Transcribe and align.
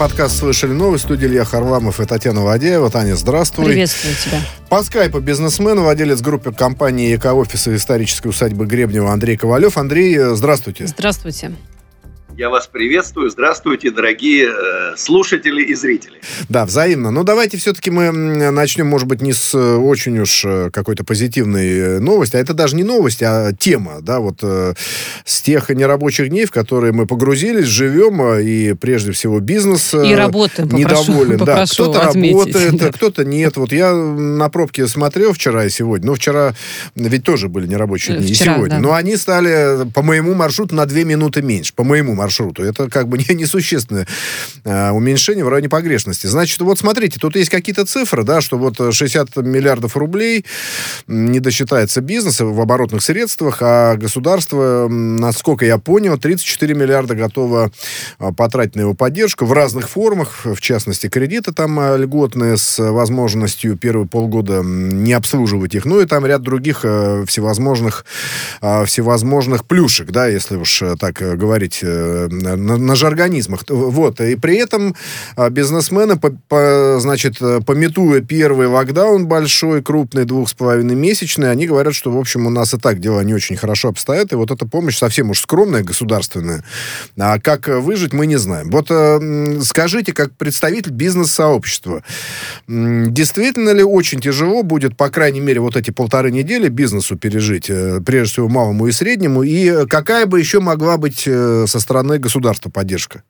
подкаст 0.00 0.38
«Слышали 0.38 0.72
новость». 0.72 1.04
Студия 1.04 1.28
Илья 1.28 1.44
Харламов 1.44 2.00
и 2.00 2.06
Татьяна 2.06 2.42
Вадеева. 2.42 2.88
Таня, 2.88 3.16
здравствуй. 3.16 3.66
Приветствую 3.66 4.14
тебя. 4.14 4.40
По 4.70 4.82
скайпу 4.82 5.20
бизнесмен, 5.20 5.78
владелец 5.78 6.22
группы 6.22 6.52
компании 6.54 7.14
«Эко-офисы» 7.14 7.76
исторической 7.76 8.28
усадьбы 8.28 8.64
Гребнева 8.64 9.12
Андрей 9.12 9.36
Ковалев. 9.36 9.76
Андрей, 9.76 10.18
здравствуйте. 10.34 10.86
Здравствуйте. 10.86 11.52
Я 12.40 12.48
вас 12.48 12.66
приветствую. 12.66 13.28
Здравствуйте, 13.28 13.90
дорогие 13.90 14.48
э, 14.48 14.96
слушатели 14.96 15.62
и 15.62 15.74
зрители. 15.74 16.22
Да, 16.48 16.64
взаимно. 16.64 17.10
Но 17.10 17.22
давайте 17.22 17.58
все-таки 17.58 17.90
мы 17.90 18.10
начнем, 18.10 18.86
может 18.86 19.06
быть, 19.06 19.20
не 19.20 19.34
с 19.34 19.54
э, 19.54 19.74
очень 19.76 20.18
уж 20.18 20.46
э, 20.46 20.70
какой-то 20.72 21.04
позитивной 21.04 22.00
новости, 22.00 22.36
а 22.36 22.38
это 22.38 22.54
даже 22.54 22.76
не 22.76 22.82
новость, 22.82 23.22
а 23.22 23.52
тема, 23.52 24.00
да, 24.00 24.20
вот 24.20 24.42
с 24.42 25.42
тех 25.42 25.68
нерабочих 25.68 26.30
дней, 26.30 26.46
в 26.46 26.50
которые 26.50 26.94
мы 26.94 27.04
погрузились, 27.04 27.66
живем, 27.66 28.38
и 28.38 28.72
прежде 28.72 29.12
всего 29.12 29.40
бизнес 29.40 29.92
и 29.92 30.14
работаем, 30.14 30.70
недоволен. 30.70 31.38
Попрошу, 31.40 31.92
да, 31.92 32.00
кто-то 32.00 32.00
работает, 32.04 32.76
да. 32.78 32.90
кто-то 32.90 33.22
нет. 33.26 33.58
Вот 33.58 33.70
я 33.70 33.92
на 33.92 34.48
пробке 34.48 34.88
смотрел 34.88 35.34
вчера 35.34 35.66
и 35.66 35.68
сегодня, 35.68 36.06
ну, 36.06 36.14
вчера 36.14 36.54
ведь 36.94 37.22
тоже 37.22 37.50
были 37.50 37.66
нерабочие 37.66 38.16
дни, 38.16 38.32
вчера, 38.32 38.52
и 38.52 38.56
сегодня, 38.56 38.76
да. 38.76 38.80
но 38.80 38.94
они 38.94 39.18
стали 39.18 39.86
по 39.90 40.00
моему 40.00 40.32
маршруту 40.32 40.74
на 40.74 40.86
две 40.86 41.04
минуты 41.04 41.42
меньше, 41.42 41.74
по 41.74 41.84
моему 41.84 42.14
маршруту 42.14 42.29
маршруту. 42.30 42.62
Это 42.62 42.88
как 42.88 43.08
бы 43.08 43.18
не, 43.28 43.34
несущественное 43.34 44.06
э, 44.64 44.90
уменьшение 44.90 45.44
в 45.44 45.48
районе 45.48 45.68
погрешности. 45.68 46.26
Значит, 46.26 46.60
вот 46.60 46.78
смотрите, 46.78 47.18
тут 47.18 47.36
есть 47.36 47.50
какие-то 47.50 47.84
цифры, 47.84 48.22
да, 48.22 48.40
что 48.40 48.56
вот 48.56 48.76
60 48.94 49.36
миллиардов 49.38 49.96
рублей 49.96 50.44
не 51.08 51.40
досчитается 51.40 52.00
бизнеса 52.00 52.44
в 52.44 52.60
оборотных 52.60 53.02
средствах, 53.02 53.58
а 53.60 53.96
государство, 53.96 54.86
насколько 54.88 55.64
я 55.64 55.78
понял, 55.78 56.16
34 56.18 56.74
миллиарда 56.74 57.14
готово 57.14 57.72
потратить 58.36 58.76
на 58.76 58.82
его 58.82 58.94
поддержку 58.94 59.44
в 59.44 59.52
разных 59.52 59.88
формах, 59.88 60.44
в 60.44 60.60
частности, 60.60 61.08
кредиты 61.08 61.52
там 61.52 61.96
льготные 61.96 62.56
с 62.56 62.78
возможностью 62.78 63.76
первые 63.76 64.06
полгода 64.06 64.62
не 64.62 65.12
обслуживать 65.12 65.74
их, 65.74 65.84
ну 65.84 66.00
и 66.00 66.06
там 66.06 66.26
ряд 66.26 66.42
других 66.42 66.80
э, 66.84 67.24
всевозможных, 67.26 68.04
э, 68.60 68.84
всевозможных 68.84 69.64
плюшек, 69.64 70.10
да, 70.10 70.26
если 70.26 70.56
уж 70.56 70.82
так 70.98 71.14
говорить 71.40 71.80
на, 72.28 72.56
на 72.56 72.94
жаргонизмах. 72.96 73.64
Вот. 73.68 74.20
И 74.20 74.36
при 74.36 74.56
этом 74.56 74.94
бизнесмены, 75.50 76.16
по, 76.16 76.30
по, 76.48 76.98
значит, 77.00 77.38
пометуя 77.66 78.20
первый 78.20 78.66
локдаун 78.66 79.26
большой, 79.26 79.82
крупный, 79.82 80.24
двух 80.24 80.48
с 80.48 80.54
половиной 80.54 80.94
месячный, 80.94 81.50
они 81.50 81.66
говорят, 81.66 81.94
что, 81.94 82.10
в 82.10 82.18
общем, 82.18 82.46
у 82.46 82.50
нас 82.50 82.74
и 82.74 82.78
так 82.78 83.00
дела 83.00 83.20
не 83.22 83.34
очень 83.34 83.56
хорошо 83.56 83.88
обстоят, 83.88 84.32
и 84.32 84.36
вот 84.36 84.50
эта 84.50 84.66
помощь 84.66 84.98
совсем 84.98 85.30
уж 85.30 85.40
скромная, 85.40 85.82
государственная. 85.82 86.64
А 87.18 87.38
как 87.38 87.68
выжить, 87.68 88.12
мы 88.12 88.26
не 88.26 88.36
знаем. 88.36 88.70
Вот 88.70 88.88
скажите, 89.64 90.12
как 90.12 90.32
представитель 90.32 90.92
бизнес-сообщества, 90.92 92.02
действительно 92.66 93.70
ли 93.70 93.82
очень 93.82 94.20
тяжело 94.20 94.62
будет, 94.62 94.96
по 94.96 95.08
крайней 95.10 95.40
мере, 95.40 95.60
вот 95.60 95.76
эти 95.76 95.90
полторы 95.90 96.30
недели 96.30 96.68
бизнесу 96.68 97.16
пережить, 97.16 97.70
прежде 98.04 98.32
всего 98.32 98.48
малому 98.48 98.86
и 98.86 98.92
среднему, 98.92 99.42
и 99.42 99.86
какая 99.86 100.26
бы 100.26 100.38
еще 100.38 100.60
могла 100.60 100.96
быть 100.96 101.20
со 101.20 101.66
стороны 101.66 101.99
государства 102.18 102.70
поддержка? 102.70 103.22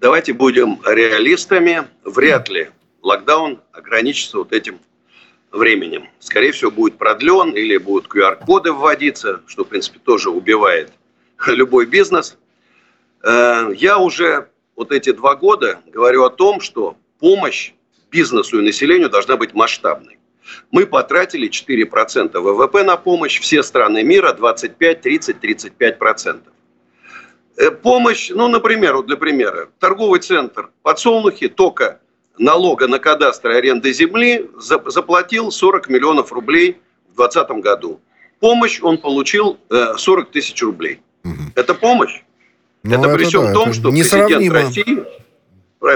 Давайте 0.00 0.32
будем 0.32 0.80
реалистами. 0.84 1.88
Вряд 2.04 2.48
ли 2.48 2.70
локдаун 3.02 3.60
ограничится 3.72 4.38
вот 4.38 4.52
этим 4.52 4.78
временем. 5.52 6.08
Скорее 6.18 6.52
всего, 6.52 6.70
будет 6.70 6.98
продлен 6.98 7.50
или 7.50 7.76
будут 7.76 8.12
QR-коды 8.12 8.72
вводиться, 8.72 9.42
что, 9.46 9.64
в 9.64 9.68
принципе, 9.68 9.98
тоже 9.98 10.30
убивает 10.30 10.92
любой 11.46 11.86
бизнес. 11.86 12.36
Я 13.24 13.98
уже 13.98 14.48
вот 14.76 14.92
эти 14.92 15.12
два 15.12 15.34
года 15.34 15.80
говорю 15.86 16.24
о 16.24 16.30
том, 16.30 16.60
что 16.60 16.96
помощь 17.18 17.72
бизнесу 18.10 18.60
и 18.60 18.64
населению 18.64 19.10
должна 19.10 19.36
быть 19.36 19.54
масштабной. 19.54 20.18
Мы 20.70 20.86
потратили 20.86 21.50
4% 21.50 22.38
ВВП 22.38 22.84
на 22.84 22.96
помощь, 22.96 23.40
все 23.40 23.62
страны 23.62 24.04
мира 24.04 24.32
25, 24.32 25.00
30, 25.00 25.36
35%. 25.36 26.40
Помощь, 27.82 28.30
ну, 28.30 28.48
например, 28.48 28.96
вот 28.96 29.06
для 29.06 29.16
примера, 29.16 29.68
торговый 29.78 30.20
центр 30.20 30.70
подсолнухи 30.82 31.48
только 31.48 32.00
налога 32.38 32.86
на 32.86 32.98
кадастр 32.98 33.50
и 33.50 33.54
аренды 33.54 33.92
земли 33.92 34.50
заплатил 34.58 35.50
40 35.50 35.88
миллионов 35.88 36.32
рублей 36.32 36.78
в 37.12 37.16
2020 37.16 37.50
году. 37.62 38.00
Помощь 38.40 38.80
он 38.82 38.98
получил 38.98 39.58
40 39.70 40.30
тысяч 40.30 40.62
рублей. 40.62 41.00
Угу. 41.24 41.52
Это 41.54 41.74
помощь. 41.74 42.22
Ну, 42.82 42.94
это 42.94 43.08
при 43.14 43.22
это 43.22 43.28
всем 43.28 43.44
да, 43.46 43.52
том, 43.54 43.72
что 43.72 43.90
президент. 43.90 44.52
России, 44.52 45.04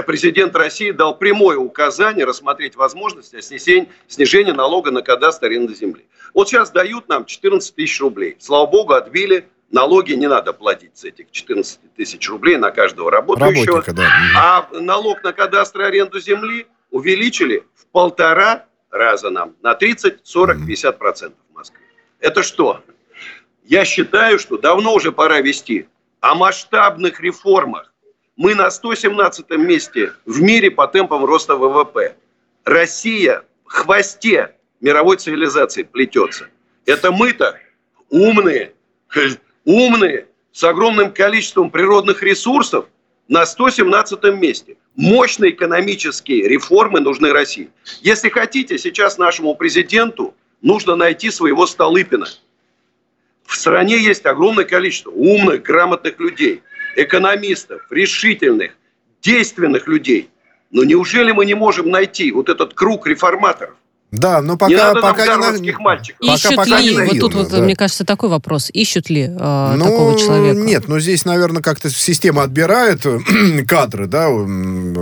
президент 0.07 0.55
России 0.55 0.89
дал 0.89 1.15
прямое 1.15 1.57
указание 1.57 2.25
рассмотреть 2.25 2.75
возможность 2.75 3.39
снижения, 3.43 3.87
снижения 4.07 4.53
налога 4.53 4.89
на 4.89 5.03
кадастр 5.03 5.45
аренды 5.45 5.75
земли. 5.75 6.05
Вот 6.33 6.49
сейчас 6.49 6.71
дают 6.71 7.07
нам 7.07 7.25
14 7.25 7.75
тысяч 7.75 8.01
рублей. 8.01 8.35
Слава 8.39 8.65
богу, 8.65 8.93
отбили 8.93 9.47
налоги 9.71 10.13
не 10.13 10.27
надо 10.27 10.53
платить 10.53 10.97
с 10.97 11.03
этих 11.03 11.31
14 11.31 11.79
тысяч 11.95 12.29
рублей 12.29 12.57
на 12.57 12.71
каждого 12.71 13.11
работающего. 13.11 13.77
Работника, 13.77 13.93
да. 13.93 14.09
А 14.35 14.67
налог 14.79 15.23
на 15.23 15.33
кадастр 15.33 15.81
и 15.81 15.85
аренду 15.85 16.19
земли 16.19 16.67
увеличили 16.89 17.63
в 17.75 17.85
полтора 17.87 18.65
раза 18.89 19.29
нам. 19.29 19.55
На 19.61 19.73
30, 19.73 20.19
40, 20.23 20.65
50 20.65 20.99
процентов 20.99 21.39
в 21.51 21.55
Москве. 21.55 21.79
Это 22.19 22.43
что? 22.43 22.83
Я 23.63 23.85
считаю, 23.85 24.37
что 24.39 24.57
давно 24.57 24.93
уже 24.93 25.11
пора 25.11 25.39
вести 25.39 25.87
о 26.19 26.35
масштабных 26.35 27.21
реформах. 27.21 27.93
Мы 28.35 28.55
на 28.55 28.69
117 28.69 29.49
месте 29.51 30.13
в 30.25 30.41
мире 30.41 30.71
по 30.71 30.87
темпам 30.87 31.25
роста 31.25 31.55
ВВП. 31.55 32.15
Россия 32.65 33.43
в 33.65 33.71
хвосте 33.71 34.55
мировой 34.81 35.17
цивилизации 35.17 35.83
плетется. 35.83 36.47
Это 36.85 37.11
мы-то 37.11 37.59
умные, 38.09 38.73
умные, 39.65 40.27
с 40.51 40.63
огромным 40.63 41.11
количеством 41.11 41.69
природных 41.71 42.23
ресурсов 42.23 42.85
на 43.27 43.45
117 43.45 44.23
месте. 44.35 44.77
Мощные 44.95 45.51
экономические 45.51 46.47
реформы 46.47 46.99
нужны 46.99 47.31
России. 47.31 47.69
Если 48.01 48.29
хотите, 48.29 48.77
сейчас 48.77 49.17
нашему 49.17 49.55
президенту 49.55 50.35
нужно 50.61 50.95
найти 50.95 51.31
своего 51.31 51.65
Столыпина. 51.65 52.27
В 53.45 53.55
стране 53.55 53.97
есть 53.97 54.25
огромное 54.25 54.65
количество 54.65 55.11
умных, 55.11 55.63
грамотных 55.63 56.19
людей, 56.19 56.61
экономистов, 56.95 57.81
решительных, 57.89 58.73
действенных 59.21 59.87
людей. 59.87 60.29
Но 60.71 60.83
неужели 60.83 61.31
мы 61.31 61.45
не 61.45 61.53
можем 61.53 61.89
найти 61.89 62.31
вот 62.31 62.49
этот 62.49 62.73
круг 62.73 63.07
реформаторов? 63.07 63.75
Да, 64.11 64.41
но 64.41 64.57
пока... 64.57 64.69
не 64.71 64.75
надо 64.77 65.01
пока 65.01 65.25
нам 65.25 65.39
не 65.39 65.45
городских 65.45 65.79
мальчиков. 65.79 66.19
Пока- 66.19 66.33
Ищут 66.33 66.55
пока 66.55 66.79
ли, 66.81 66.95
не 66.95 67.03
вот 67.03 67.19
тут 67.19 67.33
вот, 67.33 67.49
да. 67.49 67.61
мне 67.61 67.75
кажется, 67.77 68.03
такой 68.05 68.29
вопрос, 68.29 68.69
ищут 68.73 69.09
ли 69.09 69.21
э, 69.23 69.73
Ну, 69.77 69.85
такого 69.85 70.19
человека? 70.19 70.59
Нет, 70.59 70.87
но 70.89 70.99
здесь, 70.99 71.23
наверное, 71.23 71.61
как-то 71.61 71.89
система 71.89 72.43
отбирает 72.43 73.05
э, 73.05 73.19
кадры, 73.67 74.07
да, 74.07 74.27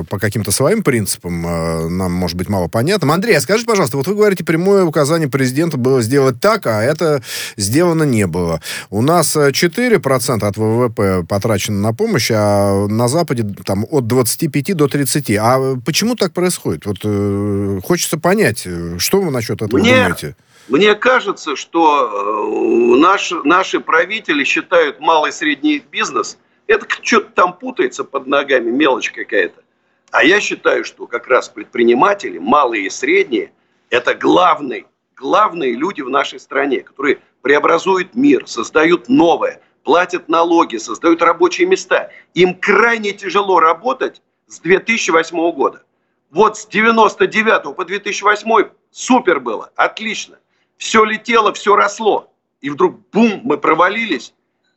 по 0.08 0.20
каким-то 0.20 0.52
своим 0.52 0.84
принципам. 0.84 1.46
э, 1.48 1.90
Нам, 1.90 2.12
может 2.14 2.38
быть, 2.38 2.50
мало 2.50 2.68
понятно. 2.68 3.12
Андрей, 3.14 3.36
а 3.38 3.42
скажите, 3.42 3.66
пожалуйста, 3.68 3.98
вот 3.98 4.06
вы 4.06 4.14
говорите, 4.14 4.44
прямое 4.44 4.84
указание 4.86 5.28
президента 5.28 5.78
было 5.78 6.02
сделать 6.04 6.40
так, 6.40 6.68
а 6.68 6.82
это 6.84 7.24
сделано 7.58 8.04
не 8.04 8.28
было. 8.28 8.62
У 8.92 9.02
нас 9.02 9.36
э, 9.36 9.50
4% 9.50 10.46
от 10.46 10.58
ВВП 10.58 11.26
потрачено 11.28 11.80
на 11.80 11.94
помощь, 11.94 12.30
а 12.32 12.86
на 12.88 13.08
Западе 13.08 13.44
там 13.66 13.86
от 13.90 14.06
25 14.06 14.76
до 14.78 14.88
30. 14.88 15.32
А 15.40 15.76
почему 15.84 16.16
так 16.16 16.32
происходит? 16.34 16.86
Вот 16.86 16.98
э, 17.04 17.80
хочется 17.84 18.20
понять, 18.20 18.64
э, 18.66 18.98
что 19.00 19.22
вы 19.22 19.32
насчет 19.32 19.62
этого 19.62 19.80
Мне- 19.80 19.96
думаете? 20.04 20.36
Мне 20.68 20.94
кажется, 20.94 21.56
что 21.56 22.94
э, 22.94 22.98
наши, 23.00 23.36
наши 23.44 23.80
правители 23.80 24.44
считают 24.44 25.00
малый 25.00 25.30
и 25.30 25.32
средний 25.32 25.80
бизнес, 25.80 26.38
это 26.68 26.86
что-то 27.02 27.32
там 27.32 27.54
путается 27.54 28.04
под 28.04 28.28
ногами, 28.28 28.70
мелочь 28.70 29.12
какая-то. 29.12 29.64
А 30.12 30.24
я 30.24 30.40
считаю, 30.40 30.86
что 30.86 31.08
как 31.08 31.28
раз 31.28 31.50
предприниматели, 31.50 32.38
малые 32.38 32.86
и 32.86 32.90
средние, 32.90 33.52
это 33.90 34.14
главные, 34.14 34.86
главные 35.16 35.74
люди 35.74 36.02
в 36.02 36.10
нашей 36.10 36.40
стране, 36.40 36.82
которые 36.82 37.20
преобразуют 37.42 38.14
мир, 38.14 38.48
создают 38.48 39.10
новое, 39.10 39.62
платят 39.84 40.30
налоги, 40.30 40.78
создают 40.78 41.22
рабочие 41.24 41.68
места. 41.68 42.12
Им 42.36 42.54
крайне 42.54 43.12
тяжело 43.14 43.60
работать 43.60 44.22
с 44.48 44.60
2008 44.60 45.52
года. 45.52 45.84
Вот 46.32 46.58
с 46.58 46.68
99 46.68 47.76
по 47.76 47.86
2008 47.86 48.70
супер 48.92 49.40
было, 49.40 49.72
отлично. 49.76 50.38
Все 50.78 51.04
летело, 51.04 51.54
все 51.54 51.76
росло. 51.76 52.32
И 52.62 52.70
вдруг, 52.70 53.00
бум, 53.12 53.42
мы 53.44 53.58
провалились. 53.58 54.34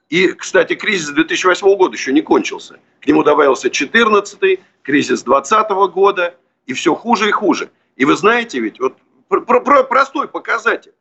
И, 0.08 0.28
кстати, 0.32 0.74
кризис 0.74 1.08
2008 1.10 1.76
года 1.76 1.94
еще 1.94 2.12
не 2.12 2.20
кончился. 2.22 2.78
К 3.00 3.06
нему 3.06 3.22
добавился 3.22 3.70
14 3.70 4.60
кризис 4.82 5.22
2020 5.22 5.70
года. 5.92 6.34
И 6.66 6.74
все 6.74 6.94
хуже 6.94 7.28
и 7.28 7.32
хуже. 7.32 7.70
И 7.96 8.04
вы 8.04 8.16
знаете 8.16 8.60
ведь, 8.60 8.78
вот 8.78 8.96
про- 9.28 9.60
про- 9.60 9.84
простой 9.84 10.28
показатель. 10.28 10.92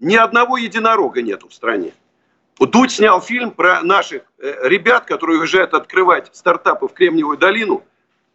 Ни 0.00 0.16
одного 0.16 0.58
единорога 0.58 1.22
нету 1.22 1.48
в 1.48 1.54
стране. 1.54 1.92
Дудь 2.58 2.92
снял 2.92 3.20
фильм 3.20 3.52
про 3.52 3.82
наших 3.82 4.22
э, 4.38 4.68
ребят, 4.68 5.04
которые 5.06 5.40
уезжают 5.40 5.74
открывать 5.74 6.34
стартапы 6.34 6.88
в 6.88 6.92
Кремниевую 6.92 7.38
долину. 7.38 7.84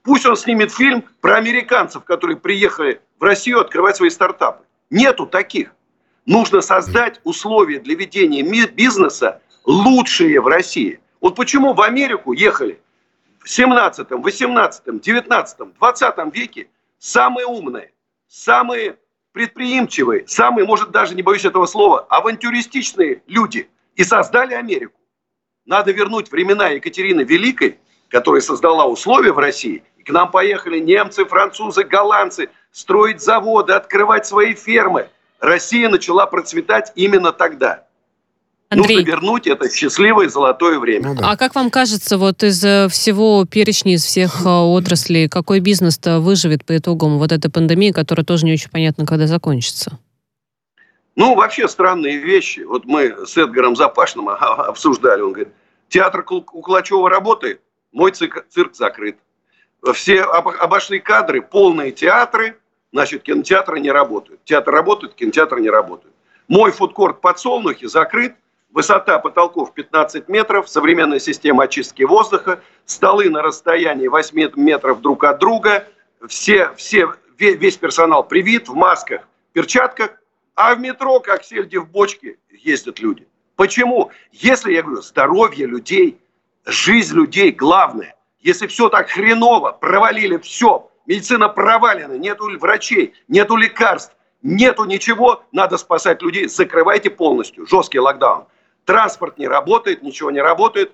Пусть 0.01 0.25
он 0.25 0.35
снимет 0.35 0.71
фильм 0.74 1.03
про 1.21 1.35
американцев, 1.35 2.03
которые 2.03 2.38
приехали 2.38 3.01
в 3.24 3.25
Россию 3.25 3.62
открывать 3.62 3.96
свои 3.96 4.10
стартапы. 4.10 4.66
Нету 4.90 5.25
таких. 5.25 5.74
Нужно 6.25 6.60
создать 6.60 7.22
условия 7.24 7.80
для 7.80 7.96
ведения 7.96 8.44
бизнеса 8.68 9.42
лучшие 9.64 10.42
в 10.42 10.48
России. 10.48 11.00
Вот 11.22 11.38
почему 11.38 11.74
в 11.74 11.81
Америку 11.81 12.34
ехали 12.34 12.81
в 13.40 13.50
17, 13.50 14.12
18, 14.12 15.02
19, 15.02 15.58
20 15.80 16.36
веке 16.36 16.68
самые 17.00 17.46
умные, 17.46 17.94
самые 18.28 18.98
предприимчивые, 19.31 20.28
самые, 20.28 20.68
может 20.68 20.92
даже 20.92 21.16
не 21.16 21.22
боюсь 21.22 21.46
этого 21.46 21.66
слова, 21.66 22.06
авантюристичные 22.10 23.24
люди 23.28 23.69
и 23.96 24.04
создали 24.04 24.54
Америку. 24.54 25.00
Надо 25.66 25.94
вернуть 25.94 26.30
времена 26.30 26.68
Екатерины 26.68 27.22
Великой, 27.22 27.80
которая 28.10 28.42
создала 28.42 28.86
условия 28.86 29.31
в 29.31 29.40
России, 29.40 29.81
и 29.96 30.04
к 30.04 30.10
нам 30.10 30.30
поехали 30.30 30.80
немцы, 30.80 31.24
французы, 31.24 31.86
голландцы 31.86 32.50
строить 32.74 33.22
заводы, 33.22 33.74
открывать 33.74 34.25
свои 34.25 34.54
фермы. 34.56 35.08
Россия 35.40 35.88
начала 35.88 36.25
процветать 36.25 36.92
именно 36.96 37.31
тогда. 37.31 37.86
Андрей. 38.70 38.98
Нужно 38.98 39.08
вернуть 39.08 39.46
это 39.46 39.70
счастливое 39.70 40.28
золотое 40.30 40.80
время. 40.80 41.10
Ну, 41.10 41.16
да. 41.16 41.31
А 41.31 41.38
как 41.38 41.54
вам 41.54 41.70
кажется, 41.70 42.18
вот 42.18 42.42
из 42.42 42.64
э, 42.66 42.88
всего 42.90 43.46
перечня, 43.46 43.94
из 43.94 44.04
всех 44.04 44.46
э, 44.46 44.50
отраслей, 44.50 45.30
какой 45.30 45.60
бизнес-то 45.60 46.20
выживет 46.20 46.66
по 46.66 46.75
итогам 46.75 47.20
вот 47.20 47.31
этой 47.31 47.52
пандемии, 47.52 47.92
которая 47.92 48.25
тоже 48.25 48.46
не 48.46 48.54
очень 48.54 48.72
понятно, 48.72 49.06
когда 49.06 49.28
закончится? 49.28 50.00
Ну, 51.16 51.36
вообще 51.36 51.68
странные 51.68 52.18
вещи. 52.18 52.62
Вот 52.62 52.86
мы 52.86 53.28
с 53.28 53.38
Эдгаром 53.38 53.76
Запашным 53.76 54.30
обсуждали. 54.30 55.22
Он 55.22 55.34
говорит, 55.34 55.54
театр 55.90 56.24
Куклачева 56.24 57.08
работает, 57.08 57.62
мой 57.92 58.12
цирк, 58.12 58.48
цирк 58.50 58.74
закрыт. 58.74 59.18
Все 59.94 60.22
обошли 60.22 61.00
кадры, 61.00 61.44
полные 61.44 61.92
театры, 61.92 62.58
значит, 62.94 63.24
кинотеатры 63.24 63.81
не 63.81 63.92
работают. 63.92 64.42
Театр 64.45 64.74
работает, 64.74 65.16
кинотеатры 65.16 65.60
не 65.60 65.69
работают. 65.69 66.16
Мой 66.48 66.72
фудкорт 66.72 67.19
подсолнухи 67.19 67.88
закрыт, 67.88 68.36
Высота 68.72 69.19
потолков 69.19 69.75
15 69.75 70.28
метров, 70.30 70.68
современная 70.68 71.19
система 71.19 71.66
очистки 71.66 72.01
воздуха, 72.01 72.60
столы 72.86 73.30
на 73.30 73.44
расстоянии 73.44 74.07
8 74.07 74.54
метров 74.56 75.00
друг 75.00 75.25
от 75.25 75.38
друга, 75.38 75.88
все, 76.28 76.74
все, 76.75 77.13
весь 77.38 77.78
персонал 77.78 78.24
привит 78.24 78.68
в 78.68 78.74
масках, 78.74 79.28
перчатках, 79.51 80.18
а 80.56 80.74
в 80.74 80.80
метро, 80.80 81.19
как 81.19 81.44
сельди 81.44 81.78
в 81.78 81.88
бочке, 81.88 82.38
ездят 82.50 83.00
люди. 83.00 83.28
Почему? 83.56 84.10
Если, 84.31 84.74
я 84.74 84.81
говорю, 84.81 85.04
здоровье 85.04 85.68
людей, 85.68 86.19
жизнь 86.66 87.13
людей 87.13 87.51
главное. 87.51 88.16
Если 88.40 88.66
все 88.66 88.90
так 88.90 89.07
хреново, 89.07 89.72
провалили 89.72 90.38
все, 90.38 90.90
медицина 91.06 91.50
провалена, 91.50 92.14
нету 92.14 92.50
врачей, 92.60 93.14
нету 93.28 93.56
лекарств, 93.56 94.16
нету 94.42 94.86
ничего, 94.86 95.44
надо 95.52 95.78
спасать 95.78 96.22
людей, 96.22 96.48
закрывайте 96.48 97.10
полностью, 97.10 97.66
жесткий 97.66 98.00
локдаун 98.00 98.46
транспорт 98.86 99.38
не 99.38 99.48
работает, 99.48 100.04
ничего 100.04 100.32
не 100.32 100.42
работает, 100.42 100.94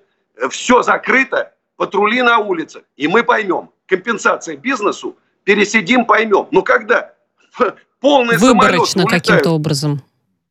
все 0.50 0.82
закрыто, 0.82 1.52
патрули 1.76 2.22
на 2.22 2.38
улицах, 2.38 2.82
и 2.96 3.08
мы 3.08 3.22
поймем, 3.22 3.70
компенсация 3.86 4.56
бизнесу, 4.56 5.16
пересидим, 5.44 6.04
поймем. 6.04 6.48
Но 6.50 6.62
когда 6.62 7.12
полный 8.00 8.36
Выборочно 8.38 9.04
каким-то 9.06 9.50
образом. 9.50 10.02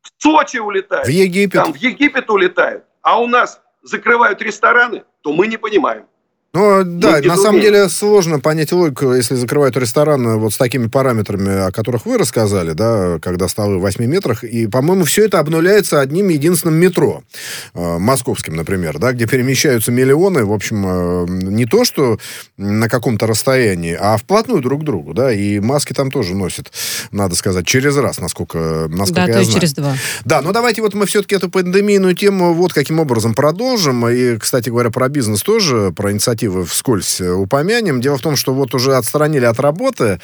В 0.02 0.22
Сочи 0.22 0.58
улетают. 0.58 1.08
В 1.08 1.10
Египет. 1.10 1.64
Там 1.64 1.74
в 1.74 1.78
Египет 1.78 2.30
улетают. 2.30 2.84
А 3.02 3.20
у 3.20 3.28
нас 3.28 3.62
закрывают 3.84 4.42
рестораны, 4.42 5.04
то 5.22 5.34
мы 5.34 5.48
не 5.48 5.58
понимаем. 5.58 6.06
Ну, 6.52 6.84
да, 6.84 7.20
на 7.24 7.38
самом 7.38 7.62
деле 7.62 7.88
сложно 7.90 8.40
понять 8.40 8.72
логику, 8.72 9.14
если 9.14 9.36
закрывают 9.36 9.78
ресторан 9.78 10.40
вот 10.40 10.52
с 10.52 10.58
такими 10.58 10.88
параметрами, 10.88 11.68
о 11.68 11.72
которых 11.72 12.08
вы 12.08 12.18
рассказали, 12.18 12.72
да, 12.72 13.20
когда 13.22 13.48
столы 13.48 13.78
в 13.78 13.82
8 13.82 14.04
метрах, 14.06 14.44
и, 14.44 14.66
по-моему, 14.66 15.04
все 15.06 15.26
это 15.26 15.38
обнуляется 15.38 16.02
одним 16.02 16.30
единственным 16.30 16.76
метро, 16.76 17.22
э, 17.76 17.98
московским, 18.00 18.56
например, 18.56 18.98
да, 18.98 19.12
где 19.12 19.28
перемещаются 19.28 19.92
миллионы, 19.92 20.44
в 20.44 20.52
общем, 20.52 20.86
э, 20.88 21.26
не 21.30 21.66
то, 21.66 21.86
что 21.86 22.18
на 22.58 22.90
каком-то 22.90 23.28
расстоянии, 23.28 23.96
а 24.00 24.18
вплотную 24.18 24.64
друг 24.64 24.82
к 24.82 24.86
другу, 24.86 25.14
да, 25.14 25.32
и 25.32 25.60
маски 25.60 25.94
там 25.94 26.10
тоже 26.10 26.34
носят, 26.34 26.72
надо 27.12 27.36
сказать, 27.36 27.68
через 27.68 27.96
раз, 27.96 28.20
насколько, 28.20 28.88
насколько 28.90 29.28
да, 29.28 29.28
я 29.28 29.38
то 29.38 29.44
знаю. 29.44 29.60
через 29.60 29.74
два. 29.76 29.96
Да, 30.26 30.42
ну 30.42 30.52
давайте 30.52 30.82
вот 30.82 30.96
мы 30.96 31.06
все-таки 31.06 31.36
эту 31.36 31.48
пандемийную 31.52 32.16
тему 32.16 32.56
вот 32.56 32.74
каким 32.74 33.00
образом 33.00 33.36
продолжим, 33.36 34.08
и, 34.08 34.38
кстати 34.38 34.70
говоря, 34.70 34.90
про 34.90 35.10
бизнес 35.10 35.44
тоже, 35.44 35.94
про 35.96 36.12
инициативу 36.12 36.39
инициативы 36.40 36.66
вскользь 36.66 37.22
э, 37.22 37.32
упомянем. 37.32 38.02
Дело 38.02 38.18
в 38.18 38.22
том, 38.22 38.36
что 38.36 38.54
вот 38.54 38.74
уже 38.74 38.96
отстранили 38.96 39.46
от 39.46 39.60
работы 39.60 40.20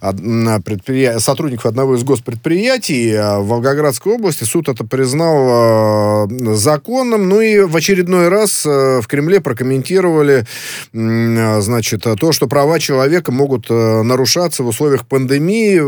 предприя... 0.00 1.18
сотрудников 1.18 1.66
одного 1.66 1.96
из 1.96 2.02
госпредприятий 2.02 3.14
а 3.16 3.40
в 3.40 3.48
Волгоградской 3.48 4.14
области. 4.14 4.44
Суд 4.44 4.68
это 4.68 4.84
признал 4.84 6.28
э, 6.28 6.54
законным. 6.54 7.28
Ну 7.28 7.40
и 7.40 7.60
в 7.60 7.76
очередной 7.76 8.28
раз 8.28 8.64
э, 8.64 9.00
в 9.00 9.06
Кремле 9.06 9.40
прокомментировали 9.40 10.46
значит, 10.92 12.02
то, 12.02 12.32
что 12.32 12.46
права 12.46 12.78
человека 12.78 13.32
могут 13.32 13.68
нарушаться 13.70 14.62
в 14.62 14.68
условиях 14.68 15.06
пандемии. 15.06 15.78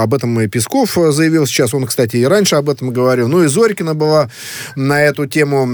Об 0.00 0.14
этом 0.14 0.40
и 0.40 0.48
Песков 0.48 0.94
заявил 0.94 1.46
сейчас. 1.46 1.74
Он, 1.74 1.86
кстати, 1.86 2.16
и 2.16 2.24
раньше 2.24 2.56
об 2.56 2.68
этом 2.68 2.90
говорил. 2.90 3.28
Ну 3.28 3.42
и 3.42 3.46
Зорькина 3.46 3.94
была 3.94 4.30
на 4.76 5.02
эту 5.02 5.26
тему 5.26 5.66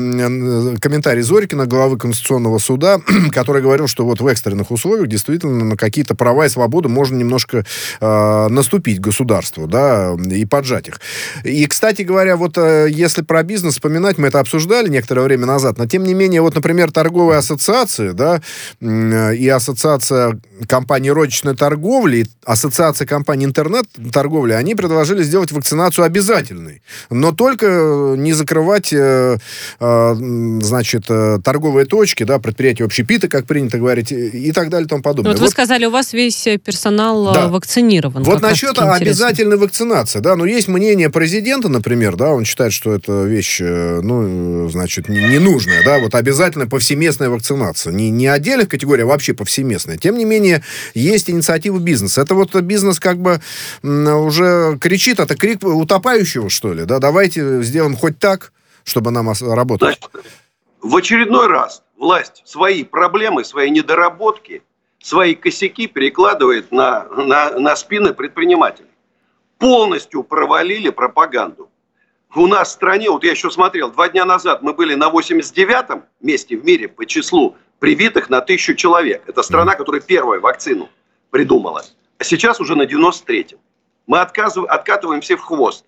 комментарий 0.80 1.22
Зорькина, 1.22 1.66
главы 1.66 1.98
Конституционного 1.98 2.58
суда, 2.58 3.00
который 3.32 3.62
говорил, 3.62 3.86
что 3.86 4.04
вот 4.04 4.20
в 4.20 4.26
экстренных 4.26 4.70
условиях 4.70 5.08
действительно 5.08 5.64
на 5.64 5.76
какие-то 5.76 6.14
права 6.14 6.46
и 6.46 6.48
свободы 6.48 6.88
можно 6.88 7.16
немножко 7.16 7.64
э, 8.00 8.48
наступить 8.48 9.00
государству, 9.00 9.66
да, 9.66 10.14
и 10.30 10.44
поджать 10.44 10.88
их. 10.88 11.00
И, 11.44 11.66
кстати 11.66 12.02
говоря, 12.02 12.36
вот 12.36 12.58
э, 12.58 12.88
если 12.90 13.22
про 13.22 13.42
бизнес 13.42 13.74
вспоминать, 13.74 14.18
мы 14.18 14.28
это 14.28 14.40
обсуждали 14.40 14.88
некоторое 14.88 15.22
время 15.22 15.46
назад, 15.46 15.78
но 15.78 15.86
тем 15.86 16.04
не 16.04 16.14
менее, 16.14 16.42
вот, 16.42 16.54
например, 16.54 16.90
торговые 16.90 17.38
ассоциации, 17.38 18.10
да, 18.10 18.40
э, 18.80 19.34
и 19.34 19.48
ассоциация 19.48 20.40
компаний 20.66 21.10
розничной 21.10 21.56
торговли, 21.56 22.18
и 22.18 22.26
ассоциация 22.44 23.06
компаний 23.06 23.44
интернет-торговли, 23.46 24.52
они 24.52 24.74
предложили 24.74 25.22
сделать 25.22 25.52
вакцинацию 25.52 26.04
обязательной, 26.04 26.82
но 27.10 27.32
только 27.32 28.14
не 28.16 28.32
закрывать, 28.32 28.92
э, 28.92 29.38
э, 29.80 30.14
значит, 30.60 31.04
э, 31.08 31.38
торговые 31.42 31.86
точки, 31.86 32.24
да, 32.24 32.38
предприятия 32.38 32.84
общепита, 33.00 33.28
как 33.28 33.46
принято 33.46 33.78
говорить, 33.78 34.12
и 34.12 34.52
так 34.52 34.68
далее 34.68 34.86
и 34.86 34.88
тому 34.88 35.02
подобное. 35.02 35.32
Вот, 35.32 35.40
вот 35.40 35.46
вы 35.46 35.50
сказали, 35.50 35.86
у 35.86 35.90
вас 35.90 36.12
весь 36.12 36.44
персонал 36.64 37.32
да. 37.32 37.48
вакцинирован. 37.48 38.22
Вот 38.22 38.42
насчет 38.42 38.78
обязательной 38.78 39.56
вакцинации, 39.56 40.20
да, 40.20 40.36
но 40.36 40.44
есть 40.44 40.68
мнение 40.68 41.10
президента, 41.10 41.68
например, 41.68 42.16
да, 42.16 42.30
он 42.30 42.44
считает, 42.44 42.72
что 42.72 42.94
это 42.94 43.24
вещь, 43.24 43.60
э, 43.60 44.00
ну, 44.02 44.68
значит, 44.68 45.08
ненужная, 45.08 45.84
да, 45.84 45.98
вот 45.98 46.14
обязательно 46.14 46.66
повсеместная 46.66 47.30
вакцинация. 47.30 47.92
Не, 47.92 48.10
не 48.10 48.26
отдельных 48.26 48.68
категорий, 48.68 49.02
а 49.02 49.06
вообще 49.06 49.34
повсеместная. 49.34 49.96
Тем 49.96 50.18
не 50.18 50.24
менее, 50.24 50.62
есть 50.94 51.30
инициатива 51.30 51.78
бизнеса. 51.78 52.22
Это 52.22 52.34
вот 52.34 52.54
бизнес 52.60 53.00
как 53.00 53.18
бы 53.18 53.40
уже 53.82 54.78
кричит, 54.80 55.20
это 55.20 55.34
крик 55.36 55.62
утопающего, 55.62 56.50
что 56.50 56.72
ли, 56.72 56.84
да, 56.84 56.98
давайте 56.98 57.62
сделаем 57.62 57.96
хоть 57.96 58.18
так, 58.18 58.52
чтобы 58.84 59.10
нам 59.10 59.30
работать. 59.40 59.98
Значит, 60.00 60.26
в 60.82 60.96
очередной 60.96 61.46
раз 61.48 61.82
власть 62.00 62.42
свои 62.46 62.82
проблемы, 62.82 63.44
свои 63.44 63.70
недоработки, 63.70 64.64
свои 64.98 65.34
косяки 65.34 65.86
перекладывает 65.86 66.72
на, 66.72 67.04
на, 67.04 67.58
на 67.58 67.76
спины 67.76 68.14
предпринимателей. 68.14 68.88
Полностью 69.58 70.24
провалили 70.24 70.88
пропаганду. 70.88 71.70
У 72.34 72.46
нас 72.46 72.68
в 72.68 72.72
стране, 72.72 73.10
вот 73.10 73.22
я 73.22 73.32
еще 73.32 73.50
смотрел, 73.50 73.90
два 73.90 74.08
дня 74.08 74.24
назад 74.24 74.62
мы 74.62 74.72
были 74.72 74.94
на 74.94 75.10
89-м 75.10 76.04
месте 76.20 76.56
в 76.56 76.64
мире 76.64 76.88
по 76.88 77.04
числу 77.04 77.56
привитых 77.80 78.30
на 78.30 78.40
тысячу 78.40 78.74
человек. 78.74 79.22
Это 79.26 79.42
страна, 79.42 79.74
которая 79.74 80.00
первую 80.00 80.40
вакцину 80.40 80.88
придумала. 81.30 81.84
А 82.18 82.24
сейчас 82.24 82.60
уже 82.60 82.76
на 82.76 82.82
93-м. 82.82 83.58
Мы 84.06 84.20
откатываем 84.20 85.20
все 85.20 85.36
в 85.36 85.42
хвост. 85.42 85.84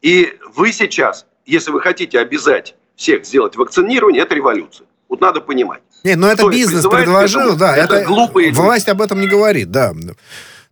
И 0.00 0.38
вы 0.54 0.72
сейчас, 0.72 1.26
если 1.44 1.70
вы 1.70 1.80
хотите 1.80 2.18
обязать 2.18 2.76
всех 2.96 3.26
сделать 3.26 3.56
вакцинирование, 3.56 4.22
это 4.22 4.34
революция. 4.34 4.86
Вот 5.08 5.20
надо 5.20 5.40
понимать. 5.40 5.80
Не, 6.04 6.16
но 6.16 6.28
это 6.30 6.48
бизнес 6.48 6.86
предложил, 6.86 7.56
да. 7.56 7.76
Это, 7.76 7.96
это 7.96 8.06
глупые 8.06 8.52
Власть 8.52 8.86
люди. 8.86 8.96
об 8.96 9.02
этом 9.02 9.20
не 9.20 9.26
говорит, 9.26 9.70
да. 9.70 9.92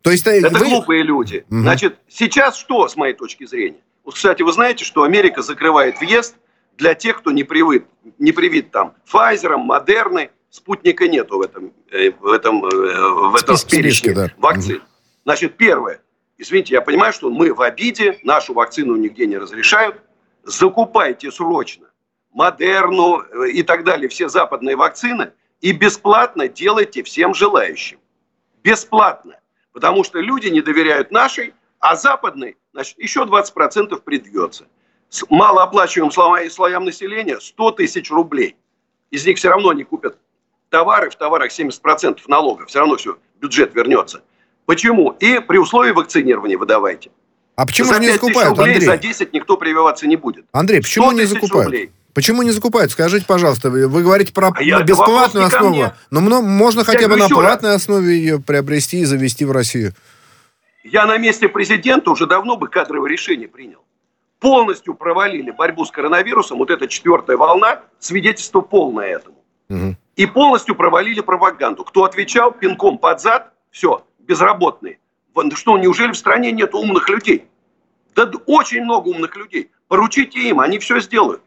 То 0.03 0.11
есть, 0.11 0.27
э, 0.27 0.39
это 0.39 0.51
вы... 0.51 0.67
глупые 0.67 1.03
люди. 1.03 1.45
Угу. 1.51 1.61
Значит, 1.61 1.99
сейчас 2.09 2.57
что, 2.57 2.87
с 2.87 2.97
моей 2.97 3.15
точки 3.15 3.47
зрения? 3.47 3.81
Вот, 4.05 4.15
кстати, 4.15 4.43
вы 4.43 4.53
знаете, 4.53 4.85
что 4.85 5.03
Америка 5.03 5.43
закрывает 5.43 5.99
въезд 5.99 6.37
для 6.77 6.95
тех, 6.95 7.19
кто 7.19 7.33
не 7.33 7.43
привыт, 7.43 7.87
не 8.19 8.33
привит 8.33 8.71
там 8.71 8.95
Pfizer, 9.11 9.57
Модерны, 9.57 10.31
спутника 10.51 11.09
нету 11.09 11.39
в 11.39 11.43
этом, 11.43 11.73
э, 11.91 12.13
в 12.21 12.31
этом, 12.31 12.65
э, 12.65 12.69
в 12.69 13.35
этом 13.35 13.57
Список, 13.57 13.71
перечне 13.71 14.13
да. 14.13 14.31
вакцин. 14.37 14.77
Угу. 14.77 14.85
Значит, 15.25 15.57
первое. 15.57 16.01
Извините, 16.39 16.75
я 16.75 16.83
понимаю, 16.83 17.13
что 17.15 17.31
мы 17.31 17.53
в 17.53 17.63
обиде, 17.63 18.21
нашу 18.23 18.53
вакцину 18.53 18.95
нигде 18.97 19.27
не 19.27 19.39
разрешают. 19.39 19.97
Закупайте 20.45 21.33
срочно 21.33 21.86
Модерну 22.37 23.23
э, 23.23 23.49
и 23.49 23.63
так 23.63 23.83
далее, 23.83 24.11
все 24.11 24.29
западные 24.29 24.77
вакцины, 24.77 25.33
и 25.63 25.73
бесплатно 25.73 26.49
делайте 26.49 27.03
всем 27.03 27.33
желающим. 27.33 27.99
Бесплатно. 28.63 29.41
Потому 29.73 30.05
что 30.05 30.21
люди 30.21 30.49
не 30.49 30.61
доверяют 30.61 31.11
нашей, 31.11 31.55
а 31.81 31.97
западной, 31.97 32.59
значит, 32.75 32.99
еще 32.99 33.23
20% 33.23 33.99
предвьется. 34.03 34.67
С 35.09 35.25
малооплачиваемым 35.31 36.51
слоям 36.51 36.85
населения 36.85 37.41
100 37.41 37.71
тысяч 37.71 38.11
рублей. 38.11 38.57
Из 39.11 39.25
них 39.25 39.39
все 39.39 39.49
равно 39.49 39.73
не 39.73 39.85
купят 39.85 40.19
товары, 40.69 41.09
в 41.09 41.17
товарах 41.17 41.51
70% 41.51 42.19
налогов, 42.27 42.69
все 42.69 42.81
равно 42.81 42.97
все, 42.97 43.17
бюджет 43.41 43.75
вернется. 43.75 44.23
Почему? 44.67 45.13
И 45.21 45.39
при 45.39 45.57
условии 45.57 45.93
вакцинирования 45.93 46.59
выдавайте. 46.59 47.11
А 47.55 47.65
почему 47.65 47.89
за 47.89 47.99
не 47.99 48.11
закупают, 48.11 48.59
рублей, 48.59 48.75
Андрей? 48.75 48.87
За 48.87 48.99
10 48.99 49.33
никто 49.33 49.57
прививаться 49.57 50.07
не 50.07 50.17
будет. 50.17 50.45
Андрей, 50.53 50.83
почему 50.83 51.13
не 51.13 51.25
закупают? 51.25 51.67
Рублей. 51.67 51.93
Почему 52.17 52.41
не 52.41 52.51
закупают? 52.51 52.93
Скажите, 52.93 53.27
пожалуйста, 53.27 53.69
вы 53.69 54.03
говорите 54.03 54.33
про 54.33 54.49
а 54.49 54.83
бесплатную 54.83 55.45
основу, 55.45 55.93
но 56.11 56.41
можно 56.41 56.83
хотя 56.83 57.01
я 57.01 57.09
бы 57.11 57.17
на 57.17 57.29
платной 57.29 57.73
раз. 57.73 57.83
основе 57.83 58.17
ее 58.17 58.41
приобрести 58.41 59.01
и 59.01 59.05
завести 59.05 59.45
в 59.45 59.53
Россию. 59.53 59.93
Я 60.83 61.05
на 61.05 61.19
месте 61.19 61.47
президента 61.47 62.11
уже 62.11 62.27
давно 62.27 62.57
бы 62.57 62.69
кадровое 62.69 63.11
решение 63.11 63.49
принял. 63.49 63.85
Полностью 64.41 64.95
провалили 64.95 65.51
борьбу 65.51 65.85
с 65.85 65.91
коронавирусом, 65.91 66.57
вот 66.57 66.71
эта 66.71 66.89
четвертая 66.89 67.37
волна, 67.37 67.83
свидетельство 67.99 68.63
полное 68.63 69.09
этому. 69.09 69.37
Угу. 69.69 69.97
И 70.17 70.25
полностью 70.25 70.75
провалили 70.75 71.21
пропаганду. 71.21 71.85
Кто 71.85 72.05
отвечал 72.05 72.51
пинком 72.51 72.97
под 72.97 73.21
зад, 73.21 73.53
все, 73.71 74.07
безработные. 74.21 75.01
Что, 75.53 75.77
неужели 75.77 76.13
в 76.13 76.17
стране 76.17 76.51
нет 76.51 76.75
умных 76.75 77.11
людей? 77.11 77.45
Да 78.15 78.31
очень 78.47 78.85
много 78.85 79.09
умных 79.09 79.37
людей. 79.37 79.71
Поручите 79.89 80.49
им, 80.49 80.61
они 80.61 80.79
все 80.79 80.99
сделают. 81.01 81.43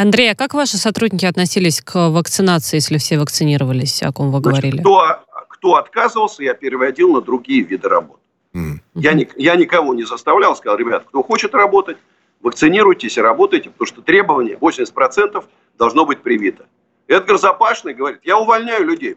Андрей, 0.00 0.32
а 0.32 0.34
как 0.34 0.54
ваши 0.54 0.78
сотрудники 0.78 1.26
относились 1.26 1.82
к 1.82 2.08
вакцинации, 2.08 2.76
если 2.76 2.96
все 2.96 3.18
вакцинировались, 3.18 4.02
о 4.02 4.12
ком 4.12 4.30
вы 4.30 4.40
Значит, 4.40 4.62
говорили? 4.62 4.80
Кто, 4.80 5.24
кто 5.48 5.76
отказывался, 5.76 6.42
я 6.42 6.54
переводил 6.54 7.12
на 7.12 7.20
другие 7.20 7.62
виды 7.62 7.86
работ. 7.86 8.18
Mm. 8.54 8.78
Я, 8.94 9.12
я 9.36 9.56
никого 9.56 9.92
не 9.92 10.04
заставлял, 10.04 10.56
сказал, 10.56 10.78
ребят, 10.78 11.04
кто 11.06 11.22
хочет 11.22 11.54
работать, 11.54 11.98
вакцинируйтесь 12.40 13.18
и 13.18 13.20
работайте, 13.20 13.68
потому 13.68 13.86
что 13.86 14.00
требование 14.00 14.56
80% 14.56 15.44
должно 15.76 16.06
быть 16.06 16.22
привито. 16.22 16.66
Эдгар 17.06 17.38
Запашный 17.38 17.92
говорит, 17.92 18.20
я 18.24 18.38
увольняю 18.38 18.86
людей. 18.86 19.16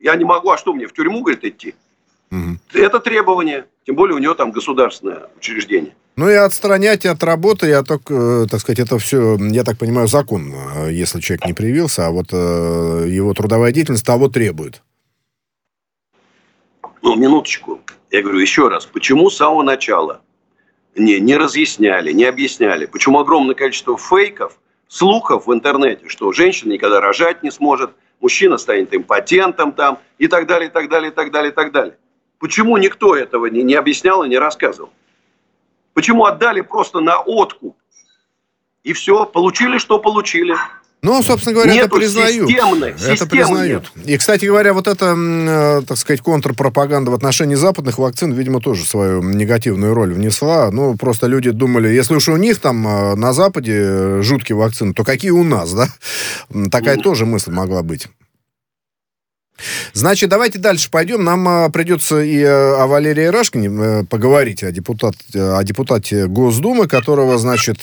Я 0.00 0.16
не 0.16 0.24
могу, 0.24 0.50
а 0.50 0.56
что 0.56 0.72
мне, 0.72 0.86
в 0.86 0.94
тюрьму, 0.94 1.20
говорит, 1.20 1.44
идти? 1.44 1.74
Это 2.74 3.00
требование. 3.00 3.66
Тем 3.86 3.96
более 3.96 4.16
у 4.16 4.18
него 4.18 4.34
там 4.34 4.50
государственное 4.50 5.28
учреждение. 5.36 5.94
Ну 6.16 6.28
и 6.28 6.34
отстранять 6.34 7.04
от 7.06 7.24
работы, 7.24 7.66
я 7.66 7.82
так, 7.82 8.02
э, 8.08 8.46
так 8.48 8.60
сказать, 8.60 8.78
это 8.78 8.98
все, 8.98 9.36
я 9.36 9.64
так 9.64 9.78
понимаю, 9.78 10.06
законно, 10.06 10.88
если 10.88 11.20
человек 11.20 11.46
не 11.46 11.54
привился, 11.54 12.06
а 12.06 12.10
вот 12.10 12.26
э, 12.32 13.06
его 13.08 13.34
трудовая 13.34 13.72
деятельность 13.72 14.06
того 14.06 14.28
требует. 14.28 14.82
Ну, 17.02 17.16
минуточку. 17.16 17.80
Я 18.12 18.22
говорю 18.22 18.38
еще 18.38 18.68
раз, 18.68 18.86
почему 18.86 19.28
с 19.28 19.36
самого 19.36 19.64
начала 19.64 20.20
не, 20.94 21.18
не 21.18 21.36
разъясняли, 21.36 22.12
не 22.12 22.24
объясняли, 22.24 22.86
почему 22.86 23.18
огромное 23.18 23.56
количество 23.56 23.98
фейков, 23.98 24.58
слухов 24.86 25.48
в 25.48 25.52
интернете, 25.52 26.08
что 26.08 26.32
женщина 26.32 26.72
никогда 26.72 27.00
рожать 27.00 27.42
не 27.42 27.50
сможет, 27.50 27.90
мужчина 28.20 28.56
станет 28.56 28.94
импотентом 28.94 29.72
там 29.72 29.98
и 30.18 30.28
так 30.28 30.46
далее, 30.46 30.68
и 30.68 30.72
так 30.72 30.88
далее, 30.88 31.10
и 31.10 31.14
так 31.14 31.32
далее, 31.32 31.50
и 31.50 31.54
так 31.54 31.72
далее. 31.72 31.96
Почему 32.38 32.76
никто 32.76 33.16
этого 33.16 33.46
не, 33.46 33.62
не 33.62 33.74
объяснял 33.74 34.24
и 34.24 34.28
не 34.28 34.38
рассказывал? 34.38 34.90
Почему 35.94 36.24
отдали 36.24 36.60
просто 36.60 37.00
на 37.00 37.20
откуп? 37.20 37.76
И 38.82 38.92
все, 38.92 39.24
получили, 39.24 39.78
что 39.78 39.98
получили. 39.98 40.54
Ну, 41.04 41.22
собственно 41.22 41.54
говоря, 41.54 41.74
Нету 41.74 41.86
это 41.86 41.96
признают. 41.96 42.48
Системной, 42.48 42.94
это 43.06 43.26
признают. 43.26 43.92
Нет. 43.94 44.06
И, 44.08 44.16
кстати 44.16 44.46
говоря, 44.46 44.72
вот 44.72 44.88
эта, 44.88 45.14
э, 45.14 45.82
так 45.86 45.98
сказать, 45.98 46.22
контрпропаганда 46.22 47.10
в 47.10 47.14
отношении 47.14 47.56
западных 47.56 47.98
вакцин, 47.98 48.32
видимо, 48.32 48.58
тоже 48.58 48.86
свою 48.86 49.22
негативную 49.22 49.92
роль 49.92 50.14
внесла. 50.14 50.70
Ну, 50.70 50.96
просто 50.96 51.26
люди 51.26 51.50
думали, 51.50 51.88
если 51.88 52.14
уж 52.14 52.28
у 52.28 52.36
них 52.38 52.58
там 52.58 52.88
э, 52.88 53.14
на 53.16 53.34
Западе 53.34 54.22
жуткие 54.22 54.56
вакцины, 54.56 54.94
то 54.94 55.04
какие 55.04 55.30
у 55.30 55.44
нас, 55.44 55.74
да? 55.74 55.88
Такая 56.70 56.96
mm. 56.96 57.02
тоже 57.02 57.26
мысль 57.26 57.50
могла 57.50 57.82
быть. 57.82 58.08
Значит, 59.92 60.30
давайте 60.30 60.58
дальше 60.58 60.90
пойдем. 60.90 61.24
Нам 61.24 61.46
а, 61.48 61.68
придется 61.70 62.20
и 62.20 62.42
а, 62.42 62.82
о 62.82 62.86
Валерии 62.86 63.26
Рашкине 63.26 63.70
а, 63.70 64.04
поговорить, 64.04 64.62
о, 64.62 64.72
депутат, 64.72 65.14
о 65.34 65.62
депутате 65.62 66.26
Госдумы, 66.26 66.88
которого, 66.88 67.38
значит, 67.38 67.80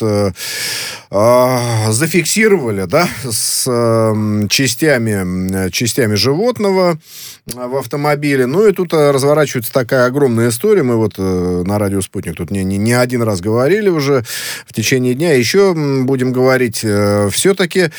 а, 1.13 1.91
зафиксировали, 1.91 2.85
да, 2.85 3.07
с 3.29 3.65
а, 3.67 4.47
частями, 4.49 5.69
частями 5.71 6.15
животного 6.15 6.97
в 7.45 7.75
автомобиле. 7.75 8.45
Ну 8.45 8.67
и 8.67 8.71
тут 8.71 8.93
разворачивается 8.93 9.73
такая 9.73 10.05
огромная 10.05 10.49
история. 10.49 10.83
Мы 10.83 10.95
вот 10.95 11.17
на 11.17 11.79
радио 11.79 12.01
«Спутник» 12.01 12.35
тут 12.35 12.51
не, 12.51 12.63
не, 12.63 12.77
не 12.77 12.93
один 12.93 13.23
раз 13.23 13.41
говорили 13.41 13.89
уже 13.89 14.23
в 14.65 14.73
течение 14.73 15.13
дня. 15.13 15.33
Еще 15.33 15.73
будем 15.73 16.31
говорить. 16.31 16.85
Все-таки, 17.31 17.89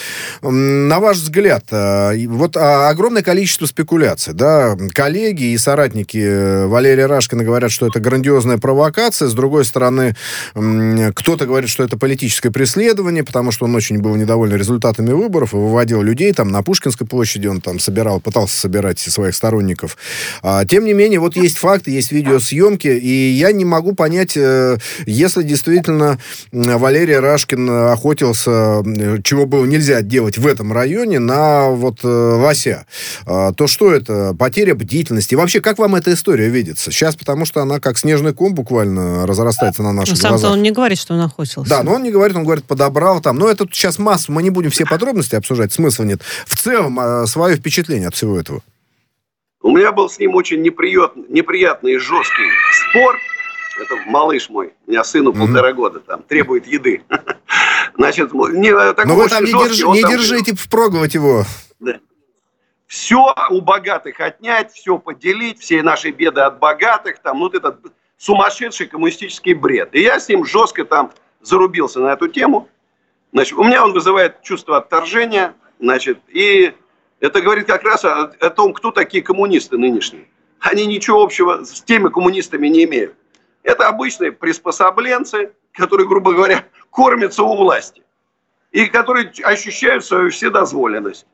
на 0.43 1.01
ваш 1.01 1.19
взгляд, 1.19 1.65
вот 1.71 2.57
огромное 2.57 3.23
количество 3.23 3.67
спекуляций. 3.73 4.35
Да? 4.35 4.77
Коллеги 4.95 5.45
и 5.53 5.59
соратники 5.59 6.19
э, 6.19 6.67
Валерия 6.67 7.07
Рашкина 7.07 7.43
говорят, 7.43 7.71
что 7.71 7.87
это 7.87 8.01
грандиозная 8.01 8.59
провокация. 8.59 9.29
С 9.29 9.35
другой 9.35 9.65
стороны, 9.65 10.15
кто-то 10.55 11.47
говорит, 11.47 11.71
что 11.71 11.83
это 11.83 11.97
политическое 11.97 12.51
преследование, 12.51 13.25
потому 13.25 13.51
что 13.51 13.65
он 13.65 13.75
очень 13.75 13.99
был 13.99 14.15
недоволен 14.17 14.57
результатами 14.57 15.13
выборов 15.13 15.55
и 15.55 15.57
выводил 15.57 16.03
людей 16.03 16.33
там 16.33 16.51
на 16.51 16.63
Пушкинской 16.63 17.07
площади, 17.07 17.47
он 17.47 17.61
там 17.61 17.79
собирал, 17.79 18.21
пытался 18.21 18.57
собирать 18.57 18.99
своих 18.99 19.35
сторонников. 19.35 19.97
А, 20.43 20.65
тем 20.67 20.85
не 20.85 20.93
менее, 20.93 21.19
вот 21.19 21.37
есть 21.37 21.57
факты, 21.57 21.91
есть 21.91 22.13
видеосъемки, 22.13 22.89
и 22.89 23.31
я 23.31 23.53
не 23.53 23.65
могу 23.65 23.95
понять, 23.95 24.37
э, 24.37 24.77
если 25.07 25.43
действительно 25.43 26.19
Валерий 26.53 27.19
Рашкин 27.19 27.71
охотился, 27.71 28.83
чего 29.25 29.47
было 29.47 29.65
нельзя 29.65 30.03
делать 30.03 30.37
в 30.37 30.47
этом 30.47 30.73
районе, 30.73 31.19
на 31.19 31.71
вот 31.71 32.01
э, 32.05 32.09
лося. 32.09 32.85
То 33.57 33.67
что 33.67 33.93
это? 33.93 34.35
Потеря 34.39 34.75
бдительности. 34.75 35.35
И 35.35 35.37
вообще, 35.37 35.61
как 35.61 35.79
вам 35.79 35.95
эта 35.95 36.13
история 36.13 36.49
видится? 36.49 36.91
Сейчас, 36.91 37.17
потому 37.17 37.45
что 37.45 37.61
она 37.61 37.81
как 37.81 37.99
снежный 37.99 38.33
ком 38.33 38.55
буквально 38.55 39.27
разрастается 39.27 39.83
на 39.83 39.93
наших 39.93 40.17
Сам-то 40.17 40.29
глазах. 40.39 40.53
он 40.53 40.63
не 40.63 40.71
говорит, 40.71 40.99
что 40.99 41.15
он 41.15 41.21
охотился. 41.21 41.69
Да, 41.69 41.83
но 41.83 41.95
он 41.95 42.03
не 42.03 42.11
говорит, 42.11 42.37
он 42.37 42.45
говорит, 42.45 42.65
подобрал 42.65 43.21
там. 43.21 43.37
Но 43.37 43.49
это 43.49 43.67
сейчас 43.71 43.99
массу, 43.99 44.33
мы 44.33 44.43
не 44.43 44.51
будем 44.51 44.71
все 44.71 44.85
подробности 44.85 45.35
обсуждать, 45.35 45.73
смысла 45.73 46.05
нет. 46.05 46.23
В 46.47 46.57
целом, 46.57 46.99
а, 47.01 47.27
свое 47.27 47.57
впечатление 47.57 48.09
от 48.09 48.15
всего 48.15 48.39
этого. 48.39 48.63
У 49.63 49.71
меня 49.71 49.93
был 49.93 50.11
с 50.11 50.19
ним 50.19 50.35
очень 50.35 50.61
неприятный, 50.61 51.25
неприятный 51.29 51.95
и 51.95 51.99
жесткий 51.99 52.51
спор. 52.91 53.17
Это 53.81 53.97
малыш 54.07 54.51
мой, 54.51 54.73
у 54.87 54.91
меня 54.91 55.03
сыну 55.03 55.31
mm-hmm. 55.31 55.39
полтора 55.39 55.73
года, 55.73 56.01
там, 56.01 56.23
требует 56.23 56.67
еды. 56.67 57.03
Значит, 57.97 58.33
не, 58.33 58.71
Но 58.71 59.15
вы 59.15 59.29
там 59.29 59.45
не, 59.45 59.53
держи, 59.53 59.87
не 59.89 60.03
там... 60.03 60.11
держите 60.11 60.55
впроговать 60.55 61.15
его. 61.15 61.45
Да 61.81 61.99
все 62.93 63.35
у 63.49 63.63
богатых 63.63 64.21
отнять, 64.21 64.71
все 64.71 64.99
поделить, 64.99 65.59
все 65.61 65.83
наши 65.83 66.11
беды 66.11 66.43
от 66.43 66.59
богатых, 66.59 67.21
там, 67.21 67.39
ну, 67.39 67.45
вот 67.45 67.55
этот 67.55 67.81
сумасшедший 68.19 68.87
коммунистический 68.87 69.55
бред. 69.55 69.95
И 69.95 70.03
я 70.03 70.21
с 70.21 70.29
ним 70.29 70.45
жестко 70.45 70.85
там 70.85 71.11
зарубился 71.41 72.01
на 72.01 72.09
эту 72.09 72.29
тему. 72.29 72.69
Значит, 73.33 73.55
у 73.55 73.65
меня 73.65 73.83
он 73.83 73.95
вызывает 73.95 74.43
чувство 74.43 74.77
отторжения, 74.77 75.55
значит, 75.81 76.19
и 76.29 76.75
это 77.21 77.41
говорит 77.41 77.67
как 77.67 77.83
раз 77.83 78.05
о, 78.05 78.25
о 78.25 78.51
том, 78.51 78.75
кто 78.75 78.91
такие 78.91 79.23
коммунисты 79.23 79.79
нынешние. 79.79 80.29
Они 80.61 80.85
ничего 80.85 81.23
общего 81.23 81.65
с 81.65 81.81
теми 81.81 82.11
коммунистами 82.11 82.69
не 82.69 82.85
имеют. 82.85 83.15
Это 83.63 83.89
обычные 83.89 84.33
приспособленцы, 84.33 85.55
которые, 85.73 86.07
грубо 86.07 86.35
говоря, 86.35 86.67
кормятся 86.91 87.43
у 87.43 87.57
власти. 87.57 88.03
И 88.71 88.85
которые 88.85 89.33
ощущают 89.45 90.05
свою 90.05 90.29
вседозволенность. 90.29 91.27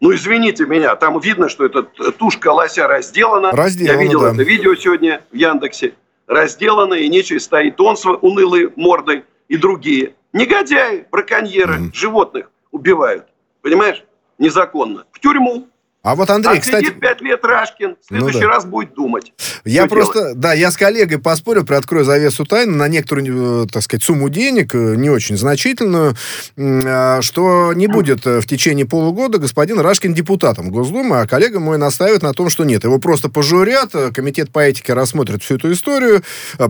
Ну, 0.00 0.14
извините 0.14 0.64
меня, 0.64 0.94
там 0.94 1.18
видно, 1.18 1.48
что 1.48 1.64
эта 1.64 1.82
тушка 2.12 2.52
лося 2.52 2.86
разделана. 2.86 3.50
Разделана, 3.50 3.96
Я 3.96 4.02
видел 4.02 4.20
да. 4.20 4.32
это 4.32 4.42
видео 4.42 4.74
сегодня 4.76 5.24
в 5.32 5.34
Яндексе. 5.34 5.94
Разделана, 6.26 6.94
и 6.94 7.08
нечего 7.08 7.38
стоит 7.38 7.80
он 7.80 7.96
с 7.96 8.06
унылой 8.06 8.72
мордой 8.76 9.24
и 9.48 9.56
другие. 9.56 10.14
Негодяи, 10.32 11.06
браконьеры, 11.10 11.74
mm-hmm. 11.74 11.94
животных 11.94 12.50
убивают. 12.70 13.26
Понимаешь? 13.62 14.04
Незаконно. 14.38 15.04
В 15.10 15.18
тюрьму. 15.18 15.68
А 16.08 16.14
вот 16.14 16.30
Андрей, 16.30 16.56
а 16.56 16.60
кстати... 16.62 16.88
пять 16.88 17.20
лет 17.20 17.44
Рашкин, 17.44 17.96
в 17.96 18.10
ну 18.10 18.20
следующий 18.20 18.38
ну, 18.38 18.46
да. 18.46 18.54
раз 18.54 18.64
будет 18.64 18.94
думать. 18.94 19.34
Я 19.66 19.86
просто, 19.86 20.20
делать. 20.20 20.40
да, 20.40 20.54
я 20.54 20.70
с 20.70 20.76
коллегой 20.78 21.18
поспорил, 21.18 21.66
приоткрою 21.66 22.06
завесу 22.06 22.46
тайны, 22.46 22.74
на 22.74 22.88
некоторую, 22.88 23.64
э, 23.64 23.66
так 23.70 23.82
сказать, 23.82 24.02
сумму 24.02 24.30
денег, 24.30 24.74
э, 24.74 24.96
не 24.96 25.10
очень 25.10 25.36
значительную, 25.36 26.14
а, 26.56 27.20
что 27.20 27.74
не 27.74 27.88
будет 27.88 28.26
э, 28.26 28.40
в 28.40 28.46
течение 28.46 28.86
полугода 28.86 29.36
господин 29.36 29.80
Рашкин 29.80 30.14
депутатом 30.14 30.70
Госдумы, 30.70 31.20
а 31.20 31.26
коллега 31.26 31.60
мой 31.60 31.76
настаивает 31.76 32.22
на 32.22 32.32
том, 32.32 32.48
что 32.48 32.64
нет. 32.64 32.84
Его 32.84 32.98
просто 32.98 33.28
пожурят, 33.28 33.92
комитет 34.14 34.50
по 34.50 34.60
этике 34.60 34.94
рассмотрит 34.94 35.42
всю 35.42 35.56
эту 35.56 35.70
историю, 35.72 36.22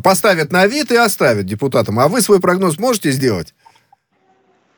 поставят 0.02 0.50
на 0.50 0.66
вид 0.66 0.90
и 0.90 0.96
оставят 0.96 1.46
депутатом. 1.46 2.00
А 2.00 2.08
вы 2.08 2.22
свой 2.22 2.40
прогноз 2.40 2.76
можете 2.76 3.12
сделать? 3.12 3.54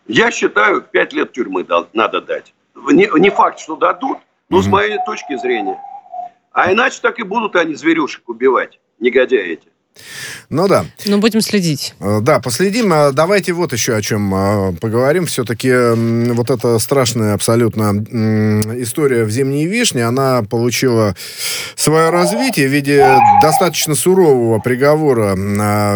Я 0.07 0.31
считаю, 0.31 0.83
5 0.83 1.13
лет 1.15 1.33
тюрьмы 1.33 1.65
надо 1.95 2.21
дать. 2.21 2.53
Не, 2.93 3.09
не 3.19 3.31
факт, 3.31 3.59
что 3.59 3.77
дадут, 3.77 4.19
но 4.51 4.59
угу. 4.59 4.65
с 4.65 4.67
моей 4.67 4.99
точки 5.07 5.37
зрения. 5.37 5.81
А 6.53 6.73
иначе 6.73 7.01
так 7.01 7.19
и 7.19 7.23
будут 7.23 7.57
они 7.57 7.75
зверюшек 7.75 8.29
убивать, 8.29 8.81
негодяи 8.99 9.53
эти. 9.53 9.69
Ну 10.49 10.67
да. 10.67 10.85
Ну, 11.07 11.19
будем 11.19 11.41
следить. 11.41 11.95
Э, 12.01 12.19
да, 12.21 12.41
последим. 12.41 12.93
А 12.93 13.13
давайте 13.13 13.53
вот 13.53 13.73
еще 13.73 13.95
о 13.95 14.03
чем 14.03 14.33
а, 14.35 14.73
поговорим. 14.73 15.27
Все-таки 15.27 15.71
вот 16.33 16.51
эта 16.51 16.79
страшная 16.79 17.35
абсолютно 17.35 17.91
история 18.83 19.25
в 19.25 19.31
«Зимней 19.31 19.67
вишне», 19.67 20.05
она 20.05 20.43
получила 20.43 21.15
свое 21.77 22.11
развитие 22.11 22.69
в 22.69 22.73
виде 22.73 23.17
достаточно 23.43 23.95
сурового 23.95 24.59
приговора 24.59 25.35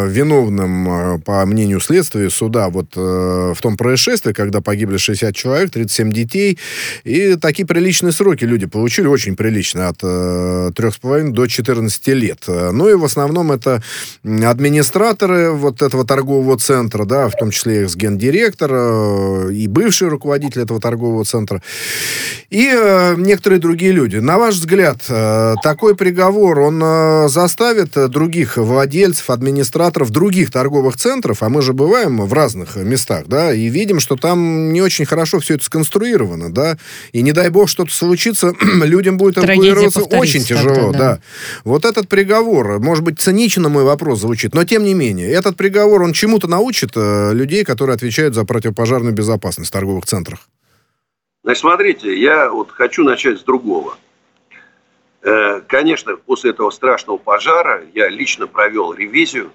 виновным, 0.07 1.21
по 1.23 1.45
мнению 1.47 1.81
следствия, 1.81 2.31
суда, 2.31 2.69
вот 2.69 2.93
э, 2.97 3.55
в 3.57 3.61
том 3.61 3.77
происшествии, 3.77 4.33
когда 4.33 4.61
погибли 4.61 4.97
60 4.97 5.35
человек, 5.35 5.71
37 5.71 6.13
детей, 6.13 6.59
и 7.05 7.37
такие 7.37 7.67
приличные 7.67 8.13
сроки 8.13 8.45
люди 8.45 8.67
получили, 8.67 9.07
очень 9.07 9.37
приличные, 9.37 9.87
от 9.87 10.03
3,5 10.03 11.29
э, 11.29 11.31
до 11.31 11.47
14 11.47 12.09
лет. 12.09 12.45
Ну 12.47 12.89
и 12.89 12.95
в 12.95 13.05
основном 13.05 13.53
это 13.53 13.83
администраторы 14.25 15.53
вот 15.53 15.83
этого 15.83 16.05
торгового 16.05 16.59
центра, 16.59 17.05
да, 17.05 17.29
в 17.29 17.37
том 17.37 17.51
числе 17.51 17.85
экс-гендиректор 17.85 18.71
э, 18.73 19.53
и 19.53 19.67
бывший 19.67 20.09
руководитель 20.09 20.63
этого 20.63 20.81
торгового 20.81 21.25
центра, 21.25 21.63
и 22.51 22.71
э, 22.73 23.15
некоторые 23.17 23.61
другие 23.61 23.93
люди. 23.93 24.17
На 24.17 24.39
ваш 24.39 24.55
взгляд, 24.55 25.03
э, 25.09 25.55
такой 25.63 25.97
приговор, 25.97 26.61
он 26.61 27.29
заставит 27.29 27.93
других 28.11 28.57
владельцев, 28.57 29.31
администраторов 29.31 30.11
других 30.11 30.51
торговых 30.51 30.97
центров, 30.97 31.43
а 31.43 31.49
мы 31.49 31.63
же 31.63 31.73
бываем 31.73 32.21
в 32.21 32.33
разных 32.33 32.77
местах, 32.77 33.25
да, 33.27 33.53
и 33.53 33.67
видим, 33.69 34.01
что 34.01 34.17
там 34.17 34.73
не 34.73 34.83
очень 34.83 35.05
хорошо 35.05 35.41
все 35.41 35.55
это 35.55 35.65
сконструировано, 35.65 36.53
да, 36.53 36.77
и 37.13 37.23
не 37.23 37.33
дай 37.33 37.51
бог 37.51 37.69
что-то 37.69 37.93
случится, 37.93 38.53
людям 38.63 39.17
будет 39.17 39.39
эвакуироваться 39.39 40.01
очень 40.03 40.45
тяжело, 40.45 40.93
да. 40.93 40.99
да. 40.99 41.19
Вот 41.65 41.85
этот 41.85 42.09
приговор, 42.09 42.79
может 42.79 43.05
быть, 43.05 43.21
цинично 43.21 43.69
мой 43.75 43.85
вопрос 43.85 44.21
звучит, 44.21 44.55
но 44.55 44.65
тем 44.65 44.85
не 44.85 44.95
менее, 44.95 45.31
этот 45.31 45.57
приговор, 45.57 46.03
он 46.03 46.13
чему-то 46.13 46.49
научит 46.49 46.93
э, 46.97 47.33
людей, 47.35 47.65
которые 47.65 47.95
отвечают 47.95 48.35
за 48.35 48.45
противопожарную 48.45 49.13
безопасность 49.13 49.71
в 49.71 49.73
торговых 49.73 50.07
центрах? 50.07 50.49
Значит, 51.43 51.61
смотрите, 51.61 52.19
я 52.19 52.51
вот 52.51 52.71
хочу 52.71 53.05
начать 53.05 53.41
с 53.41 53.43
другого. 53.43 53.99
Э, 55.23 55.61
конечно, 55.67 56.17
после 56.17 56.51
этого 56.51 56.71
страшного 56.71 57.19
пожара 57.19 57.83
я 57.95 58.09
лично 58.09 58.47
провел 58.47 58.95
ревизию. 58.95 59.51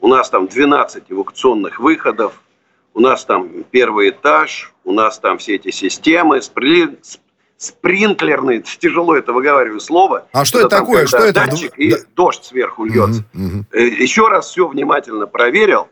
У 0.00 0.08
нас 0.08 0.28
там 0.28 0.48
12 0.48 1.04
эвакуационных 1.08 1.78
выходов, 1.78 2.42
у 2.94 3.00
нас 3.00 3.24
там 3.24 3.64
первый 3.70 4.10
этаж, 4.10 4.72
у 4.84 4.92
нас 4.92 5.18
там 5.18 5.38
все 5.38 5.54
эти 5.54 5.70
системы, 5.70 6.42
спринклерный, 7.62 8.62
тяжело 8.78 9.16
это 9.16 9.32
выговариваю 9.32 9.80
слово. 9.80 10.26
А 10.32 10.44
что 10.44 10.58
это, 10.58 10.66
это 10.68 10.76
такое? 10.78 11.06
Что 11.06 11.18
это? 11.18 11.46
Датчик 11.46 11.78
и 11.78 11.90
да. 11.92 11.96
дождь 12.14 12.44
сверху 12.44 12.84
льется. 12.84 13.24
Угу, 13.34 13.44
угу. 13.44 13.78
Еще 13.78 14.28
раз 14.28 14.50
все 14.50 14.66
внимательно 14.66 15.26
проверил. 15.26 15.88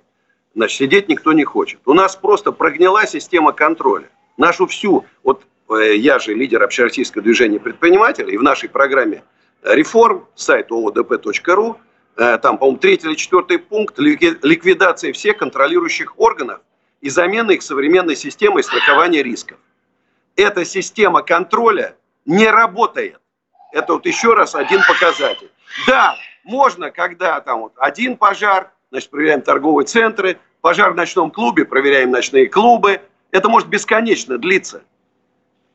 Значит, 0.54 0.78
сидеть 0.78 1.08
никто 1.08 1.32
не 1.32 1.44
хочет. 1.44 1.80
У 1.86 1.94
нас 1.94 2.16
просто 2.16 2.50
прогнила 2.50 3.06
система 3.06 3.52
контроля. 3.52 4.08
Нашу 4.36 4.66
всю, 4.66 5.04
вот 5.22 5.44
э, 5.70 5.94
я 5.96 6.18
же 6.18 6.34
лидер 6.34 6.62
общероссийского 6.62 7.22
движения 7.22 7.60
предпринимателей, 7.60 8.34
и 8.34 8.36
в 8.36 8.42
нашей 8.42 8.68
программе 8.68 9.22
реформ, 9.62 10.26
сайт 10.34 10.70
oodp.ru, 10.70 11.76
э, 12.16 12.38
там, 12.38 12.58
по-моему, 12.58 12.78
третий 12.78 13.06
или 13.06 13.14
четвертый 13.14 13.60
пункт, 13.60 13.98
ликвидация 13.98 15.12
всех 15.12 15.36
контролирующих 15.36 16.18
органов 16.18 16.60
и 17.00 17.08
замена 17.10 17.52
их 17.52 17.62
современной 17.62 18.16
системой 18.16 18.64
страхования 18.64 19.22
рисков 19.22 19.58
эта 20.40 20.64
система 20.64 21.23
контроля 21.23 21.94
не 22.25 22.49
работает. 22.49 23.20
Это 23.73 23.94
вот 23.94 24.06
еще 24.06 24.35
раз 24.35 24.54
один 24.54 24.80
показатель. 24.87 25.50
Да, 25.86 26.17
можно, 26.45 26.91
когда 26.91 27.41
там 27.41 27.60
вот 27.60 27.73
один 27.76 28.17
пожар, 28.17 28.73
значит, 28.91 29.10
проверяем 29.10 29.43
торговые 29.43 29.86
центры, 29.86 30.38
пожар 30.60 30.93
в 30.93 30.97
ночном 30.97 31.30
клубе, 31.30 31.64
проверяем 31.64 32.10
ночные 32.10 32.49
клубы. 32.49 33.00
Это 33.30 33.49
может 33.49 33.69
бесконечно 33.69 34.38
длиться. 34.38 34.82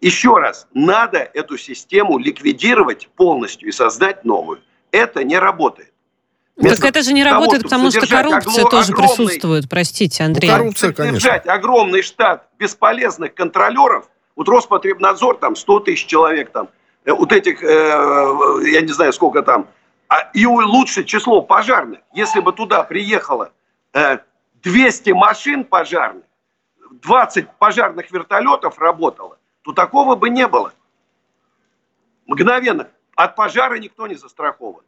Еще 0.01 0.37
раз, 0.37 0.67
надо 0.73 1.19
эту 1.19 1.57
систему 1.57 2.17
ликвидировать 2.17 3.07
полностью 3.15 3.69
и 3.69 3.71
создать 3.71 4.25
новую. 4.25 4.61
Это 4.91 5.23
не 5.23 5.37
работает. 5.39 5.93
Вместо 6.57 6.81
так 6.81 6.89
это 6.91 7.01
же 7.03 7.13
не 7.13 7.23
того, 7.23 7.35
работает, 7.41 7.63
потому 7.63 7.91
что 7.91 8.07
коррупция 8.07 8.63
огло- 8.63 8.69
тоже 8.69 8.91
огромный, 8.93 9.07
присутствует, 9.07 9.69
простите, 9.69 10.23
Андрей. 10.23 10.49
Коррупция, 10.49 10.93
конечно. 10.93 11.19
Содержать 11.19 11.47
огромный 11.47 12.01
штат 12.01 12.49
бесполезных 12.57 13.33
контролеров 13.33 14.09
вот 14.35 14.49
Роспотребнадзор, 14.49 15.37
там 15.37 15.55
100 15.55 15.79
тысяч 15.81 16.05
человек, 16.05 16.51
там, 16.51 16.69
э, 17.05 17.11
вот 17.11 17.31
этих, 17.31 17.63
э, 17.63 17.67
я 18.65 18.81
не 18.81 18.91
знаю, 18.91 19.13
сколько 19.13 19.41
там, 19.41 19.67
а, 20.07 20.29
и 20.33 20.45
лучше 20.45 21.03
число 21.03 21.41
пожарных. 21.41 21.99
Если 22.13 22.39
бы 22.39 22.51
туда 22.53 22.83
приехало 22.83 23.51
э, 23.93 24.19
200 24.61 25.11
машин 25.11 25.63
пожарных, 25.63 26.23
20 27.01 27.51
пожарных 27.57 28.11
вертолетов 28.11 28.77
работало, 28.79 29.37
то 29.63 29.73
такого 29.73 30.15
бы 30.15 30.29
не 30.29 30.47
было. 30.47 30.73
Мгновенно. 32.27 32.89
От 33.15 33.35
пожара 33.35 33.75
никто 33.75 34.07
не 34.07 34.15
застрахован. 34.15 34.83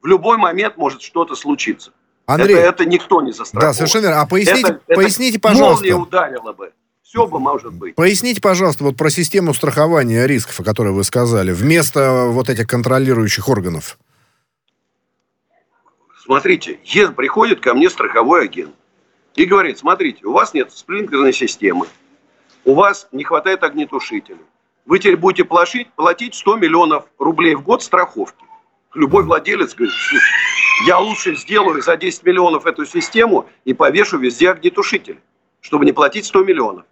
В 0.00 0.06
любой 0.06 0.36
момент 0.36 0.76
может 0.76 1.02
что-то 1.02 1.34
случиться. 1.34 1.92
Андрей, 2.26 2.56
это, 2.56 2.82
это 2.82 2.84
никто 2.86 3.20
не 3.20 3.32
застрахован. 3.32 3.70
Да, 3.70 3.74
совершенно 3.74 4.02
верно. 4.02 4.20
А 4.22 4.26
поясните, 4.26 4.80
это, 4.86 4.94
поясните 4.94 5.38
это 5.38 5.48
пожалуйста. 5.48 5.84
Молния 5.84 5.94
ударила 5.94 6.52
бы 6.52 6.72
все 7.12 7.26
бы 7.26 7.38
может 7.38 7.74
быть. 7.74 7.94
Поясните, 7.94 8.40
пожалуйста, 8.40 8.84
вот 8.84 8.96
про 8.96 9.10
систему 9.10 9.52
страхования 9.52 10.26
рисков, 10.26 10.58
о 10.60 10.64
которой 10.64 10.94
вы 10.94 11.04
сказали, 11.04 11.52
вместо 11.52 12.28
вот 12.28 12.48
этих 12.48 12.66
контролирующих 12.66 13.50
органов. 13.50 13.98
Смотрите, 16.24 16.78
приходит 17.14 17.60
ко 17.60 17.74
мне 17.74 17.90
страховой 17.90 18.44
агент 18.44 18.74
и 19.34 19.44
говорит, 19.44 19.78
смотрите, 19.78 20.24
у 20.24 20.32
вас 20.32 20.54
нет 20.54 20.72
сплинкерной 20.72 21.34
системы, 21.34 21.86
у 22.64 22.74
вас 22.74 23.08
не 23.12 23.24
хватает 23.24 23.62
огнетушителя, 23.62 24.38
вы 24.86 24.98
теперь 24.98 25.18
будете 25.18 25.44
платить, 25.44 25.92
платить 25.92 26.34
100 26.34 26.56
миллионов 26.56 27.04
рублей 27.18 27.54
в 27.56 27.62
год 27.62 27.82
страховки. 27.82 28.42
Любой 28.94 29.24
владелец 29.24 29.74
говорит, 29.74 29.94
я 30.86 30.98
лучше 30.98 31.36
сделаю 31.36 31.82
за 31.82 31.98
10 31.98 32.22
миллионов 32.22 32.64
эту 32.64 32.86
систему 32.86 33.46
и 33.66 33.74
повешу 33.74 34.16
везде 34.18 34.50
огнетушитель, 34.50 35.18
чтобы 35.60 35.84
не 35.84 35.92
платить 35.92 36.24
100 36.24 36.44
миллионов. 36.44 36.86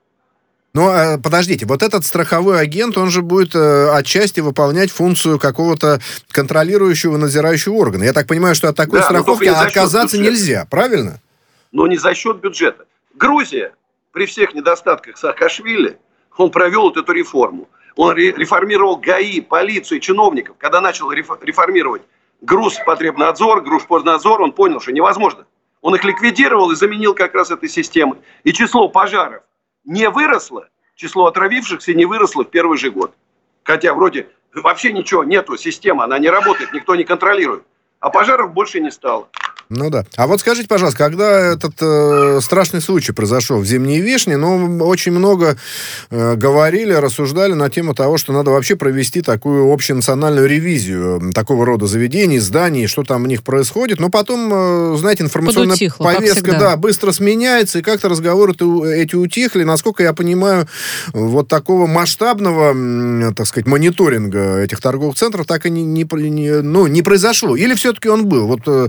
Но 0.73 0.83
ну, 0.83 0.89
а, 0.91 1.19
подождите, 1.19 1.67
вот 1.67 1.83
этот 1.83 2.05
страховой 2.05 2.61
агент, 2.61 2.97
он 2.97 3.11
же 3.11 3.23
будет 3.23 3.57
э, 3.57 3.91
отчасти 3.91 4.39
выполнять 4.39 4.93
функцию 4.93 5.41
какого-то 5.41 6.01
контролирующего, 6.31 7.17
надзирающего 7.17 7.75
органа. 7.75 8.05
Я 8.05 8.13
так 8.13 8.29
понимаю, 8.29 8.55
что 8.55 8.69
от 8.69 8.77
такой 8.77 9.01
да, 9.01 9.07
страховки 9.07 9.47
отказаться 9.47 10.17
нельзя, 10.17 10.67
правильно? 10.71 11.21
Но 11.73 11.89
не 11.89 11.97
за 11.97 12.15
счет 12.15 12.41
бюджета. 12.41 12.85
Грузия, 13.17 13.73
при 14.13 14.27
всех 14.27 14.55
недостатках 14.55 15.19
Саакашвили, 15.19 15.99
он 16.37 16.53
провел 16.53 16.83
вот 16.83 16.97
эту 16.97 17.13
реформу. 17.13 17.69
Он 17.97 18.15
реформировал 18.15 18.97
ГАИ, 18.97 19.41
полицию, 19.41 19.99
чиновников. 19.99 20.55
Когда 20.57 20.81
начал 20.81 21.11
реформировать 21.11 22.03
груз 22.41 22.77
потребнадзор, 22.87 23.63
груз 23.63 23.83
познадзор, 23.83 24.41
он 24.41 24.53
понял, 24.53 24.81
что 24.81 24.93
невозможно. 24.93 25.47
Он 25.83 25.97
их 25.97 26.05
ликвидировал 26.05 26.71
и 26.71 26.77
заменил 26.77 27.15
как 27.15 27.35
раз 27.35 27.51
этой 27.51 27.69
системой. 27.69 28.19
И 28.45 28.53
число 28.53 28.89
пожаров 28.89 29.43
не 29.85 30.09
выросло, 30.11 30.69
число 30.95 31.27
отравившихся 31.27 31.95
не 31.95 32.05
выросло 32.05 32.45
в 32.45 32.51
первый 32.51 32.79
же 32.79 32.91
год. 32.91 33.15
Хотя 33.63 33.95
вроде 33.95 34.29
вообще 34.55 34.93
ничего 34.93 35.25
нету, 35.25 35.57
система, 35.57 36.05
она 36.05 36.19
не 36.19 36.29
работает, 36.29 36.73
никто 36.73 36.95
не 36.95 37.05
контролирует. 37.05 37.65
А 38.01 38.11
пожаров 38.11 38.53
больше 38.53 38.81
не 38.81 38.91
стало. 38.91 39.29
Ну 39.71 39.89
да. 39.89 40.05
А 40.17 40.27
вот 40.27 40.41
скажите, 40.41 40.67
пожалуйста, 40.67 40.99
когда 40.99 41.53
этот 41.53 41.75
э, 41.81 42.41
страшный 42.43 42.81
случай 42.81 43.13
произошел 43.13 43.61
в 43.61 43.65
Зимней 43.65 44.01
Вишне, 44.01 44.37
ну, 44.37 44.85
очень 44.85 45.13
много 45.13 45.57
э, 46.11 46.35
говорили, 46.35 46.93
рассуждали 46.93 47.53
на 47.53 47.71
тему 47.71 47.95
того, 47.95 48.19
что 48.19 48.33
надо 48.33 48.51
вообще 48.51 48.75
провести 48.75 49.23
такую 49.23 49.73
общенациональную 49.73 50.49
ревизию 50.49 51.33
такого 51.33 51.65
рода 51.65 51.87
заведений, 51.87 52.41
зданий, 52.41 52.89
что 52.89 53.05
там 53.05 53.23
в 53.23 53.29
них 53.29 53.45
происходит. 53.45 54.01
Но 54.01 54.09
потом, 54.11 54.51
э, 54.53 54.97
знаете, 54.99 55.23
информационная 55.23 55.77
Подутихло, 55.77 56.05
повестка, 56.05 56.51
да, 56.59 56.77
быстро 56.77 57.13
сменяется, 57.13 57.79
и 57.79 57.83
как-то 57.83 58.09
разговоры 58.09 58.55
эти 58.55 59.15
утихли. 59.15 59.63
Насколько 59.63 60.03
я 60.03 60.13
понимаю, 60.13 60.67
вот 61.13 61.47
такого 61.47 61.87
масштабного, 61.87 63.33
так 63.35 63.47
сказать, 63.47 63.69
мониторинга 63.69 64.59
этих 64.59 64.81
торговых 64.81 65.15
центров 65.15 65.47
так 65.47 65.65
и 65.67 65.71
не, 65.71 65.85
не, 65.85 66.05
не, 66.05 66.61
ну, 66.61 66.89
не 66.89 67.03
произошло. 67.03 67.55
Или 67.55 67.75
все-таки 67.75 68.09
он 68.09 68.27
был? 68.27 68.49
Вот, 68.49 68.63
э, 68.67 68.89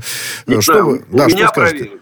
что 0.73 0.83
вы, 0.83 1.05
да, 1.11 1.25
меня 1.27 1.47
что 1.47 1.53
проверили. 1.53 2.01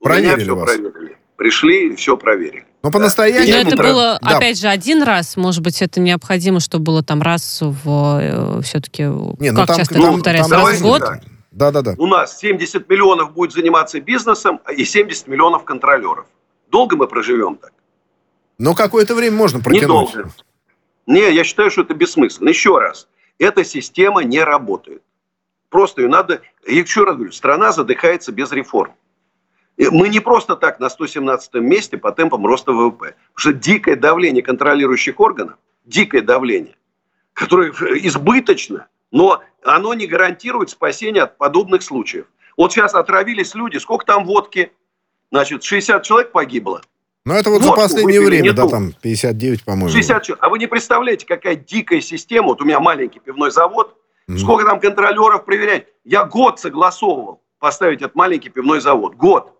Проверили 0.00 0.34
меня 0.34 0.38
все 0.38 0.56
вас. 0.56 0.70
проверили. 0.70 1.16
Пришли 1.36 1.88
и 1.88 1.96
все 1.96 2.16
проверили. 2.16 2.66
Но 2.82 2.90
по-настоящему... 2.90 3.62
Но 3.62 3.68
это 3.68 3.76
было, 3.76 4.18
да. 4.20 4.36
опять 4.36 4.58
же, 4.58 4.68
один 4.68 5.02
раз. 5.02 5.36
Может 5.36 5.62
быть, 5.62 5.82
это 5.82 6.00
необходимо, 6.00 6.60
чтобы 6.60 6.84
было 6.84 7.02
там 7.02 7.22
раз 7.22 7.58
в... 7.60 8.18
Э, 8.20 8.62
все-таки... 8.62 9.04
Не, 9.04 9.50
ну, 9.50 9.60
как 9.60 9.68
там, 9.68 9.76
часто 9.78 9.98
ну, 9.98 10.12
повторяется? 10.14 10.54
Раз 10.54 10.78
в 10.78 10.82
год? 10.82 11.02
Да, 11.50 11.70
да, 11.70 11.82
да. 11.82 11.94
У 11.98 12.06
нас 12.06 12.38
70 12.38 12.88
миллионов 12.88 13.32
будет 13.32 13.52
заниматься 13.52 14.00
бизнесом 14.00 14.60
и 14.74 14.84
70 14.84 15.26
миллионов 15.26 15.64
контролеров. 15.64 16.26
Долго 16.70 16.96
мы 16.96 17.06
проживем 17.06 17.56
так? 17.56 17.72
Но 18.58 18.74
какое-то 18.74 19.14
время 19.14 19.36
можно 19.36 19.60
протянуть. 19.60 20.14
Недолго. 20.14 20.30
Не, 21.06 21.32
я 21.32 21.44
считаю, 21.44 21.70
что 21.70 21.82
это 21.82 21.94
бессмысленно. 21.94 22.50
Еще 22.50 22.78
раз, 22.78 23.08
эта 23.38 23.64
система 23.64 24.22
не 24.22 24.42
работает. 24.44 25.02
Просто 25.70 26.02
ее 26.02 26.08
надо... 26.08 26.42
Я 26.66 26.80
еще 26.80 27.04
раз 27.04 27.14
говорю, 27.16 27.32
страна 27.32 27.72
задыхается 27.72 28.32
без 28.32 28.52
реформ. 28.52 28.92
Мы 29.78 30.08
не 30.08 30.20
просто 30.20 30.56
так 30.56 30.78
на 30.78 30.90
117 30.90 31.54
месте 31.54 31.96
по 31.96 32.12
темпам 32.12 32.46
роста 32.46 32.72
ВВП. 32.72 33.14
Потому 33.32 33.36
что 33.36 33.52
дикое 33.54 33.96
давление 33.96 34.42
контролирующих 34.42 35.18
органов, 35.18 35.56
дикое 35.86 36.20
давление, 36.20 36.76
которое 37.32 37.70
избыточно, 37.70 38.88
но 39.10 39.42
оно 39.64 39.94
не 39.94 40.06
гарантирует 40.06 40.68
спасение 40.68 41.22
от 41.22 41.38
подобных 41.38 41.82
случаев. 41.82 42.26
Вот 42.56 42.72
сейчас 42.72 42.94
отравились 42.94 43.54
люди, 43.54 43.78
сколько 43.78 44.04
там 44.04 44.26
водки? 44.26 44.72
Значит, 45.30 45.62
60 45.62 46.02
человек 46.02 46.32
погибло. 46.32 46.82
Ну, 47.24 47.34
это 47.34 47.50
вот 47.50 47.62
Водку 47.62 47.80
за 47.80 47.88
последнее 47.88 48.20
время, 48.20 48.52
да, 48.52 48.66
там 48.66 48.92
59, 49.00 49.64
по-моему. 49.64 49.90
60 49.90 50.22
человек. 50.22 50.44
А 50.44 50.48
вы 50.48 50.58
не 50.58 50.66
представляете, 50.66 51.26
какая 51.26 51.54
дикая 51.54 52.00
система. 52.00 52.48
Вот 52.48 52.60
у 52.60 52.64
меня 52.64 52.80
маленький 52.80 53.20
пивной 53.20 53.50
завод. 53.50 53.96
Mm. 54.30 54.38
Сколько 54.38 54.64
там 54.64 54.80
контролеров 54.80 55.44
проверять? 55.44 55.86
Я 56.04 56.24
год 56.24 56.60
согласовывал 56.60 57.42
поставить 57.58 58.00
этот 58.00 58.14
маленький 58.14 58.48
пивной 58.48 58.80
завод. 58.80 59.16
Год. 59.16 59.52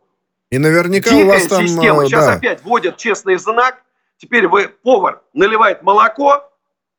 И 0.51 0.59
наверняка 0.59 1.11
Дикая 1.11 1.25
у 1.25 1.29
вас 1.29 1.47
там... 1.47 1.67
система. 1.67 2.07
Сейчас 2.07 2.27
да. 2.27 2.33
опять 2.35 2.63
вводят 2.63 2.97
честный 2.97 3.37
знак. 3.37 3.83
Теперь 4.17 4.47
вы, 4.47 4.69
повар 4.69 5.23
наливает 5.33 5.83
молоко 5.83 6.49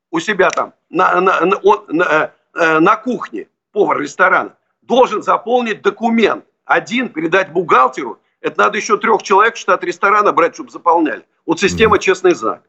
у 0.09 0.19
себя 0.19 0.49
там 0.49 0.73
на, 0.89 1.21
на, 1.21 1.45
на, 1.45 1.59
на, 1.87 2.31
э, 2.55 2.79
на 2.79 2.95
кухне, 2.97 3.47
повар 3.71 3.99
ресторана, 3.99 4.55
должен 4.81 5.21
заполнить 5.21 5.81
документ. 5.81 6.45
Один 6.65 7.09
передать 7.09 7.51
бухгалтеру. 7.51 8.19
Это 8.41 8.59
надо 8.59 8.77
еще 8.77 8.97
трех 8.97 9.23
человек 9.23 9.55
в 9.55 9.57
штат 9.59 9.83
ресторана 9.83 10.31
брать, 10.33 10.55
чтобы 10.55 10.71
заполняли. 10.71 11.23
Вот 11.45 11.59
система 11.59 11.97
mm. 11.97 11.99
честный 11.99 12.33
знак. 12.33 12.63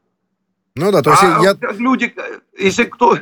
Ну 0.75 0.93
да, 0.93 1.03
то 1.03 1.11
есть 1.11 1.23
а 1.23 1.41
я... 1.43 1.57
люди, 1.73 2.15
если 2.57 2.85
кто 2.85 3.19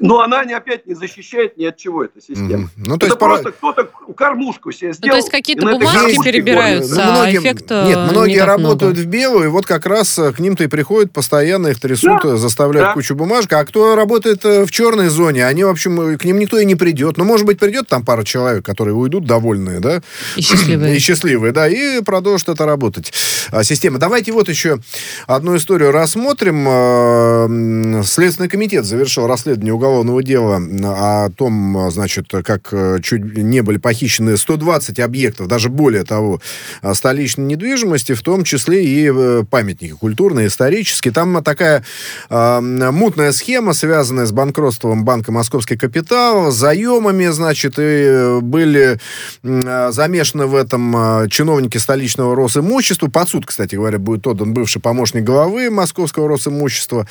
но 0.00 0.20
она 0.20 0.44
не, 0.44 0.54
опять 0.54 0.86
не 0.86 0.94
защищает 0.94 1.56
ни 1.56 1.64
от 1.64 1.76
чего 1.76 2.04
эта 2.04 2.20
система. 2.20 2.64
Mm-hmm. 2.64 2.68
Ну, 2.76 2.98
то 2.98 3.04
это 3.06 3.06
есть 3.06 3.18
просто 3.18 3.50
пора... 3.50 3.72
кто-то 3.72 4.14
кормушку 4.14 4.70
себе 4.70 4.92
сделал. 4.92 5.08
Ну, 5.08 5.12
то 5.12 5.16
есть 5.16 5.30
какие-то 5.30 5.66
бумажки 5.66 6.22
перебираются, 6.22 7.04
ну, 7.04 7.12
многие, 7.12 7.38
а 7.38 7.40
эффект 7.40 7.70
Нет, 7.70 7.96
э, 7.96 8.10
многие 8.10 8.34
не 8.34 8.40
работают 8.40 8.94
много. 8.94 9.06
в 9.06 9.10
белую, 9.10 9.44
и 9.46 9.48
вот 9.48 9.66
как 9.66 9.86
раз 9.86 10.16
э, 10.18 10.32
к 10.32 10.38
ним-то 10.38 10.64
и 10.64 10.66
приходят, 10.68 11.12
постоянно 11.12 11.68
их 11.68 11.80
трясут, 11.80 12.22
да. 12.22 12.36
заставляют 12.36 12.90
да. 12.90 12.94
кучу 12.94 13.16
бумажек. 13.16 13.52
А 13.52 13.64
кто 13.64 13.96
работает 13.96 14.44
э, 14.44 14.64
в 14.64 14.70
черной 14.70 15.08
зоне, 15.08 15.46
они, 15.46 15.64
в 15.64 15.68
общем, 15.68 16.16
к 16.16 16.24
ним 16.24 16.38
никто 16.38 16.58
и 16.58 16.64
не 16.64 16.76
придет. 16.76 17.16
Ну, 17.16 17.24
может 17.24 17.44
быть, 17.44 17.58
придет 17.58 17.88
там 17.88 18.04
пара 18.04 18.22
человек, 18.22 18.64
которые 18.64 18.94
уйдут 18.94 19.24
довольные, 19.24 19.80
да? 19.80 20.00
И 20.36 20.42
счастливые. 20.42 20.88
И 20.96 20.98
счастливые, 21.00 21.52
да, 21.52 21.68
и 21.68 22.02
продолжат 22.02 22.48
это 22.48 22.66
работать. 22.66 23.12
А, 23.50 23.62
система. 23.62 23.98
Давайте 23.98 24.32
вот 24.32 24.48
еще 24.48 24.78
одну 25.26 25.56
историю 25.56 25.90
рассмотрим. 25.90 28.04
Следственный 28.04 28.48
комитет 28.48 28.84
завершил 28.84 29.26
расследование 29.26 29.74
уголовного 29.74 29.87
дела 30.22 30.56
о 30.56 31.30
том, 31.30 31.90
значит, 31.90 32.26
как 32.44 32.68
э, 32.72 32.98
чуть 33.02 33.36
не 33.36 33.62
были 33.62 33.78
похищены 33.78 34.36
120 34.36 35.00
объектов, 35.00 35.48
даже 35.48 35.68
более 35.68 36.04
того, 36.04 36.40
э, 36.82 36.94
столичной 36.94 37.46
недвижимости, 37.46 38.12
в 38.12 38.22
том 38.22 38.44
числе 38.44 38.84
и 38.84 39.10
э, 39.12 39.44
памятники 39.48 39.92
культурные, 39.92 40.48
исторические. 40.48 41.12
Там 41.12 41.42
такая 41.42 41.84
э, 42.30 42.60
мутная 42.60 43.32
схема, 43.32 43.72
связанная 43.72 44.26
с 44.26 44.32
банкротством 44.32 45.04
банка 45.04 45.32
«Московский 45.32 45.76
капитал», 45.76 46.50
заемами, 46.50 47.26
значит, 47.28 47.74
и 47.78 48.38
были 48.40 48.98
замешаны 49.42 50.46
в 50.46 50.54
этом 50.54 51.28
чиновники 51.28 51.78
столичного 51.78 52.34
Росимущества. 52.34 53.08
Под 53.08 53.28
суд, 53.28 53.46
кстати 53.46 53.74
говоря, 53.74 53.98
будет 53.98 54.26
отдан 54.26 54.52
бывший 54.52 54.80
помощник 54.80 55.24
главы 55.24 55.70
Московского 55.70 56.28
Росимущества. 56.28 57.06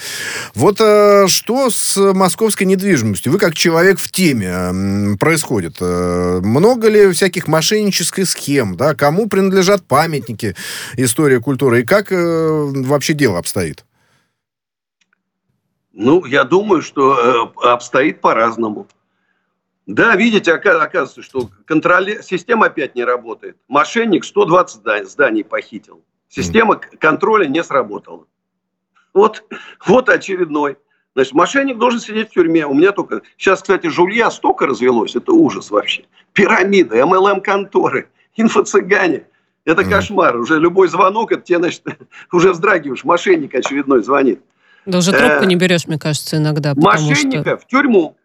Вот 0.55 0.77
э, 0.79 1.27
что 1.27 1.69
с 1.69 1.97
московской 2.13 2.66
недвижимостью? 2.67 3.31
Вы 3.31 3.39
как 3.39 3.55
человек 3.55 3.99
в 3.99 4.11
теме 4.11 5.17
происходит? 5.19 5.77
Э, 5.81 6.39
много 6.43 6.89
ли 6.89 7.11
всяких 7.11 7.47
мошеннических 7.47 8.27
схем? 8.27 8.75
Да? 8.75 8.93
Кому 8.93 9.27
принадлежат 9.27 9.83
памятники 9.83 10.55
истории 10.95 11.37
культуры? 11.37 11.81
И 11.81 11.85
как 11.85 12.11
э, 12.11 12.15
вообще 12.17 13.13
дело 13.13 13.39
обстоит? 13.39 13.85
Ну, 15.93 16.25
я 16.25 16.43
думаю, 16.43 16.81
что 16.83 17.53
э, 17.63 17.67
обстоит 17.67 18.21
по-разному. 18.21 18.87
Да, 19.87 20.15
видите, 20.15 20.53
оказывается, 20.53 21.23
что 21.23 21.49
контроль... 21.65 22.21
система 22.21 22.67
опять 22.67 22.93
не 22.93 23.03
работает. 23.03 23.57
Мошенник 23.67 24.25
120 24.25 25.09
зданий 25.09 25.43
похитил. 25.43 26.03
Система 26.29 26.75
контроля 26.75 27.47
не 27.47 27.63
сработала. 27.63 28.27
Вот, 29.13 29.43
вот 29.85 30.09
очередной. 30.09 30.77
Значит, 31.17 31.33
мошенник 31.33 31.79
должен 31.79 31.99
сидеть 31.99 32.29
в 32.29 32.33
тюрьме. 32.33 32.67
У 32.67 32.75
меня 32.75 32.91
только... 32.91 33.23
Сейчас, 33.37 33.63
кстати, 33.63 33.87
жулья 33.87 34.29
столько 34.29 34.67
развелось. 34.67 35.15
Это 35.15 35.31
ужас 35.31 35.71
вообще. 35.71 36.03
Пирамиды, 36.33 37.03
МЛМ-конторы, 37.03 38.09
инфо-цыгане. 38.35 39.23
Это 39.65 39.81
mm. 39.81 39.89
кошмар. 39.89 40.37
Уже 40.37 40.59
любой 40.59 40.89
звонок, 40.89 41.31
это 41.31 41.41
тебе, 41.41 41.57
значит, 41.57 41.81
уже 42.31 42.51
вздрагиваешь. 42.51 43.03
Мошенник 43.03 43.55
очередной 43.55 44.03
звонит. 44.03 44.41
Да 44.85 44.99
уже 44.99 45.11
трубку 45.11 45.45
не 45.45 45.55
берешь, 45.55 45.87
мне 45.87 45.97
кажется, 45.97 46.37
иногда. 46.37 46.73
Мошенника 46.75 47.57
что... 47.57 47.57
в 47.57 47.65
тюрьму. 47.65 48.15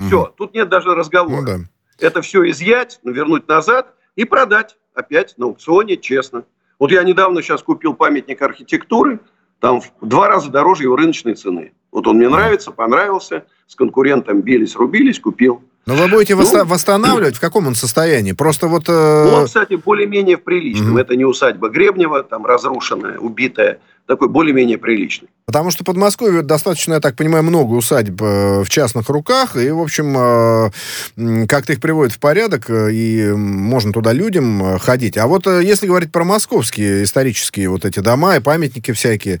Mm. 0.00 0.06
Все, 0.06 0.34
тут 0.34 0.54
нет 0.54 0.70
даже 0.70 0.94
разговора. 0.94 1.38
Ну, 1.38 1.46
да. 1.46 1.58
Это 1.98 2.22
все 2.22 2.48
изъять, 2.48 2.98
вернуть 3.04 3.46
назад 3.46 3.92
и 4.16 4.24
продать 4.24 4.78
опять 4.94 5.34
на 5.36 5.44
аукционе 5.44 5.98
честно. 5.98 6.44
Вот 6.78 6.92
я 6.92 7.02
недавно 7.02 7.42
сейчас 7.42 7.62
купил 7.62 7.92
памятник 7.92 8.40
архитектуры, 8.40 9.20
там 9.60 9.82
в 9.82 9.90
два 10.00 10.28
раза 10.28 10.48
дороже 10.48 10.84
его 10.84 10.96
рыночной 10.96 11.34
цены. 11.34 11.74
Вот 11.92 12.06
он 12.06 12.16
мне 12.16 12.28
нравится, 12.28 12.72
понравился, 12.72 13.44
с 13.68 13.76
конкурентом 13.76 14.40
бились, 14.40 14.74
рубились, 14.74 15.20
купил. 15.20 15.62
Но 15.84 15.94
вы 15.94 16.08
будете 16.08 16.36
ну, 16.36 16.64
восстанавливать? 16.64 17.36
В 17.36 17.40
каком 17.40 17.66
он 17.66 17.74
состоянии? 17.74 18.32
Просто 18.32 18.68
вот... 18.68 18.88
Э... 18.88 19.34
Он, 19.34 19.46
кстати, 19.46 19.74
более-менее 19.74 20.36
в 20.36 20.42
приличном. 20.42 20.92
Угу. 20.92 20.98
Это 20.98 21.16
не 21.16 21.24
усадьба 21.24 21.68
Гребнева, 21.68 22.22
там 22.22 22.46
разрушенная, 22.46 23.18
убитая 23.18 23.80
такой 24.06 24.28
более-менее 24.28 24.78
приличный. 24.78 25.28
Потому 25.44 25.70
что 25.70 25.84
Подмосковье 25.84 26.42
достаточно, 26.42 26.94
я 26.94 27.00
так 27.00 27.16
понимаю, 27.16 27.42
много 27.42 27.74
усадьб 27.74 28.22
э, 28.22 28.62
в 28.62 28.68
частных 28.68 29.08
руках, 29.08 29.56
и, 29.56 29.70
в 29.70 29.80
общем, 29.80 30.16
э, 30.16 31.46
как-то 31.46 31.72
их 31.72 31.80
приводят 31.80 32.12
в 32.12 32.20
порядок, 32.20 32.70
э, 32.70 32.92
и 32.92 33.32
можно 33.32 33.92
туда 33.92 34.12
людям 34.12 34.78
ходить. 34.78 35.16
А 35.16 35.26
вот 35.26 35.46
если 35.46 35.86
говорить 35.86 36.12
про 36.12 36.24
московские 36.24 37.02
исторические 37.02 37.68
вот 37.70 37.84
эти 37.84 37.98
дома 37.98 38.36
и 38.36 38.40
памятники 38.40 38.92
всякие, 38.92 39.40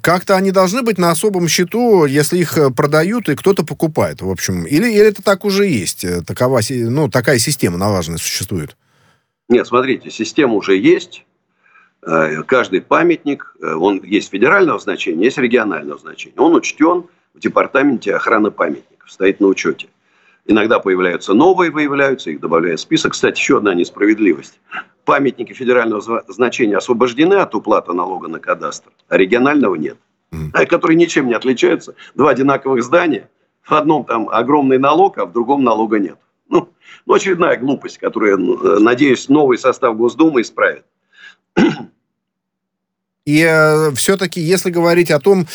как-то 0.00 0.36
они 0.36 0.50
должны 0.50 0.82
быть 0.82 0.98
на 0.98 1.10
особом 1.10 1.46
счету, 1.46 2.06
если 2.06 2.38
их 2.38 2.58
продают 2.74 3.28
и 3.28 3.36
кто-то 3.36 3.64
покупает, 3.64 4.22
в 4.22 4.30
общем. 4.30 4.64
Или, 4.64 4.90
или 4.90 5.08
это 5.08 5.22
так 5.22 5.44
уже 5.44 5.66
есть? 5.66 6.06
Такова, 6.26 6.60
ну, 6.70 7.08
такая 7.10 7.38
система 7.38 7.76
налаженная 7.76 8.18
существует? 8.18 8.76
Нет, 9.48 9.66
смотрите, 9.66 10.10
система 10.10 10.54
уже 10.54 10.76
есть, 10.76 11.25
каждый 12.00 12.82
памятник, 12.82 13.56
э, 13.60 13.74
он 13.74 14.02
есть 14.02 14.30
федерального 14.30 14.78
значения, 14.78 15.24
есть 15.24 15.38
регионального 15.38 15.98
значения. 15.98 16.36
Он 16.38 16.54
учтен 16.54 17.06
в 17.34 17.40
департаменте 17.40 18.14
охраны 18.14 18.50
памятников, 18.50 19.10
стоит 19.10 19.40
на 19.40 19.48
учете. 19.48 19.88
Иногда 20.46 20.78
появляются 20.78 21.34
новые, 21.34 21.70
выявляются, 21.70 22.30
их 22.30 22.40
добавляют 22.40 22.78
в 22.78 22.82
список. 22.82 23.12
Кстати, 23.12 23.38
еще 23.38 23.58
одна 23.58 23.74
несправедливость. 23.74 24.60
Памятники 25.04 25.52
федерального 25.52 26.24
значения 26.28 26.76
освобождены 26.76 27.34
от 27.34 27.54
уплаты 27.54 27.92
налога 27.92 28.28
на 28.28 28.38
кадастр, 28.38 28.90
а 29.08 29.16
регионального 29.16 29.74
нет. 29.74 29.98
Mm. 30.32 30.66
Которые 30.66 30.96
ничем 30.96 31.26
не 31.26 31.34
отличаются. 31.34 31.94
Два 32.14 32.30
одинаковых 32.30 32.82
здания. 32.82 33.28
В 33.62 33.72
одном 33.72 34.04
там 34.04 34.28
огромный 34.28 34.78
налог, 34.78 35.18
а 35.18 35.26
в 35.26 35.32
другом 35.32 35.64
налога 35.64 35.98
нет. 35.98 36.18
Ну, 36.48 36.68
ну 37.04 37.14
очередная 37.14 37.56
глупость, 37.56 37.98
которую, 37.98 38.36
э, 38.36 38.78
надеюсь, 38.78 39.28
новый 39.28 39.58
состав 39.58 39.96
Госдумы 39.96 40.42
исправит. 40.42 40.84
И 43.26 43.42
э, 43.42 43.90
все-таки, 43.96 44.40
если 44.40 44.70
говорить 44.70 45.10
о 45.10 45.18
том, 45.18 45.40
э, 45.40 45.46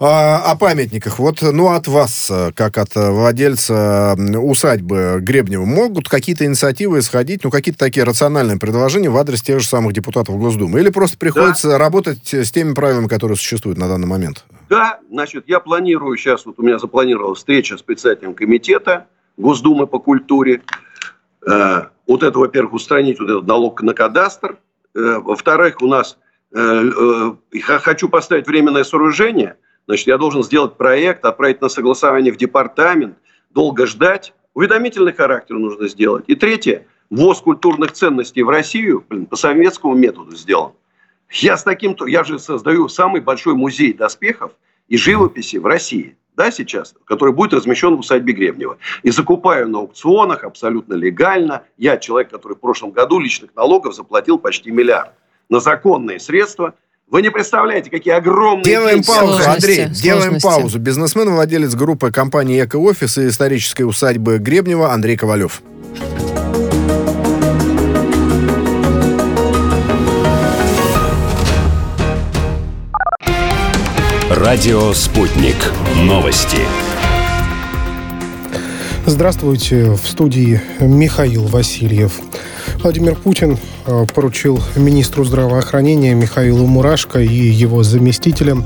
о 0.00 0.56
памятниках. 0.56 1.20
Вот, 1.20 1.40
ну, 1.40 1.68
от 1.68 1.86
вас, 1.86 2.28
э, 2.28 2.50
как 2.56 2.76
от 2.76 2.96
владельца 2.96 4.16
усадьбы 4.18 5.18
Гребнева, 5.20 5.64
могут 5.64 6.08
какие-то 6.08 6.44
инициативы 6.44 6.98
исходить, 6.98 7.44
ну, 7.44 7.50
какие-то 7.50 7.78
такие 7.78 8.02
рациональные 8.02 8.58
предложения 8.58 9.10
в 9.10 9.16
адрес 9.16 9.42
тех 9.42 9.60
же 9.60 9.66
самых 9.66 9.92
депутатов 9.92 10.36
Госдумы? 10.38 10.80
Или 10.80 10.90
просто 10.90 11.18
приходится 11.18 11.68
да. 11.68 11.78
работать 11.78 12.34
с 12.34 12.50
теми 12.50 12.74
правилами, 12.74 13.06
которые 13.06 13.36
существуют 13.36 13.78
на 13.78 13.86
данный 13.86 14.08
момент? 14.08 14.44
Да, 14.68 14.98
значит, 15.08 15.44
я 15.46 15.60
планирую 15.60 16.16
сейчас, 16.16 16.46
вот 16.46 16.58
у 16.58 16.62
меня 16.62 16.80
запланировалась 16.80 17.38
встреча 17.38 17.78
с 17.78 17.82
председателем 17.82 18.34
комитета 18.34 19.06
Госдумы 19.36 19.86
по 19.86 19.98
культуре. 19.98 20.62
Э, 21.48 21.82
вот 22.06 22.22
это, 22.22 22.38
во-первых, 22.38 22.72
устранить 22.74 23.20
вот 23.20 23.28
этот 23.28 23.46
налог 23.46 23.82
на 23.82 23.94
кадастр. 23.94 24.56
Э, 24.94 25.18
во-вторых, 25.18 25.82
у 25.82 25.86
нас 25.86 26.18
Э, 26.54 27.36
э, 27.54 27.60
хочу 27.60 28.08
поставить 28.10 28.46
временное 28.46 28.84
сооружение, 28.84 29.56
значит, 29.86 30.06
я 30.06 30.18
должен 30.18 30.42
сделать 30.42 30.76
проект, 30.76 31.24
отправить 31.24 31.62
на 31.62 31.70
согласование 31.70 32.32
в 32.32 32.36
департамент, 32.36 33.16
долго 33.50 33.86
ждать. 33.86 34.34
Уведомительный 34.52 35.14
характер 35.14 35.56
нужно 35.56 35.88
сделать. 35.88 36.24
И 36.26 36.34
третье, 36.34 36.86
ввоз 37.08 37.40
культурных 37.40 37.92
ценностей 37.92 38.42
в 38.42 38.50
Россию 38.50 39.02
блин, 39.08 39.24
по 39.24 39.36
советскому 39.36 39.94
методу 39.94 40.36
сделан. 40.36 40.72
Я 41.30 41.56
с 41.56 41.64
таким... 41.64 41.96
Я 42.06 42.22
же 42.22 42.38
создаю 42.38 42.88
самый 42.88 43.22
большой 43.22 43.54
музей 43.54 43.94
доспехов 43.94 44.52
и 44.88 44.98
живописи 44.98 45.56
в 45.56 45.64
России 45.64 46.18
да, 46.36 46.50
сейчас, 46.50 46.94
который 47.04 47.34
будет 47.34 47.52
размещен 47.52 47.96
в 47.96 48.00
усадьбе 48.00 48.32
Гребнева. 48.32 48.78
И 49.02 49.10
закупаю 49.10 49.68
на 49.68 49.78
аукционах 49.80 50.44
абсолютно 50.44 50.94
легально. 50.94 51.62
Я 51.76 51.96
человек, 51.98 52.30
который 52.30 52.54
в 52.54 52.60
прошлом 52.60 52.90
году 52.90 53.18
личных 53.18 53.54
налогов 53.54 53.94
заплатил 53.94 54.38
почти 54.38 54.70
миллиард 54.70 55.12
на 55.48 55.60
законные 55.60 56.18
средства. 56.18 56.74
Вы 57.08 57.20
не 57.20 57.30
представляете, 57.30 57.90
какие 57.90 58.14
огромные... 58.14 58.64
Делаем 58.64 59.02
паузу, 59.02 59.42
Андрей, 59.46 59.74
сложности. 59.76 60.02
делаем 60.02 60.40
паузу. 60.40 60.78
Бизнесмен, 60.78 61.28
владелец 61.28 61.74
группы 61.74 62.10
компании 62.10 62.64
«Эко-офис» 62.64 63.18
и 63.18 63.28
исторической 63.28 63.82
усадьбы 63.82 64.38
Гребнева 64.38 64.92
Андрей 64.92 65.18
Ковалев. 65.18 65.60
Радио 74.34 74.94
«Спутник». 74.94 75.56
Новости. 75.94 76.56
Здравствуйте. 79.04 79.90
В 79.90 80.08
студии 80.08 80.58
Михаил 80.80 81.44
Васильев. 81.44 82.18
Владимир 82.82 83.14
Путин 83.14 83.58
э, 83.84 84.06
поручил 84.14 84.58
министру 84.74 85.24
здравоохранения 85.24 86.14
Михаилу 86.14 86.66
Мурашко 86.66 87.20
и 87.20 87.26
его 87.34 87.82
заместителям 87.82 88.64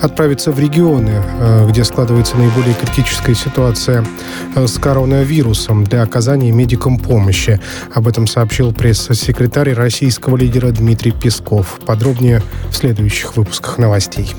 отправиться 0.00 0.52
в 0.52 0.60
регионы, 0.60 1.10
э, 1.40 1.66
где 1.68 1.82
складывается 1.82 2.36
наиболее 2.36 2.74
критическая 2.74 3.34
ситуация 3.34 4.06
э, 4.54 4.64
с 4.64 4.78
коронавирусом 4.78 5.82
для 5.82 6.02
оказания 6.02 6.52
медикам 6.52 6.98
помощи. 6.98 7.60
Об 7.92 8.06
этом 8.06 8.28
сообщил 8.28 8.72
пресс-секретарь 8.72 9.72
российского 9.72 10.36
лидера 10.36 10.70
Дмитрий 10.70 11.10
Песков. 11.10 11.80
Подробнее 11.84 12.44
в 12.70 12.76
следующих 12.76 13.36
выпусках 13.36 13.76
новостей. 13.78 14.36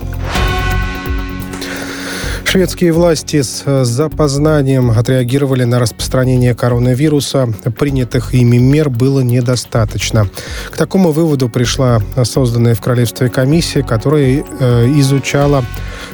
Шведские 2.52 2.92
власти 2.92 3.44
с 3.44 3.64
э, 3.66 3.86
запознанием 3.86 4.92
отреагировали 4.92 5.64
на 5.64 5.80
распространение 5.80 6.54
коронавируса. 6.54 7.48
Принятых 7.80 8.34
ими 8.34 8.58
мер 8.58 8.90
было 8.90 9.22
недостаточно. 9.22 10.28
К 10.70 10.76
такому 10.76 11.14
выводу 11.14 11.48
пришла 11.48 12.02
созданная 12.26 12.76
в 12.76 12.82
Королевстве 12.82 13.30
комиссия, 13.30 13.84
которая 13.84 14.44
э, 14.44 14.86
изучала 14.98 15.64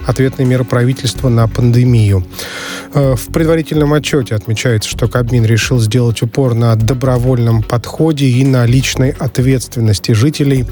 ответные 0.05 0.45
меры 0.45 0.63
правительства 0.63 1.29
на 1.29 1.47
пандемию. 1.47 2.23
Э, 2.93 3.15
в 3.15 3.33
предварительном 3.33 3.93
отчете 3.93 4.35
отмечается, 4.35 4.91
что 4.91 5.07
Кабмин 5.07 5.43
решил 5.43 5.79
сделать 5.79 6.21
упор 6.21 6.53
на 6.53 6.75
добровольном 6.75 7.63
подходе 7.63 8.27
и 8.27 8.45
на 8.45 8.67
личной 8.67 9.09
ответственности 9.09 10.11
жителей, 10.11 10.67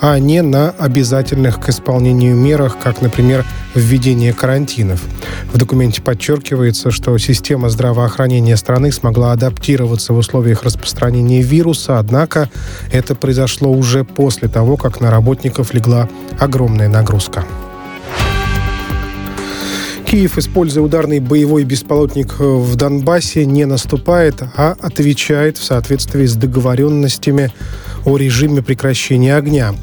а 0.00 0.16
не 0.20 0.42
на 0.42 0.70
обязательных 0.70 1.60
к 1.60 1.70
исполнению 1.70 2.36
мерах, 2.36 2.78
как, 2.78 3.02
например, 3.02 3.44
введение 3.74 4.32
карантинов. 4.32 5.07
В 5.52 5.56
документе 5.56 6.02
подчеркивается, 6.02 6.90
что 6.90 7.16
система 7.18 7.70
здравоохранения 7.70 8.56
страны 8.56 8.92
смогла 8.92 9.32
адаптироваться 9.32 10.12
в 10.12 10.18
условиях 10.18 10.62
распространения 10.62 11.42
вируса, 11.42 11.98
однако 11.98 12.50
это 12.92 13.14
произошло 13.14 13.70
уже 13.70 14.04
после 14.04 14.48
того, 14.48 14.76
как 14.76 15.00
на 15.00 15.10
работников 15.10 15.74
легла 15.74 16.08
огромная 16.38 16.88
нагрузка. 16.88 17.44
Киев, 20.10 20.38
используя 20.38 20.82
ударный 20.82 21.20
боевой 21.20 21.64
беспилотник 21.64 22.36
э, 22.38 22.42
в 22.42 22.76
Донбассе, 22.76 23.44
не 23.44 23.66
наступает, 23.66 24.42
а 24.56 24.74
отвечает 24.80 25.58
в 25.58 25.64
соответствии 25.64 26.24
с 26.24 26.34
договоренностями 26.34 27.52
о 28.08 28.16
режиме 28.16 28.62
прекращения 28.62 29.36
огня. 29.36 29.74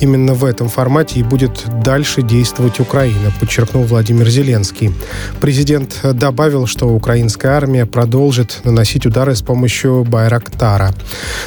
Именно 0.00 0.34
в 0.34 0.44
этом 0.44 0.68
формате 0.68 1.18
и 1.18 1.22
будет 1.24 1.64
дальше 1.82 2.22
действовать 2.22 2.78
Украина, 2.78 3.32
подчеркнул 3.40 3.82
Владимир 3.82 4.28
Зеленский. 4.28 4.92
Президент 5.40 5.98
добавил, 6.04 6.66
что 6.66 6.86
украинская 6.86 7.52
армия 7.56 7.84
продолжит 7.84 8.60
наносить 8.62 9.04
удары 9.04 9.34
с 9.34 9.42
помощью 9.42 10.04
Байрактара. 10.04 10.94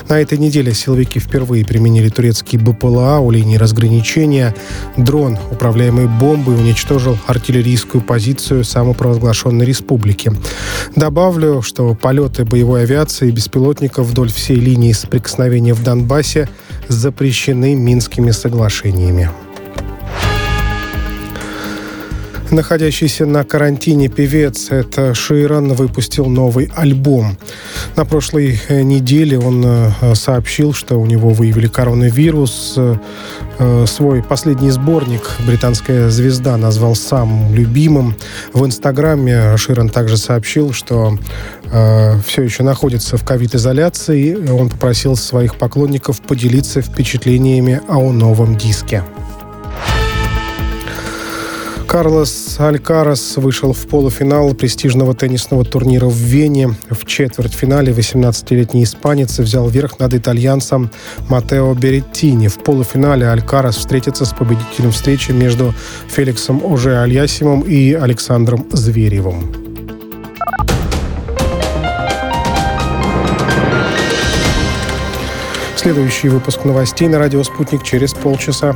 На 0.10 0.20
этой 0.20 0.38
неделе 0.38 0.74
силовики 0.74 1.20
впервые 1.20 1.64
применили 1.64 2.10
турецкий 2.10 2.60
БПЛА 2.60 3.20
у 3.20 3.32
линии 3.32 3.56
разграничения. 3.56 4.54
Дрон, 4.98 5.38
управляемый 5.52 6.08
бомбой, 6.08 6.56
уничтожил 6.56 7.18
артиллерийскую 7.28 8.02
позицию 8.02 8.66
самопровозглашенной 8.66 9.66
республики. 9.66 10.34
Добавлю, 10.98 11.62
что 11.62 11.96
полеты 11.96 12.44
боевой 12.44 12.84
авиации 12.84 13.30
и 13.30 13.32
беспилотников 13.32 14.08
вдоль 14.08 14.32
всей 14.32 14.58
линии 14.58 14.92
соприкосновения 14.92 15.74
в 15.74 15.82
Донбассе 15.82 16.25
Донбассе 16.26 16.48
запрещены 16.88 17.76
Минскими 17.76 18.32
соглашениями. 18.32 19.30
Находящийся 22.52 23.26
на 23.26 23.44
карантине 23.44 24.08
певец 24.08 24.68
это 24.70 25.16
Ширан 25.16 25.74
выпустил 25.74 26.28
новый 26.28 26.72
альбом. 26.76 27.38
На 27.96 28.06
прошлой 28.06 28.60
э, 28.68 28.84
неделе 28.84 29.40
он 29.40 29.64
э, 29.66 30.14
сообщил, 30.14 30.72
что 30.72 30.96
у 30.98 31.08
него 31.08 31.30
выявили 31.30 31.68
коронавирус. 31.68 32.76
Э, 32.78 33.86
свой 33.88 34.22
последний 34.22 34.70
сборник 34.70 35.32
британская 35.48 36.10
звезда 36.10 36.56
назвал 36.58 36.96
самым 36.96 37.54
любимым. 37.56 38.16
В 38.54 38.64
Инстаграме 38.64 39.58
Ширан 39.58 39.90
также 39.90 40.18
сообщил, 40.18 40.74
что 40.74 41.18
все 42.26 42.42
еще 42.44 42.64
находится 42.64 43.18
в 43.18 43.26
ковид-изоляции. 43.26 44.50
Он 44.52 44.70
попросил 44.70 45.16
своих 45.16 45.56
поклонников 45.56 46.22
поделиться 46.22 46.82
впечатлениями 46.82 47.82
о 47.88 48.12
новом 48.12 48.56
диске. 48.58 49.04
Карлос 51.88 52.58
Алькарас 52.60 53.38
вышел 53.38 53.72
в 53.72 53.88
полуфинал 53.88 54.54
престижного 54.54 55.14
теннисного 55.14 55.64
турнира 55.64 56.08
в 56.08 56.16
Вене. 56.16 56.76
В 56.90 57.06
четвертьфинале 57.06 57.94
18-летний 57.94 58.84
испанец 58.84 59.40
взял 59.40 59.70
верх 59.70 60.00
над 60.00 60.14
итальянцем 60.14 60.92
Матео 61.30 61.74
Береттини. 61.74 62.48
В 62.48 62.60
полуфинале 62.60 63.28
Алькарас 63.28 63.78
встретится 63.78 64.26
с 64.26 64.34
победителем 64.34 64.92
встречи 64.92 65.32
между 65.32 65.74
Феликсом 66.08 66.62
Оже 66.66 66.98
Альясимом 66.98 67.62
и 67.62 67.94
Александром 67.94 68.66
Зверевым. 68.72 69.54
Следующий 75.78 76.30
выпуск 76.30 76.66
новостей 76.66 77.08
на 77.08 77.20
радио 77.20 77.44
«Спутник» 77.44 77.84
через 77.84 78.14
полчаса. 78.16 78.76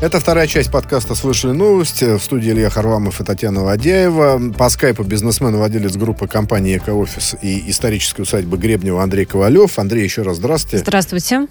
Это 0.00 0.20
вторая 0.20 0.46
часть 0.46 0.70
подкаста 0.70 1.16
«Слышали 1.16 1.50
новости». 1.50 2.16
В 2.16 2.22
студии 2.22 2.52
Илья 2.52 2.70
Харламов 2.70 3.20
и 3.20 3.24
Татьяна 3.24 3.64
Ладяева. 3.64 4.52
По 4.56 4.68
скайпу 4.68 5.02
бизнесмен 5.02 5.52
и 5.52 5.58
владелец 5.58 5.96
группы 5.96 6.28
компании 6.28 6.76
«Экоофис» 6.76 7.34
и 7.42 7.68
исторической 7.68 8.20
усадьбы 8.20 8.58
Гребнева 8.58 9.02
Андрей 9.02 9.24
Ковалев. 9.24 9.76
Андрей, 9.76 10.04
еще 10.04 10.22
раз 10.22 10.36
здравствуйте. 10.36 10.84
Здравствуйте. 10.84 11.48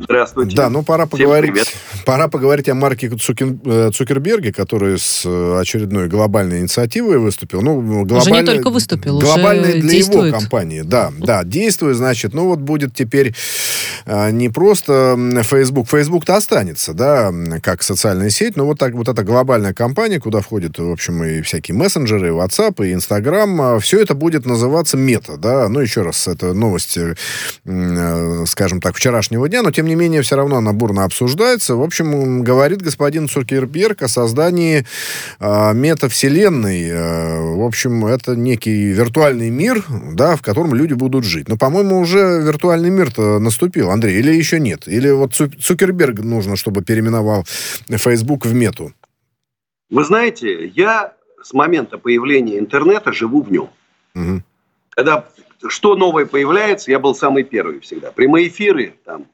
Здравствуйте. 0.00 0.56
Да, 0.56 0.70
ну 0.70 0.82
пора 0.82 1.06
поговорить, 1.06 1.54
пора 2.06 2.28
поговорить 2.28 2.68
о 2.68 2.74
Марке 2.74 3.10
Цукин, 3.10 3.60
э, 3.64 3.90
Цукерберге, 3.92 4.52
который 4.52 4.98
с 4.98 5.22
э, 5.26 5.58
очередной 5.60 6.08
глобальной 6.08 6.60
инициативой 6.60 7.18
выступил. 7.18 7.60
Ну, 7.60 7.80
глобальной, 8.04 8.18
уже 8.18 8.30
не 8.30 8.42
только 8.42 8.70
выступил, 8.70 9.18
глобальной 9.18 9.70
уже 9.70 9.80
для 9.80 9.90
действует. 9.90 10.28
его 10.28 10.38
компании. 10.38 10.80
Да, 10.80 11.12
да, 11.18 11.44
действует, 11.44 11.96
значит, 11.96 12.32
ну 12.32 12.46
вот 12.46 12.60
будет 12.60 12.94
теперь 12.94 13.34
а, 14.06 14.30
не 14.30 14.48
просто 14.48 15.16
Facebook. 15.42 15.88
Facebook-то 15.88 16.36
останется, 16.36 16.94
да, 16.94 17.32
как 17.62 17.82
социальная 17.82 18.30
сеть, 18.30 18.56
но 18.56 18.64
вот 18.64 18.78
так 18.78 18.94
вот 18.94 19.08
эта 19.08 19.22
глобальная 19.22 19.74
компания, 19.74 20.18
куда 20.20 20.40
входят, 20.40 20.78
в 20.78 20.90
общем, 20.90 21.22
и 21.24 21.42
всякие 21.42 21.76
мессенджеры, 21.76 22.28
и 22.28 22.30
WhatsApp, 22.30 22.86
и 22.86 22.92
Instagram, 22.92 23.60
а, 23.60 23.78
все 23.78 24.00
это 24.00 24.14
будет 24.14 24.46
называться 24.46 24.96
мета, 24.96 25.36
да. 25.36 25.68
Ну, 25.68 25.80
еще 25.80 26.02
раз, 26.02 26.26
это 26.28 26.54
новость, 26.54 26.96
э, 26.96 27.14
скажем 28.46 28.80
так, 28.80 28.96
вчерашнего 28.96 29.48
дня, 29.48 29.62
но, 29.62 29.70
тем 29.70 29.86
не 29.86 29.89
менее, 29.94 30.22
все 30.22 30.36
равно 30.36 30.56
она 30.56 30.72
бурно 30.72 31.04
обсуждается. 31.04 31.76
В 31.76 31.82
общем, 31.82 32.42
говорит 32.42 32.82
господин 32.82 33.28
Цукерберг 33.28 34.02
о 34.02 34.08
создании 34.08 34.86
э, 35.38 35.74
метавселенной. 35.74 36.88
Э, 36.88 37.54
в 37.56 37.62
общем, 37.62 38.06
это 38.06 38.36
некий 38.36 38.92
виртуальный 38.92 39.50
мир, 39.50 39.84
да, 40.12 40.36
в 40.36 40.42
котором 40.42 40.74
люди 40.74 40.94
будут 40.94 41.24
жить. 41.24 41.48
Но, 41.48 41.56
по-моему, 41.56 41.98
уже 41.98 42.42
виртуальный 42.42 42.90
мир-то 42.90 43.38
наступил, 43.38 43.90
Андрей, 43.90 44.18
или 44.18 44.32
еще 44.32 44.60
нет? 44.60 44.86
Или 44.86 45.10
вот 45.10 45.34
Цукерберг 45.34 46.20
нужно, 46.20 46.56
чтобы 46.56 46.82
переименовал 46.82 47.44
Facebook 47.88 48.46
в 48.46 48.54
мету? 48.54 48.92
Вы 49.90 50.04
знаете, 50.04 50.66
я 50.68 51.14
с 51.42 51.52
момента 51.52 51.98
появления 51.98 52.58
интернета 52.58 53.12
живу 53.12 53.42
в 53.42 53.50
нем. 53.50 53.70
Угу. 54.14 54.42
Когда 54.90 55.24
что 55.68 55.94
новое 55.96 56.26
появляется, 56.26 56.90
я 56.90 56.98
был 56.98 57.14
самый 57.14 57.44
первый 57.44 57.80
всегда. 57.80 58.10
Прямые 58.12 58.48
эфиры, 58.48 58.94
там, 59.04 59.26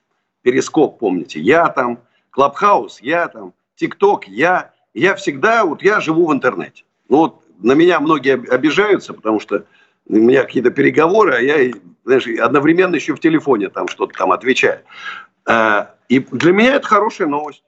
Перископ, 0.46 1.00
помните, 1.00 1.40
я 1.40 1.66
там, 1.70 1.98
Клабхаус, 2.30 3.00
я 3.00 3.26
там, 3.26 3.52
ТикТок, 3.74 4.28
я. 4.28 4.70
Я 4.94 5.16
всегда, 5.16 5.64
вот 5.64 5.82
я 5.82 5.98
живу 5.98 6.28
в 6.28 6.32
интернете. 6.32 6.84
Ну 7.08 7.16
вот 7.16 7.42
на 7.58 7.72
меня 7.72 7.98
многие 7.98 8.34
обижаются, 8.34 9.12
потому 9.12 9.40
что 9.40 9.64
у 10.06 10.14
меня 10.14 10.44
какие-то 10.44 10.70
переговоры, 10.70 11.34
а 11.34 11.40
я 11.40 11.72
знаешь, 12.04 12.28
одновременно 12.38 12.94
еще 12.94 13.16
в 13.16 13.18
телефоне 13.18 13.70
там 13.70 13.88
что-то 13.88 14.16
там 14.16 14.30
отвечаю. 14.30 14.82
А, 15.46 15.96
и 16.08 16.20
для 16.20 16.52
меня 16.52 16.76
это 16.76 16.86
хорошая 16.86 17.26
новость. 17.26 17.64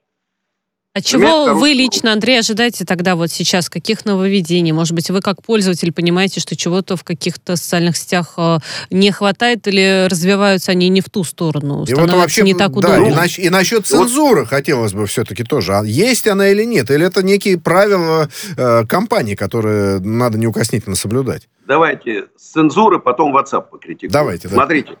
А 0.95 1.01
чего 1.01 1.53
вы 1.53 1.69
лично, 1.73 2.13
Андрей, 2.13 2.39
ожидаете 2.39 2.83
тогда 2.83 3.15
вот 3.15 3.29
сейчас? 3.29 3.69
Каких 3.69 4.05
нововведений? 4.05 4.71
Может 4.71 4.93
быть, 4.93 5.11
вы 5.11 5.21
как 5.21 5.43
пользователь 5.43 5.93
понимаете, 5.93 6.39
что 6.39 6.55
чего-то 6.55 6.97
в 6.97 7.03
каких-то 7.03 7.57
социальных 7.57 7.95
сетях 7.95 8.33
э, 8.37 8.57
не 8.89 9.11
хватает 9.11 9.67
или 9.67 10.07
развиваются 10.09 10.71
они 10.71 10.89
не 10.89 11.01
в 11.01 11.09
ту 11.11 11.23
сторону? 11.23 11.85
И 11.87 11.93
вот 11.93 12.11
вообще, 12.11 12.41
не 12.41 12.55
так 12.55 12.75
удобно? 12.75 12.97
Да, 12.97 13.07
и, 13.07 13.13
нач- 13.13 13.39
и 13.39 13.49
насчет 13.51 13.85
цензуры 13.85 14.41
вот. 14.41 14.49
хотелось 14.49 14.93
бы 14.93 15.05
все-таки 15.05 15.43
тоже. 15.43 15.73
А 15.73 15.83
есть 15.83 16.27
она 16.27 16.49
или 16.49 16.63
нет? 16.63 16.89
Или 16.89 17.05
это 17.05 17.21
некие 17.21 17.59
правила 17.59 18.27
э, 18.57 18.85
компании, 18.87 19.35
которые 19.35 19.99
надо 19.99 20.39
неукоснительно 20.39 20.95
соблюдать? 20.95 21.49
Давайте 21.67 22.29
с 22.35 22.53
цензуры, 22.53 22.99
потом 22.99 23.37
WhatsApp 23.37 23.69
покритикуем. 23.69 24.11
Давайте. 24.11 24.49
Смотрите, 24.49 24.93
да. 24.93 24.97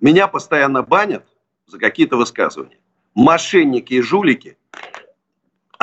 меня 0.00 0.28
постоянно 0.28 0.84
банят 0.84 1.24
за 1.66 1.78
какие-то 1.78 2.16
высказывания. 2.16 2.78
Мошенники 3.16 3.94
и 3.94 4.00
жулики 4.00 4.56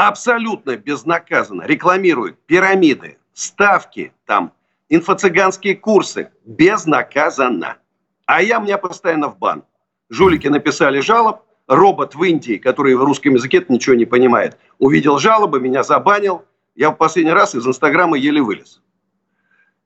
абсолютно 0.08 0.78
безнаказанно 0.78 1.64
рекламируют 1.64 2.38
пирамиды, 2.46 3.18
ставки, 3.34 4.14
там, 4.26 4.54
инфо-цыганские 4.90 5.76
курсы. 5.76 6.32
Безнаказанно. 6.46 7.78
А 8.26 8.42
я, 8.42 8.60
меня 8.60 8.78
постоянно 8.78 9.28
в 9.28 9.38
бан. 9.38 9.64
Жулики 10.10 10.48
написали 10.48 11.00
жалоб, 11.02 11.42
робот 11.68 12.16
в 12.16 12.24
Индии, 12.24 12.58
который 12.58 12.96
в 12.96 13.04
русском 13.04 13.36
языке 13.36 13.64
ничего 13.68 13.96
не 13.96 14.06
понимает, 14.06 14.58
увидел 14.80 15.20
жалобы, 15.20 15.60
меня 15.60 15.84
забанил. 15.84 16.46
Я 16.76 16.92
в 16.92 16.96
последний 16.96 17.34
раз 17.34 17.54
из 17.56 17.68
Инстаграма 17.68 18.18
еле 18.18 18.42
вылез. 18.42 18.82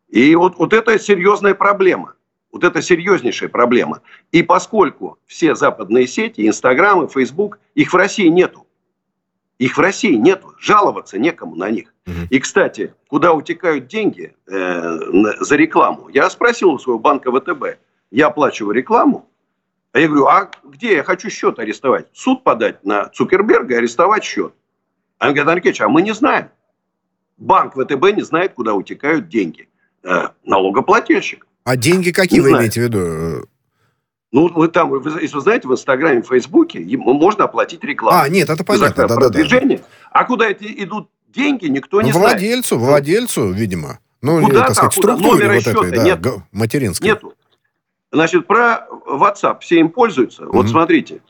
И 0.10 0.36
вот, 0.36 0.58
вот 0.58 0.74
это 0.74 1.00
серьезная 1.00 1.56
проблема. 1.56 2.16
Вот 2.52 2.64
это 2.64 2.84
серьезнейшая 2.84 3.50
проблема. 3.50 4.02
И 4.32 4.44
поскольку 4.44 5.18
все 5.26 5.56
западные 5.56 6.06
сети, 6.06 6.48
Инстаграм 6.48 7.04
и 7.04 7.10
Фейсбук, 7.10 7.58
их 7.74 7.92
в 7.92 7.96
России 7.96 8.28
нету. 8.28 8.63
Их 9.60 9.78
в 9.78 9.80
России 9.80 10.16
нету, 10.16 10.54
жаловаться 10.60 11.18
некому 11.18 11.56
на 11.56 11.70
них. 11.70 11.94
И, 12.30 12.40
кстати, 12.40 12.94
куда 13.08 13.34
утекают 13.34 13.88
деньги 13.88 14.36
э, 14.48 15.00
за 15.40 15.56
рекламу? 15.56 16.10
Я 16.10 16.30
спросил 16.30 16.72
у 16.72 16.80
своего 16.80 17.00
банка 17.00 17.32
ВТБ, 17.32 17.80
я 18.12 18.28
оплачиваю 18.28 18.74
рекламу, 18.74 19.30
а 19.94 20.00
я 20.00 20.08
говорю, 20.08 20.26
а 20.26 20.50
где 20.64 20.96
я 20.96 21.04
хочу 21.04 21.30
счет 21.30 21.60
арестовать? 21.60 22.08
Суд 22.14 22.44
подать 22.44 22.84
на 22.84 23.10
Цукерберга 23.10 23.76
и 23.76 23.78
арестовать 23.78 24.24
счет. 24.24 24.54
А 25.20 25.28
он 25.28 25.36
говорит, 25.36 25.66
Андрей 25.66 25.86
а 25.86 25.88
мы 25.88 26.02
не 26.02 26.14
знаем. 26.14 26.50
Банк 27.38 27.76
ВТБ 27.76 28.16
не 28.16 28.24
знает, 28.24 28.54
куда 28.54 28.74
утекают 28.74 29.30
деньги. 29.30 29.70
Э, 30.04 30.30
налогоплательщик. 30.44 31.48
А 31.64 31.78
деньги 31.78 32.12
какие 32.12 32.40
не 32.40 32.44
вы 32.44 32.50
знает. 32.50 32.62
имеете 32.62 32.82
в 32.82 32.84
виду? 32.84 33.48
Ну, 34.34 34.48
вы 34.48 34.68
там, 34.68 34.90
вы, 34.90 35.22
если 35.22 35.36
вы 35.36 35.42
знаете, 35.42 35.68
в 35.68 35.74
Инстаграме, 35.74 36.24
в 36.24 36.28
Фейсбуке 36.28 36.84
можно 36.98 37.44
оплатить 37.44 37.84
рекламу. 37.84 38.20
А, 38.20 38.28
нет, 38.28 38.50
это 38.50 38.64
понятно, 38.64 39.08
да, 39.08 39.16
да, 39.16 39.30
да. 39.30 39.80
А 40.12 40.26
куда 40.26 40.50
эти 40.50 40.84
идут 40.84 41.10
деньги, 41.28 41.68
никто 41.68 42.02
не 42.02 42.12
владельцу, 42.12 42.20
знает. 42.20 42.42
Владельцу, 42.42 42.80
владельцу, 42.80 43.52
видимо. 43.52 44.00
Ну, 44.24 44.42
куда 44.42 44.66
так 44.66 44.74
сказать, 44.74 44.96
куда? 44.96 45.18
структуре 45.18 45.48
вот 45.50 45.68
этой, 45.68 45.92
да, 45.92 46.04
нет. 46.04 46.20
материнской. 46.52 47.10
Нету. 47.10 47.36
Значит, 48.12 48.48
про 48.48 48.88
WhatsApp 49.08 49.60
все 49.60 49.80
им 49.80 49.90
пользуются. 49.90 50.44
Mm-hmm. 50.44 50.52
Вот 50.52 50.68
смотрите, 50.68 51.22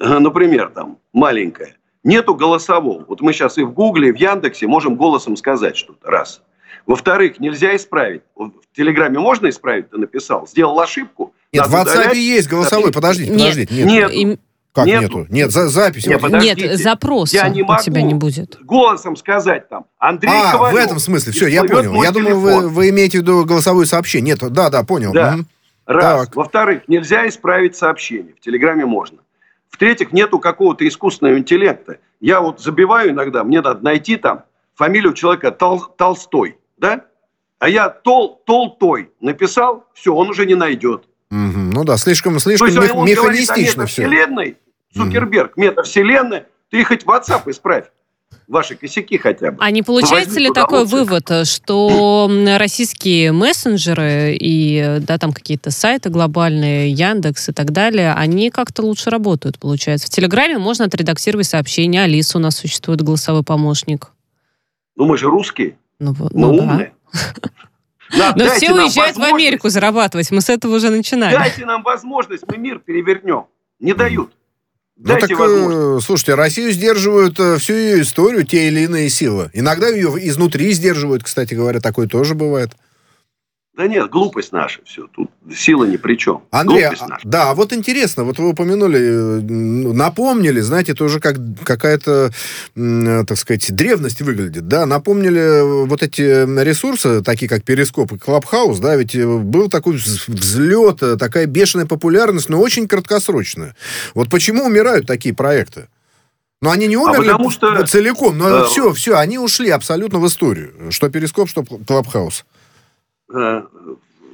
например, 0.00 0.70
там, 0.74 0.98
маленькая. 1.12 1.76
Нету 2.02 2.34
голосового. 2.34 3.04
Вот 3.06 3.20
мы 3.20 3.32
сейчас 3.34 3.58
и 3.58 3.62
в 3.62 3.72
Гугле, 3.72 4.08
и 4.08 4.12
в 4.12 4.16
Яндексе 4.16 4.66
можем 4.66 4.96
голосом 4.96 5.36
сказать 5.36 5.76
что-то. 5.76 6.10
Раз. 6.10 6.42
Во-вторых, 6.86 7.38
нельзя 7.38 7.76
исправить. 7.76 8.22
В 8.34 8.50
Телеграме 8.74 9.20
можно 9.20 9.48
исправить, 9.48 9.90
ты 9.90 9.98
написал. 9.98 10.48
Сделал 10.48 10.80
ошибку, 10.80 11.34
нет, 11.52 11.66
в 11.66 11.74
WhatsApp 11.74 11.92
удалять. 11.92 12.16
есть 12.16 12.48
голосовой. 12.48 12.92
Подождите, 12.92 13.32
подождите. 13.32 13.74
Нет, 13.74 14.10
нет. 14.10 14.26
нет. 14.26 14.40
Как 14.72 14.86
нету? 14.86 15.00
нету? 15.02 15.26
Нет, 15.30 15.50
за, 15.50 15.68
запись. 15.68 16.06
Нет, 16.06 16.20
вот. 16.20 16.30
нет 16.30 16.78
запроса 16.78 17.36
я 17.36 17.48
не 17.48 17.62
могу 17.62 17.80
у 17.80 17.82
тебя 17.82 18.02
не 18.02 18.14
будет. 18.14 18.58
голосом 18.62 19.16
сказать 19.16 19.68
там, 19.68 19.86
Андрей 19.98 20.30
А, 20.32 20.52
Ковалев, 20.52 20.74
в 20.74 20.76
этом 20.76 20.98
смысле. 20.98 21.32
Все, 21.32 21.48
я 21.48 21.64
понял. 21.64 22.00
Я 22.02 22.12
думал, 22.12 22.38
вы, 22.38 22.68
вы 22.68 22.90
имеете 22.90 23.18
в 23.18 23.22
виду 23.22 23.44
голосовое 23.44 23.86
сообщение. 23.86 24.34
Нет, 24.34 24.52
да, 24.52 24.70
да, 24.70 24.84
понял. 24.84 25.12
Да. 25.12 25.34
Угу. 25.34 25.44
Раз. 25.86 26.26
Так. 26.26 26.36
Во-вторых, 26.36 26.82
нельзя 26.86 27.26
исправить 27.26 27.74
сообщение. 27.74 28.34
В 28.34 28.40
Телеграме 28.40 28.84
можно. 28.84 29.18
В-третьих, 29.70 30.12
нету 30.12 30.38
какого-то 30.38 30.86
искусственного 30.86 31.38
интеллекта. 31.38 31.98
Я 32.20 32.40
вот 32.40 32.60
забиваю 32.60 33.10
иногда, 33.10 33.42
мне 33.42 33.60
надо 33.60 33.82
найти 33.82 34.16
там 34.16 34.44
фамилию 34.74 35.14
человека 35.14 35.50
Тол 35.50 35.80
Толстой, 35.96 36.58
да? 36.76 37.04
А 37.58 37.68
я 37.68 37.88
Тол 37.88 38.42
Толтой 38.44 39.10
написал, 39.20 39.86
все, 39.94 40.14
он 40.14 40.28
уже 40.30 40.46
не 40.46 40.54
найдет. 40.54 41.07
Угу. 41.30 41.58
Ну 41.74 41.84
да, 41.84 41.96
слишком, 41.96 42.38
слишком 42.38 42.74
То 42.74 42.82
есть, 42.82 42.94
мех- 42.94 43.04
механистично 43.04 43.86
все. 43.86 44.06
Вселенной, 44.06 44.56
Цукерберг, 44.94 45.52
угу. 45.56 45.62
метавселенная, 45.62 46.46
ты 46.70 46.84
хоть 46.84 47.04
WhatsApp 47.04 47.50
исправь 47.50 47.84
ваши 48.46 48.76
косяки 48.76 49.18
хотя 49.18 49.50
бы. 49.50 49.58
А 49.60 49.70
не 49.70 49.82
получается 49.82 50.40
ли 50.40 50.50
такой 50.50 50.80
лучше? 50.80 50.96
вывод, 50.96 51.46
что 51.46 52.30
российские 52.58 53.32
мессенджеры 53.32 54.36
и 54.38 54.98
да, 55.00 55.18
там 55.18 55.32
какие-то 55.32 55.70
сайты 55.70 56.08
глобальные, 56.08 56.90
Яндекс 56.90 57.50
и 57.50 57.52
так 57.52 57.72
далее, 57.72 58.14
они 58.14 58.50
как-то 58.50 58.82
лучше 58.82 59.10
работают, 59.10 59.58
получается? 59.58 60.06
В 60.06 60.10
Телеграме 60.10 60.58
можно 60.58 60.86
отредактировать 60.86 61.46
сообщение, 61.46 62.02
Алиса 62.02 62.38
у 62.38 62.40
нас 62.40 62.56
существует 62.56 63.02
голосовой 63.02 63.42
помощник. 63.42 64.08
Ну 64.96 65.04
мы 65.04 65.18
же 65.18 65.26
русские, 65.26 65.76
ну, 66.00 66.14
ну, 66.32 66.62
мы 66.62 66.92
Но 68.10 68.50
все 68.50 68.72
уезжают 68.72 69.16
в 69.16 69.22
Америку 69.22 69.68
зарабатывать. 69.68 70.30
Мы 70.30 70.40
с 70.40 70.48
этого 70.48 70.76
уже 70.76 70.90
начинали. 70.90 71.34
Дайте 71.34 71.64
нам 71.64 71.82
возможность, 71.82 72.44
мы 72.48 72.56
мир 72.56 72.78
перевернем. 72.78 73.46
Не 73.80 73.94
дают. 73.94 74.32
Ну 75.00 75.16
так, 75.16 75.30
э, 75.30 76.00
слушайте, 76.02 76.34
Россию 76.34 76.72
сдерживают 76.72 77.38
э, 77.38 77.58
всю 77.58 77.74
ее 77.74 78.02
историю 78.02 78.44
те 78.44 78.66
или 78.66 78.80
иные 78.80 79.08
силы. 79.08 79.48
Иногда 79.52 79.88
ее 79.88 80.08
изнутри 80.28 80.72
сдерживают, 80.72 81.22
кстати 81.22 81.54
говоря, 81.54 81.78
такое 81.78 82.08
тоже 82.08 82.34
бывает. 82.34 82.72
Да 83.78 83.86
нет, 83.86 84.10
глупость 84.10 84.50
наша 84.50 84.80
все. 84.84 85.06
Тут 85.06 85.30
сила 85.54 85.84
ни 85.84 85.96
при 85.96 86.16
чем. 86.16 86.42
Андрей, 86.50 86.86
а, 86.86 87.18
да, 87.22 87.54
вот 87.54 87.72
интересно, 87.72 88.24
вот 88.24 88.36
вы 88.40 88.48
упомянули, 88.48 88.98
э, 88.98 89.92
напомнили, 89.92 90.58
знаете, 90.58 90.94
тоже 90.94 91.20
как 91.20 91.36
какая-то, 91.64 92.32
так 92.74 93.38
сказать, 93.38 93.72
древность 93.72 94.20
выглядит, 94.20 94.66
да, 94.66 94.84
напомнили 94.84 95.86
вот 95.86 96.02
эти 96.02 96.22
ресурсы, 96.60 97.22
такие 97.22 97.48
как 97.48 97.62
Перископ 97.62 98.10
и 98.14 98.18
Clubhouse, 98.18 98.80
да, 98.80 98.96
ведь 98.96 99.14
э, 99.14 99.24
был 99.24 99.70
такой 99.70 99.94
взлет, 99.94 101.00
э, 101.04 101.16
такая 101.16 101.46
бешеная 101.46 101.86
популярность, 101.86 102.48
но 102.48 102.60
очень 102.60 102.88
краткосрочная. 102.88 103.76
Вот 104.12 104.28
почему 104.28 104.64
умирают 104.64 105.06
такие 105.06 105.36
проекты? 105.36 105.86
Но 106.60 106.72
они 106.72 106.88
не 106.88 106.96
а 106.96 106.98
умерли 106.98 107.30
а 107.30 107.50
что... 107.50 107.86
целиком, 107.86 108.38
но 108.38 108.48
э... 108.48 108.64
все, 108.64 108.92
все, 108.92 109.16
они 109.18 109.38
ушли 109.38 109.70
абсолютно 109.70 110.18
в 110.18 110.26
историю. 110.26 110.90
Что 110.90 111.08
Перископ, 111.08 111.48
что 111.48 111.62
Clubhouse. 111.62 112.40
Э, 112.40 112.57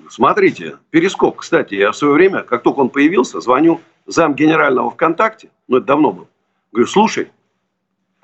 смотрите, 0.08 0.78
Перископ, 0.90 1.38
кстати, 1.38 1.74
я 1.74 1.92
в 1.92 1.96
свое 1.96 2.14
время, 2.14 2.42
как 2.42 2.62
только 2.62 2.80
он 2.80 2.88
появился, 2.88 3.40
звоню 3.40 3.80
зам 4.06 4.34
генерального 4.34 4.90
ВКонтакте, 4.90 5.50
ну 5.68 5.78
это 5.78 5.86
давно 5.86 6.12
было, 6.12 6.28
говорю, 6.72 6.86
слушай, 6.88 7.30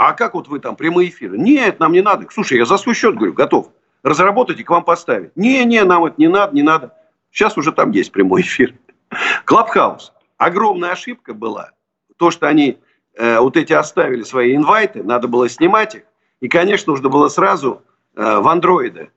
а 0.00 0.14
как 0.14 0.32
вот 0.32 0.48
вы 0.48 0.60
там 0.60 0.76
прямые 0.76 1.10
эфиры? 1.10 1.36
Нет, 1.36 1.78
нам 1.78 1.92
не 1.92 2.00
надо. 2.00 2.26
Слушай, 2.32 2.56
я 2.56 2.64
за 2.64 2.78
свой 2.78 2.94
счет, 2.94 3.16
говорю, 3.16 3.34
готов. 3.34 3.68
Разработать 4.02 4.58
и 4.58 4.64
к 4.64 4.70
вам 4.70 4.82
поставить. 4.82 5.36
Не, 5.36 5.62
не, 5.66 5.84
нам 5.84 6.06
это 6.06 6.14
не 6.16 6.28
надо, 6.28 6.54
не 6.54 6.62
надо. 6.62 6.94
Сейчас 7.30 7.58
уже 7.58 7.70
там 7.70 7.90
есть 7.90 8.10
прямой 8.10 8.40
эфир. 8.40 8.74
Клабхаус. 9.44 10.14
огромная 10.38 10.92
ошибка 10.92 11.34
была. 11.34 11.72
То, 12.16 12.30
что 12.30 12.48
они 12.48 12.78
э, 13.14 13.40
вот 13.40 13.58
эти 13.58 13.74
оставили 13.74 14.22
свои 14.22 14.56
инвайты, 14.56 15.02
надо 15.02 15.28
было 15.28 15.50
снимать 15.50 15.96
их. 15.96 16.02
И, 16.40 16.48
конечно, 16.48 16.92
нужно 16.92 17.10
было 17.10 17.28
сразу 17.28 17.82
э, 18.16 18.38
в 18.38 18.48
андроиды. 18.48 19.10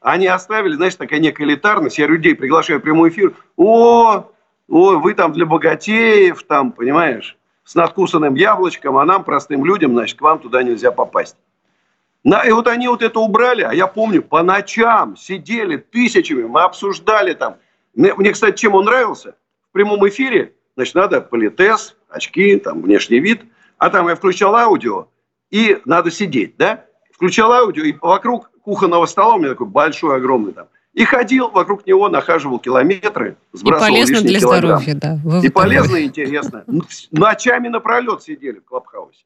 Они 0.00 0.26
оставили, 0.26 0.74
знаешь, 0.74 0.94
такая 0.94 1.20
некая 1.20 1.44
элитарность. 1.44 1.98
Я 1.98 2.06
людей 2.06 2.34
приглашаю 2.34 2.80
в 2.80 2.82
прямой 2.82 3.10
эфир. 3.10 3.34
О, 3.56 4.30
о, 4.68 4.98
вы 4.98 5.14
там 5.14 5.32
для 5.32 5.44
богатеев, 5.44 6.42
там, 6.44 6.72
понимаешь, 6.72 7.36
с 7.64 7.74
надкусанным 7.74 8.34
яблочком, 8.34 8.96
а 8.96 9.04
нам, 9.04 9.24
простым 9.24 9.64
людям, 9.64 9.92
значит, 9.92 10.18
к 10.18 10.22
вам 10.22 10.38
туда 10.38 10.62
нельзя 10.62 10.90
попасть. 10.90 11.36
На, 12.24 12.42
и 12.42 12.50
вот 12.50 12.66
они 12.66 12.88
вот 12.88 13.02
это 13.02 13.20
убрали, 13.20 13.62
а 13.62 13.72
я 13.72 13.86
помню, 13.86 14.22
по 14.22 14.42
ночам 14.42 15.16
сидели 15.16 15.76
тысячами, 15.76 16.44
мы 16.44 16.62
обсуждали 16.62 17.34
там. 17.34 17.56
Мне, 17.94 18.14
мне, 18.14 18.32
кстати, 18.32 18.56
чем 18.56 18.74
он 18.74 18.86
нравился? 18.86 19.36
В 19.70 19.72
прямом 19.72 20.06
эфире, 20.08 20.54
значит, 20.76 20.94
надо 20.94 21.20
политез, 21.20 21.96
очки, 22.08 22.56
там, 22.56 22.82
внешний 22.82 23.20
вид. 23.20 23.42
А 23.78 23.88
там 23.88 24.08
я 24.08 24.14
включал 24.14 24.54
аудио, 24.54 25.08
и 25.50 25.80
надо 25.84 26.10
сидеть, 26.10 26.56
да? 26.58 26.84
Включал 27.12 27.52
аудио, 27.52 27.84
и 27.84 27.94
вокруг 28.00 28.50
кухонного 28.70 29.06
стола 29.06 29.34
у 29.34 29.38
меня 29.38 29.48
такой 29.48 29.66
большой, 29.66 30.16
огромный 30.16 30.52
там. 30.52 30.68
И 30.92 31.04
ходил 31.04 31.50
вокруг 31.50 31.86
него, 31.88 32.08
нахаживал 32.08 32.60
километры, 32.60 33.36
сбрасывал 33.52 33.88
И 33.88 33.90
полезно 33.90 34.20
для 34.20 34.38
килограмм. 34.38 34.80
здоровья, 34.80 34.94
да. 34.94 35.18
Вывод 35.24 35.44
и 35.44 35.48
полезно 35.48 35.96
и 35.96 36.04
интересно. 36.04 36.64
Ночами 37.10 37.66
напролет 37.66 38.22
сидели 38.22 38.60
в 38.60 38.64
Клабхаусе. 38.64 39.24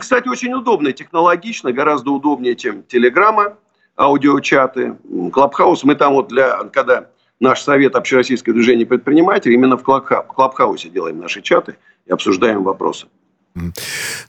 Кстати, 0.00 0.26
очень 0.26 0.52
удобно, 0.54 0.92
технологично, 0.92 1.72
гораздо 1.72 2.10
удобнее, 2.10 2.56
чем 2.56 2.82
Телеграма, 2.82 3.56
аудиочаты. 3.96 4.96
Clubhouse, 5.32 5.84
мы 5.84 5.94
там 5.94 6.14
вот 6.14 6.28
для, 6.28 6.64
когда 6.72 7.06
наш 7.38 7.62
совет 7.62 7.94
общероссийское 7.94 8.52
движение 8.52 8.86
предпринимателей, 8.86 9.54
именно 9.54 9.76
в 9.76 9.84
Клабхаусе 9.84 10.88
делаем 10.88 11.20
наши 11.20 11.42
чаты 11.42 11.76
и 12.06 12.10
обсуждаем 12.10 12.64
вопросы. 12.64 13.06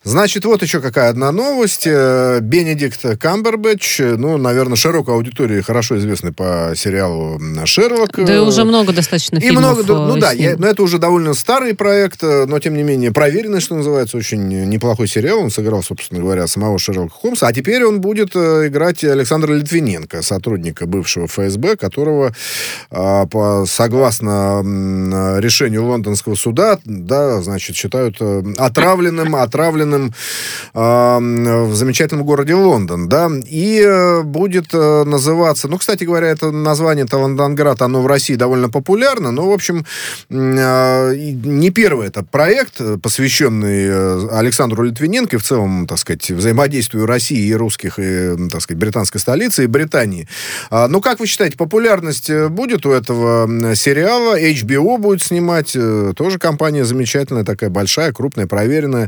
Значит, 0.04 0.46
вот 0.46 0.62
еще 0.62 0.82
какая 0.82 1.10
одна 1.10 1.32
новость. 1.32 1.86
Э, 1.86 2.40
Бенедикт 2.42 3.20
Камбербэтч, 3.20 4.00
ну, 4.18 4.38
наверное, 4.38 4.76
широкой 4.76 5.16
аудитории 5.16 5.62
хорошо 5.62 5.98
известный 5.98 6.32
по 6.32 6.74
сериалу 6.76 7.40
«Шерлок». 7.66 8.12
Да 8.16 8.36
и 8.36 8.40
уже 8.40 8.64
много 8.64 8.94
достаточно 8.94 9.38
и 9.38 9.42
фильмов 9.42 9.86
много, 9.86 9.94
Ну 9.94 10.18
э, 10.18 10.20
да, 10.20 10.32
я, 10.32 10.56
но 10.58 10.68
это 10.68 10.84
уже 10.84 10.98
довольно 10.98 11.34
старый 11.34 11.76
проект, 11.76 12.24
э, 12.24 12.46
но, 12.46 12.60
тем 12.60 12.76
не 12.76 12.84
менее, 12.84 13.12
проверенный, 13.12 13.62
что 13.62 13.76
называется, 13.76 14.18
очень 14.18 14.48
неплохой 14.48 15.08
сериал. 15.08 15.40
Он 15.40 15.52
сыграл, 15.52 15.84
собственно 15.84 16.22
говоря, 16.22 16.48
самого 16.48 16.80
Шерлока 16.80 17.14
Холмса. 17.14 17.48
А 17.48 17.54
теперь 17.54 17.84
он 17.84 18.02
будет 18.02 18.36
играть 18.36 19.04
Александра 19.04 19.54
Литвиненко, 19.54 20.22
сотрудника 20.22 20.86
бывшего 20.86 21.28
ФСБ, 21.28 21.76
которого, 21.78 22.34
а, 22.90 23.26
по, 23.26 23.66
согласно 23.68 24.62
решению 25.40 25.86
лондонского 25.86 26.36
суда, 26.36 26.80
да, 26.86 27.42
значит, 27.42 27.76
считают 27.76 28.18
отравленным 28.58 29.09
отравленным, 29.10 29.36
отравленным 29.36 30.14
э, 30.74 31.64
в 31.66 31.76
замечательном 31.76 32.26
городе 32.26 32.56
Лондон, 32.56 33.10
да, 33.10 33.30
и 33.48 33.82
э, 33.86 34.22
будет 34.24 34.74
э, 34.74 35.04
называться, 35.04 35.68
ну, 35.68 35.78
кстати 35.78 36.04
говоря, 36.04 36.28
это 36.28 36.52
название 36.52 37.08
Лондонград, 37.12 37.82
оно 37.82 38.02
в 38.02 38.08
России 38.08 38.36
довольно 38.36 38.70
популярно, 38.70 39.32
но, 39.32 39.50
в 39.50 39.54
общем, 39.54 39.86
э, 40.30 41.16
не 41.16 41.70
первый 41.70 42.08
это 42.08 42.24
проект, 42.24 42.82
посвященный 43.02 43.88
э, 43.88 44.28
Александру 44.32 44.84
Литвиненко 44.84 45.36
и 45.36 45.40
в 45.40 45.44
целом, 45.44 45.88
так 45.88 45.98
сказать, 45.98 46.30
взаимодействию 46.32 47.06
России 47.06 47.48
и 47.48 47.54
русских, 47.54 48.00
и, 48.00 48.36
так 48.50 48.62
сказать, 48.62 48.80
британской 48.80 49.20
столицы 49.20 49.64
и 49.64 49.68
Британии. 49.68 50.28
А, 50.70 50.88
ну, 50.88 51.02
как 51.02 51.20
вы 51.20 51.28
считаете, 51.28 51.58
популярность 51.58 52.30
э, 52.30 52.50
будет 52.50 52.86
у 52.86 52.92
этого 52.92 53.76
сериала? 53.76 54.40
HBO 54.40 54.98
будет 54.98 55.22
снимать, 55.22 55.74
э, 55.76 56.14
тоже 56.16 56.40
компания 56.40 56.84
замечательная, 56.86 57.44
такая 57.44 57.70
большая, 57.70 58.12
крупная, 58.12 58.48
проверенная. 58.48 58.99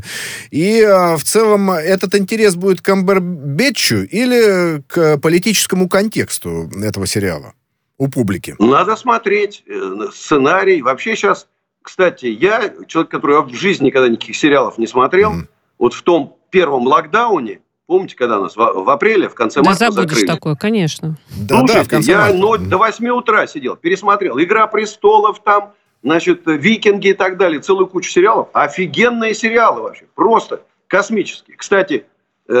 И 0.50 0.82
а, 0.82 1.16
в 1.16 1.24
целом 1.24 1.70
этот 1.70 2.14
интерес 2.14 2.56
будет 2.56 2.80
к 2.80 2.84
Камбербетчу 2.84 3.96
или 3.96 4.82
к 4.86 5.18
политическому 5.18 5.88
контексту 5.88 6.70
этого 6.82 7.06
сериала 7.06 7.54
у 7.98 8.08
публики? 8.08 8.54
Надо 8.58 8.96
смотреть 8.96 9.64
э, 9.66 10.08
сценарий. 10.12 10.82
Вообще 10.82 11.16
сейчас, 11.16 11.48
кстати, 11.82 12.26
я 12.26 12.72
человек, 12.86 13.10
который 13.10 13.42
в 13.42 13.54
жизни 13.54 13.86
никогда 13.86 14.08
никаких 14.08 14.36
сериалов 14.36 14.78
не 14.78 14.86
смотрел, 14.86 15.32
mm. 15.32 15.46
вот 15.78 15.94
в 15.94 16.02
том 16.02 16.36
первом 16.50 16.86
локдауне, 16.86 17.60
Помните, 17.92 18.16
когда 18.16 18.38
нас 18.38 18.56
в, 18.56 18.58
в 18.58 18.88
апреле, 18.88 19.28
в 19.28 19.34
конце 19.34 19.60
да 19.60 19.68
марта 19.68 19.90
забудешь 19.90 20.10
закрыли? 20.10 20.26
такое, 20.26 20.54
конечно. 20.54 21.18
Да, 21.36 21.58
Слушайте, 21.58 21.74
да, 21.80 21.84
в 21.84 21.88
конце 21.88 22.12
я 22.12 22.18
марта. 22.20 22.36
Но, 22.38 22.56
до 22.56 22.78
8 22.78 23.08
утра 23.08 23.46
сидел, 23.46 23.76
пересмотрел. 23.76 24.40
«Игра 24.40 24.66
престолов» 24.66 25.42
там, 25.42 25.72
значит, 26.02 26.42
«Викинги» 26.46 27.08
и 27.08 27.14
так 27.14 27.36
далее, 27.36 27.60
целую 27.60 27.86
кучу 27.86 28.10
сериалов. 28.10 28.48
Офигенные 28.52 29.34
сериалы 29.34 29.82
вообще, 29.82 30.06
просто 30.14 30.62
космические. 30.88 31.56
Кстати, 31.56 32.06
э, 32.48 32.52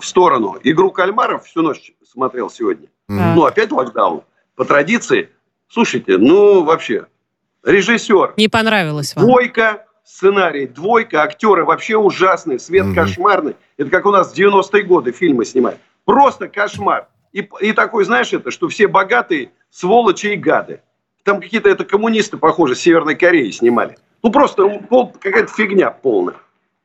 в 0.00 0.02
сторону 0.02 0.58
«Игру 0.62 0.90
кальмаров» 0.90 1.44
всю 1.46 1.62
ночь 1.62 1.92
смотрел 2.10 2.50
сегодня. 2.50 2.88
Mm. 3.10 3.34
Ну, 3.34 3.44
опять 3.44 3.72
локдаун. 3.72 4.22
По 4.56 4.64
традиции, 4.64 5.30
слушайте, 5.68 6.16
ну, 6.16 6.62
вообще, 6.62 7.06
режиссер. 7.64 8.34
Не 8.36 8.48
понравилось 8.48 9.14
вам? 9.16 9.24
Двойка, 9.24 9.86
сценарий, 10.04 10.66
двойка, 10.66 11.22
актеры 11.22 11.64
вообще 11.64 11.96
ужасные, 11.96 12.58
свет 12.58 12.86
mm 12.86 12.94
кошмарный. 12.94 13.56
Это 13.76 13.90
как 13.90 14.06
у 14.06 14.10
нас 14.10 14.32
в 14.32 14.38
90-е 14.38 14.82
годы 14.84 15.12
фильмы 15.12 15.44
снимают. 15.44 15.80
Просто 16.04 16.48
кошмар. 16.48 17.08
И, 17.32 17.48
и 17.60 17.72
такой, 17.72 18.04
знаешь, 18.04 18.32
это, 18.32 18.52
что 18.52 18.68
все 18.68 18.86
богатые 18.86 19.50
сволочи 19.70 20.28
и 20.28 20.36
гады. 20.36 20.82
Там 21.24 21.40
какие-то 21.40 21.68
это 21.68 21.84
коммунисты, 21.84 22.36
похоже, 22.36 22.74
Северной 22.76 23.16
Кореи 23.16 23.50
снимали. 23.50 23.96
Ну, 24.22 24.30
просто 24.30 24.62
какая-то 25.20 25.52
фигня 25.52 25.90
полная. 25.90 26.36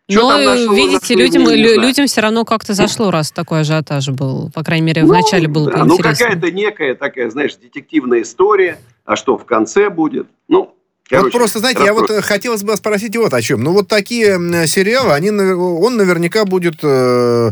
Что 0.10 0.38
ну, 0.40 0.74
видите, 0.74 1.14
людям, 1.14 1.48
людям 1.48 2.08
все 2.08 2.22
равно 2.22 2.44
как-то 2.44 2.74
зашло, 2.74 3.12
раз 3.12 3.32
такой 3.32 3.60
ажиотаж 3.60 4.10
был. 4.10 4.50
По 4.52 4.64
крайней 4.64 4.88
мере, 4.88 5.04
в 5.04 5.08
ну, 5.08 5.14
начале 5.14 5.48
было 5.48 5.72
да, 5.72 5.86
Ну, 5.86 5.98
какая-то 5.98 6.52
некая 6.52 6.96
такая, 6.96 7.30
знаешь, 7.30 7.56
детективная 7.56 8.24
история. 8.24 8.80
А 9.06 9.16
что 9.16 9.38
в 9.38 9.46
конце 9.46 9.90
будет? 9.90 10.28
Ну, 10.48 10.74
Короче, 11.10 11.26
вот 11.26 11.34
просто, 11.34 11.60
знаете, 11.60 11.84
я 11.84 11.94
вот 11.94 12.12
хотелось 12.24 12.62
бы 12.62 12.78
спросить 12.78 13.16
вот 13.18 13.34
о 13.34 13.42
чем. 13.42 13.64
Ну, 13.64 13.72
вот 13.72 13.88
такие 13.88 14.38
сериалы, 14.68 15.14
они, 15.14 15.32
он 15.32 15.98
наверняка 15.98 16.46
будет 16.46 16.76
э, 16.84 17.52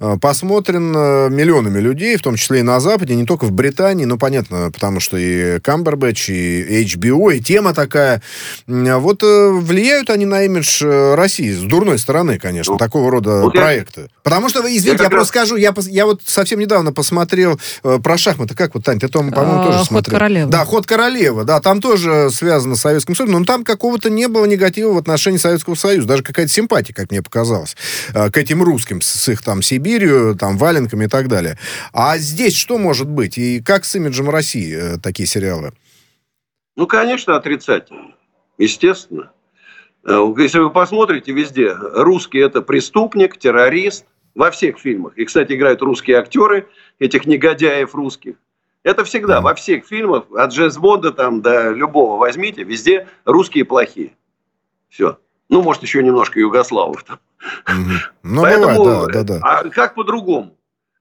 э, 0.00 0.16
посмотрен 0.20 0.94
э, 0.96 1.28
миллионами 1.28 1.80
людей, 1.80 2.16
в 2.16 2.22
том 2.22 2.36
числе 2.36 2.60
и 2.60 2.62
на 2.62 2.80
Западе, 2.80 3.14
не 3.14 3.26
только 3.26 3.44
в 3.44 3.52
Британии, 3.52 4.06
ну, 4.06 4.16
понятно, 4.16 4.70
потому 4.72 5.00
что 5.00 5.18
и 5.18 5.60
Камбербэтч, 5.60 6.30
и 6.30 6.84
HBO, 6.84 7.34
и 7.34 7.40
тема 7.40 7.74
такая. 7.74 8.22
Вот 8.66 9.22
э, 9.22 9.50
влияют 9.50 10.08
они 10.08 10.24
на 10.24 10.44
имидж 10.44 10.82
э, 10.82 11.14
России 11.14 11.52
с 11.52 11.60
дурной 11.60 11.98
стороны, 11.98 12.38
конечно, 12.38 12.72
ну, 12.72 12.78
такого 12.78 13.10
рода 13.10 13.42
вот 13.42 13.52
проекты. 13.52 14.00
Я... 14.02 14.06
Потому 14.22 14.48
что, 14.48 14.60
извините, 14.60 15.02
я, 15.02 15.04
я 15.04 15.10
просто 15.10 15.28
скажу, 15.28 15.56
я, 15.56 15.74
я 15.88 16.06
вот 16.06 16.22
совсем 16.24 16.58
недавно 16.58 16.92
посмотрел 16.92 17.60
э, 17.82 17.98
про 18.02 18.16
шахматы. 18.16 18.54
Как 18.54 18.74
вот, 18.74 18.84
Тань, 18.84 18.98
ты, 18.98 19.08
по-моему, 19.08 19.36
а, 19.36 19.66
тоже 19.66 19.78
ход 19.78 19.86
смотрел. 19.86 20.12
Ход 20.12 20.20
королевы. 20.20 20.50
Да, 20.50 20.64
ход 20.64 20.86
королевы, 20.86 21.44
да, 21.44 21.60
там 21.60 21.82
тоже 21.82 22.30
связано 22.32 22.76
с 22.76 22.93
Советским 22.94 23.14
Союзом, 23.16 23.40
но 23.40 23.44
там 23.44 23.64
какого-то 23.64 24.08
не 24.08 24.28
было 24.28 24.44
негатива 24.44 24.92
в 24.92 24.98
отношении 24.98 25.38
Советского 25.38 25.74
Союза, 25.74 26.06
даже 26.06 26.22
какая-то 26.22 26.52
симпатия, 26.52 26.94
как 26.94 27.10
мне 27.10 27.22
показалось, 27.22 27.76
э, 28.14 28.30
к 28.30 28.36
этим 28.36 28.62
русским, 28.62 29.00
с 29.00 29.28
их 29.28 29.42
там 29.42 29.62
Сибирью, 29.62 30.36
там 30.38 30.56
валенками 30.56 31.06
и 31.06 31.08
так 31.08 31.28
далее. 31.28 31.58
А 31.92 32.18
здесь 32.18 32.54
что 32.54 32.78
может 32.78 33.08
быть? 33.08 33.36
И 33.36 33.60
как 33.60 33.84
с 33.84 33.96
имиджем 33.96 34.30
России 34.30 34.74
э, 34.74 34.98
такие 34.98 35.26
сериалы? 35.26 35.72
Ну, 36.76 36.86
конечно, 36.86 37.36
отрицательно. 37.36 38.14
Естественно. 38.58 39.32
Э, 40.06 40.24
если 40.38 40.60
вы 40.60 40.70
посмотрите 40.70 41.32
везде, 41.32 41.74
русский 41.74 42.38
это 42.38 42.62
преступник, 42.62 43.38
террорист, 43.38 44.04
во 44.34 44.50
всех 44.50 44.78
фильмах. 44.78 45.16
И, 45.16 45.24
кстати, 45.24 45.52
играют 45.52 45.82
русские 45.82 46.18
актеры, 46.18 46.68
этих 46.98 47.26
негодяев 47.26 47.94
русских. 47.94 48.36
Это 48.84 49.02
всегда, 49.04 49.40
во 49.40 49.54
всех 49.54 49.86
фильмах, 49.86 50.24
от 50.36 50.52
Джеймс 50.52 50.76
Бонда 50.76 51.10
там 51.10 51.40
до 51.40 51.70
любого 51.70 52.18
возьмите, 52.18 52.64
везде 52.64 53.08
русские 53.24 53.64
плохие. 53.64 54.14
Все. 54.90 55.18
Ну, 55.48 55.62
может, 55.62 55.82
еще 55.82 56.02
немножко 56.02 56.38
югославов 56.38 57.02
там. 57.02 57.18
Ну, 58.22 58.42
Поэтому, 58.42 58.84
бывает, 58.84 59.12
да, 59.12 59.22
да, 59.22 59.38
да. 59.38 59.40
А 59.42 59.68
как 59.70 59.94
по-другому? 59.94 60.56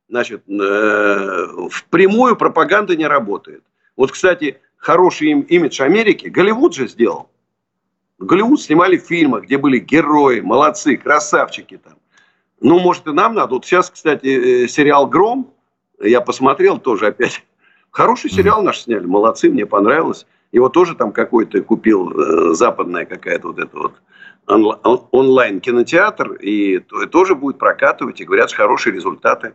Значит, 0.07 0.43
э, 0.49 1.47
впрямую 1.69 2.37
пропаганда 2.37 2.95
не 2.95 3.05
работает. 3.05 3.63
Вот, 3.97 4.11
кстати, 4.11 4.61
хороший 4.77 5.31
имидж 5.31 5.81
Америки 5.81 6.27
Голливуд 6.27 6.73
же 6.73 6.87
сделал. 6.87 7.29
Голливуд 8.17 8.61
снимали 8.61 8.97
фильмы, 8.97 9.41
где 9.41 9.57
были 9.57 9.79
герои, 9.79 10.39
молодцы, 10.39 10.95
красавчики 10.95 11.77
там. 11.77 11.95
Ну, 12.61 12.79
может, 12.79 13.07
и 13.07 13.11
нам 13.11 13.33
надо. 13.35 13.55
Вот 13.55 13.65
сейчас, 13.65 13.89
кстати, 13.89 14.63
э, 14.63 14.67
сериал 14.69 15.07
«Гром», 15.07 15.53
я 16.01 16.21
посмотрел 16.21 16.79
тоже 16.79 17.07
опять 17.07 17.43
Хороший 17.93 18.31
сериал 18.31 18.63
наш 18.63 18.81
сняли, 18.81 19.05
молодцы, 19.05 19.51
мне 19.51 19.67
понравилось. 19.67 20.25
Его 20.51 20.67
тоже 20.67 20.95
там 20.95 21.11
какой-то 21.11 21.61
купил 21.61 22.11
э, 22.11 22.55
западная 22.55 23.05
какая-то 23.05 23.49
вот 23.49 23.59
эта 23.59 23.77
вот 23.77 23.93
онлайн 25.11 25.61
кинотеатр, 25.61 26.33
и, 26.33 26.79
тоже 27.11 27.35
будет 27.35 27.59
прокатывать, 27.59 28.19
и 28.19 28.25
говорят, 28.25 28.51
хорошие 28.51 28.93
результаты. 28.93 29.53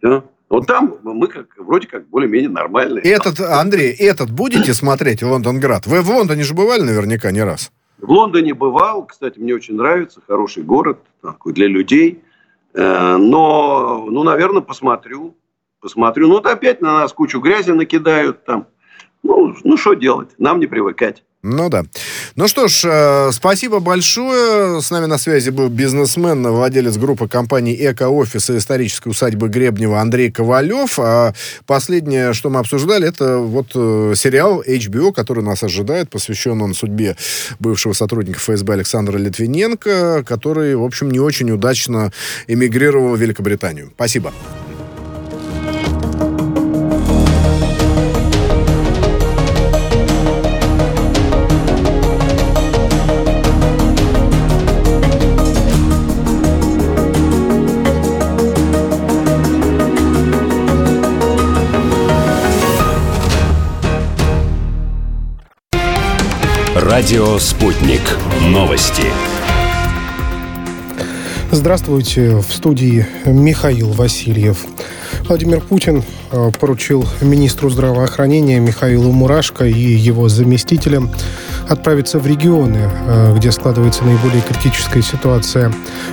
Да? 0.00 0.22
Вот 0.48 0.68
там 0.68 0.98
мы 1.02 1.26
как, 1.26 1.46
вроде 1.58 1.88
как 1.88 2.08
более-менее 2.08 2.48
нормальные. 2.48 3.02
Этот, 3.02 3.40
Андрей, 3.40 3.92
этот 3.92 4.30
будете 4.30 4.72
смотреть, 4.72 5.22
Лондонград? 5.22 5.86
Вы 5.86 6.00
в 6.00 6.10
Лондоне 6.10 6.44
же 6.44 6.54
бывали 6.54 6.82
наверняка 6.82 7.32
не 7.32 7.42
раз. 7.42 7.72
В 7.98 8.08
Лондоне 8.08 8.54
бывал, 8.54 9.04
кстати, 9.04 9.38
мне 9.40 9.52
очень 9.52 9.74
нравится, 9.74 10.20
хороший 10.26 10.62
город, 10.62 11.00
такой 11.20 11.52
для 11.54 11.66
людей. 11.66 12.22
Э, 12.72 13.16
но, 13.16 14.06
ну, 14.08 14.22
наверное, 14.22 14.62
посмотрю. 14.62 15.34
Посмотрю. 15.80 16.28
Ну, 16.28 16.34
вот 16.34 16.46
опять 16.46 16.80
на 16.80 17.00
нас 17.00 17.12
кучу 17.12 17.40
грязи 17.40 17.70
накидают 17.70 18.44
там. 18.44 18.66
Ну, 19.22 19.54
ну 19.64 19.76
что 19.76 19.94
делать? 19.94 20.30
Нам 20.38 20.60
не 20.60 20.66
привыкать. 20.66 21.22
Ну 21.42 21.70
да. 21.70 21.84
Ну 22.36 22.48
что 22.48 22.68
ж, 22.68 22.84
э, 22.84 23.32
спасибо 23.32 23.80
большое. 23.80 24.82
С 24.82 24.90
нами 24.90 25.06
на 25.06 25.16
связи 25.16 25.48
был 25.48 25.70
бизнесмен, 25.70 26.46
владелец 26.46 26.98
группы 26.98 27.28
компании 27.28 27.74
«Эко-офис» 27.74 28.50
и 28.50 28.58
исторической 28.58 29.08
усадьбы 29.08 29.48
Гребнева 29.48 30.00
Андрей 30.00 30.30
Ковалев. 30.30 30.98
А 30.98 31.32
последнее, 31.66 32.34
что 32.34 32.50
мы 32.50 32.60
обсуждали, 32.60 33.08
это 33.08 33.38
вот 33.38 33.68
э, 33.74 34.12
сериал 34.16 34.62
HBO, 34.62 35.14
который 35.14 35.42
нас 35.42 35.62
ожидает, 35.62 36.10
посвящен 36.10 36.60
он 36.60 36.74
судьбе 36.74 37.16
бывшего 37.58 37.94
сотрудника 37.94 38.38
ФСБ 38.38 38.74
Александра 38.74 39.16
Литвиненко, 39.16 40.24
который, 40.26 40.76
в 40.76 40.84
общем, 40.84 41.10
не 41.10 41.20
очень 41.20 41.50
удачно 41.50 42.12
эмигрировал 42.48 43.16
в 43.16 43.18
Великобританию. 43.18 43.90
Спасибо. 43.94 44.30
Радио 67.00 67.38
«Спутник». 67.38 68.02
Новости. 68.42 69.04
Здравствуйте. 71.50 72.36
В 72.36 72.52
студии 72.52 73.06
Михаил 73.24 73.90
Васильев. 73.92 74.58
Владимир 75.26 75.62
Путин 75.62 76.04
э, 76.30 76.50
поручил 76.60 77.06
министру 77.22 77.70
здравоохранения 77.70 78.60
Михаилу 78.60 79.12
Мурашко 79.12 79.64
и 79.64 79.72
его 79.72 80.28
заместителям 80.28 81.10
отправиться 81.70 82.18
в 82.18 82.26
регионы, 82.26 82.90
э, 83.06 83.34
где 83.34 83.50
складывается 83.50 84.04
наиболее 84.04 84.42
критическая 84.42 85.00
ситуация 85.00 85.72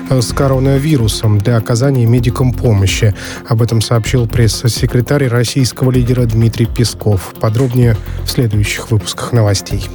э, 0.10 0.22
с 0.22 0.32
коронавирусом 0.32 1.40
для 1.40 1.58
оказания 1.58 2.06
медикам 2.06 2.54
помощи. 2.54 3.14
Об 3.46 3.62
этом 3.62 3.82
сообщил 3.82 4.26
пресс-секретарь 4.26 5.28
российского 5.28 5.92
лидера 5.92 6.24
Дмитрий 6.24 6.66
Песков. 6.66 7.34
Подробнее 7.42 7.98
в 8.24 8.30
следующих 8.30 8.90
выпусках 8.90 9.34
новостей. 9.34 9.90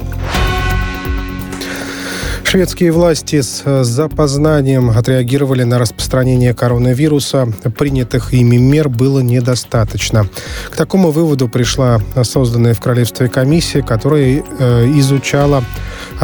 Шведские 2.53 2.91
власти 2.91 3.41
с 3.41 3.63
э, 3.65 3.83
запознанием 3.83 4.91
отреагировали 4.91 5.63
на 5.63 5.79
распространение 5.79 6.53
коронавируса. 6.53 7.47
Принятых 7.79 8.31
ими 8.31 8.57
мер 8.57 8.89
было 8.89 9.21
недостаточно. 9.21 10.27
К 10.69 10.75
такому 10.75 11.09
выводу 11.09 11.49
пришла 11.49 11.99
созданная 12.21 12.75
в 12.75 12.79
Королевстве 12.79 13.27
комиссия, 13.27 13.81
которая 13.81 14.43
э, 14.43 14.85
изучала 14.99 15.63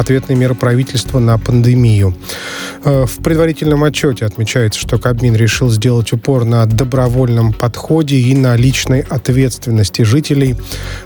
ответные 0.00 0.36
меры 0.36 0.54
правительства 0.54 1.18
на 1.18 1.38
пандемию. 1.38 2.14
Э, 2.84 3.04
в 3.06 3.22
предварительном 3.22 3.84
отчете 3.84 4.24
отмечается, 4.24 4.80
что 4.80 4.98
Кабмин 4.98 5.34
решил 5.36 5.70
сделать 5.70 6.12
упор 6.12 6.44
на 6.44 6.64
добровольном 6.66 7.52
подходе 7.52 8.16
и 8.16 8.34
на 8.34 8.56
личной 8.56 9.00
ответственности 9.00 10.02
жителей, 10.02 10.56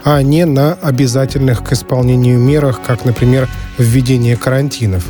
а 0.05 0.23
не 0.23 0.45
на 0.47 0.75
обязательных 0.75 1.65
к 1.65 1.73
исполнению 1.73 2.39
мерах, 2.39 2.81
как, 2.87 3.05
например, 3.05 3.49
введение 3.79 4.37
карантинов. 4.37 5.05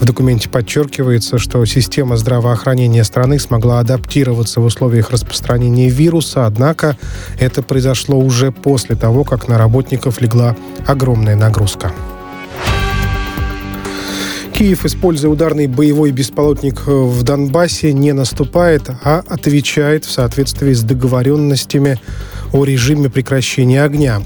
В 0.00 0.04
документе 0.04 0.48
подчеркивается, 0.48 1.38
что 1.38 1.64
система 1.64 2.16
здравоохранения 2.16 3.04
страны 3.04 3.38
смогла 3.38 3.80
адаптироваться 3.80 4.60
в 4.60 4.64
условиях 4.64 5.10
распространения 5.10 5.88
вируса, 5.88 6.46
однако 6.46 6.96
это 7.38 7.62
произошло 7.62 8.18
уже 8.18 8.50
после 8.50 8.96
того, 8.96 9.24
как 9.24 9.48
на 9.48 9.58
работников 9.58 10.20
легла 10.20 10.56
огромная 10.86 11.36
нагрузка. 11.36 11.92
Киев, 14.58 14.84
используя 14.84 15.30
ударный 15.30 15.68
боевой 15.68 16.10
беспилотник 16.10 16.88
в 16.88 17.22
Донбассе, 17.22 17.92
не 17.92 18.12
наступает, 18.12 18.90
а 19.04 19.22
отвечает 19.28 20.04
в 20.04 20.10
соответствии 20.10 20.72
с 20.72 20.82
договоренностями 20.82 22.00
о 22.52 22.64
режиме 22.64 23.08
прекращения 23.08 23.84
огня. 23.84 24.20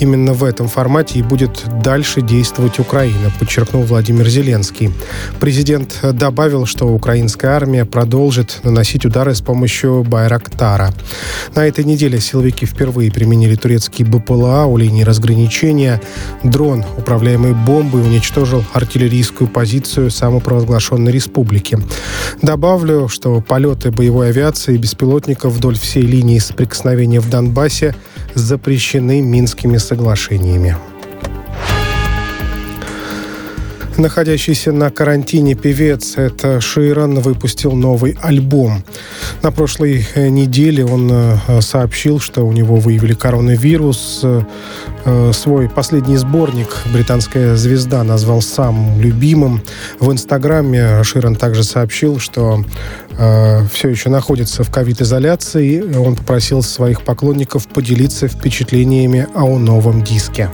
Именно 0.00 0.32
в 0.32 0.44
этом 0.44 0.68
формате 0.68 1.18
и 1.18 1.22
будет 1.22 1.64
дальше 1.82 2.22
действовать 2.22 2.78
Украина, 2.78 3.30
подчеркнул 3.38 3.82
Владимир 3.82 4.26
Зеленский. 4.28 4.90
Президент 5.38 5.98
добавил, 6.02 6.64
что 6.66 6.86
украинская 6.86 7.50
армия 7.50 7.84
продолжит 7.84 8.60
наносить 8.62 9.04
удары 9.04 9.34
с 9.34 9.40
помощью 9.40 10.02
Байрактара. 10.04 10.94
На 11.56 11.66
этой 11.66 11.84
неделе 11.84 12.20
силовики 12.20 12.64
впервые 12.64 13.12
применили 13.12 13.56
турецкий 13.56 14.04
БПЛА 14.04 14.64
у 14.64 14.78
линии 14.78 15.02
разграничения. 15.02 16.00
Дрон, 16.42 16.84
управляемый 16.96 17.52
бомбой, 17.52 18.00
уничтожил 18.02 18.64
артиллерийскую 18.72 19.48
позицию 19.48 19.73
самопровозглашенной 19.82 21.12
республики. 21.12 21.78
Добавлю, 22.42 23.08
что 23.08 23.40
полеты 23.40 23.90
боевой 23.90 24.30
авиации 24.30 24.74
и 24.74 24.78
беспилотников 24.78 25.52
вдоль 25.52 25.78
всей 25.78 26.02
линии 26.02 26.38
соприкосновения 26.38 27.20
в 27.20 27.30
Донбассе 27.30 27.94
запрещены 28.34 29.20
Минскими 29.20 29.78
соглашениями. 29.78 30.76
Находящийся 33.96 34.72
на 34.72 34.90
карантине 34.90 35.54
певец 35.54 36.14
это 36.16 36.60
Ширан 36.60 37.20
выпустил 37.20 37.72
новый 37.72 38.18
альбом. 38.20 38.82
На 39.42 39.52
прошлой 39.52 40.04
э, 40.14 40.28
неделе 40.30 40.84
он 40.84 41.08
э, 41.12 41.60
сообщил, 41.60 42.18
что 42.18 42.44
у 42.44 42.52
него 42.52 42.76
выявили 42.76 43.14
коронавирус. 43.14 44.22
Э, 45.04 45.32
свой 45.32 45.68
последний 45.68 46.16
сборник 46.16 46.68
британская 46.92 47.56
звезда 47.56 48.02
назвал 48.04 48.42
самым 48.42 49.00
любимым. 49.00 49.62
В 50.00 50.10
Инстаграме 50.10 51.02
Ширан 51.04 51.36
также 51.36 51.64
сообщил, 51.64 52.18
что 52.18 52.64
все 53.72 53.88
еще 53.88 54.08
находится 54.08 54.64
в 54.64 54.72
ковид-изоляции. 54.72 55.96
Он 55.96 56.16
попросил 56.16 56.62
своих 56.62 57.02
поклонников 57.02 57.68
поделиться 57.68 58.26
впечатлениями 58.26 59.28
о 59.36 59.56
новом 59.56 60.02
диске. 60.02 60.50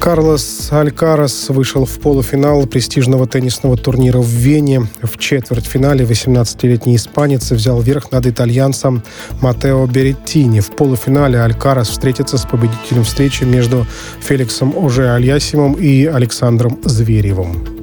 Карлос 0.00 0.72
Алькарас 0.72 1.50
вышел 1.50 1.84
в 1.84 2.00
полуфинал 2.00 2.66
престижного 2.66 3.26
теннисного 3.26 3.76
турнира 3.76 4.18
в 4.18 4.28
Вене. 4.28 4.88
В 5.02 5.18
четвертьфинале 5.18 6.06
18-летний 6.06 6.96
испанец 6.96 7.50
взял 7.50 7.82
верх 7.82 8.10
над 8.10 8.26
итальянцем 8.26 9.02
Матео 9.42 9.86
Береттини. 9.86 10.60
В 10.60 10.70
полуфинале 10.70 11.42
Алькарас 11.42 11.90
встретится 11.90 12.38
с 12.38 12.46
победителем 12.46 13.04
встречи 13.04 13.44
между 13.44 13.86
Феликсом 14.20 14.74
Оже 14.74 15.10
Альясимом 15.10 15.74
и 15.74 16.06
Александром 16.06 16.78
Зверевым. 16.82 17.79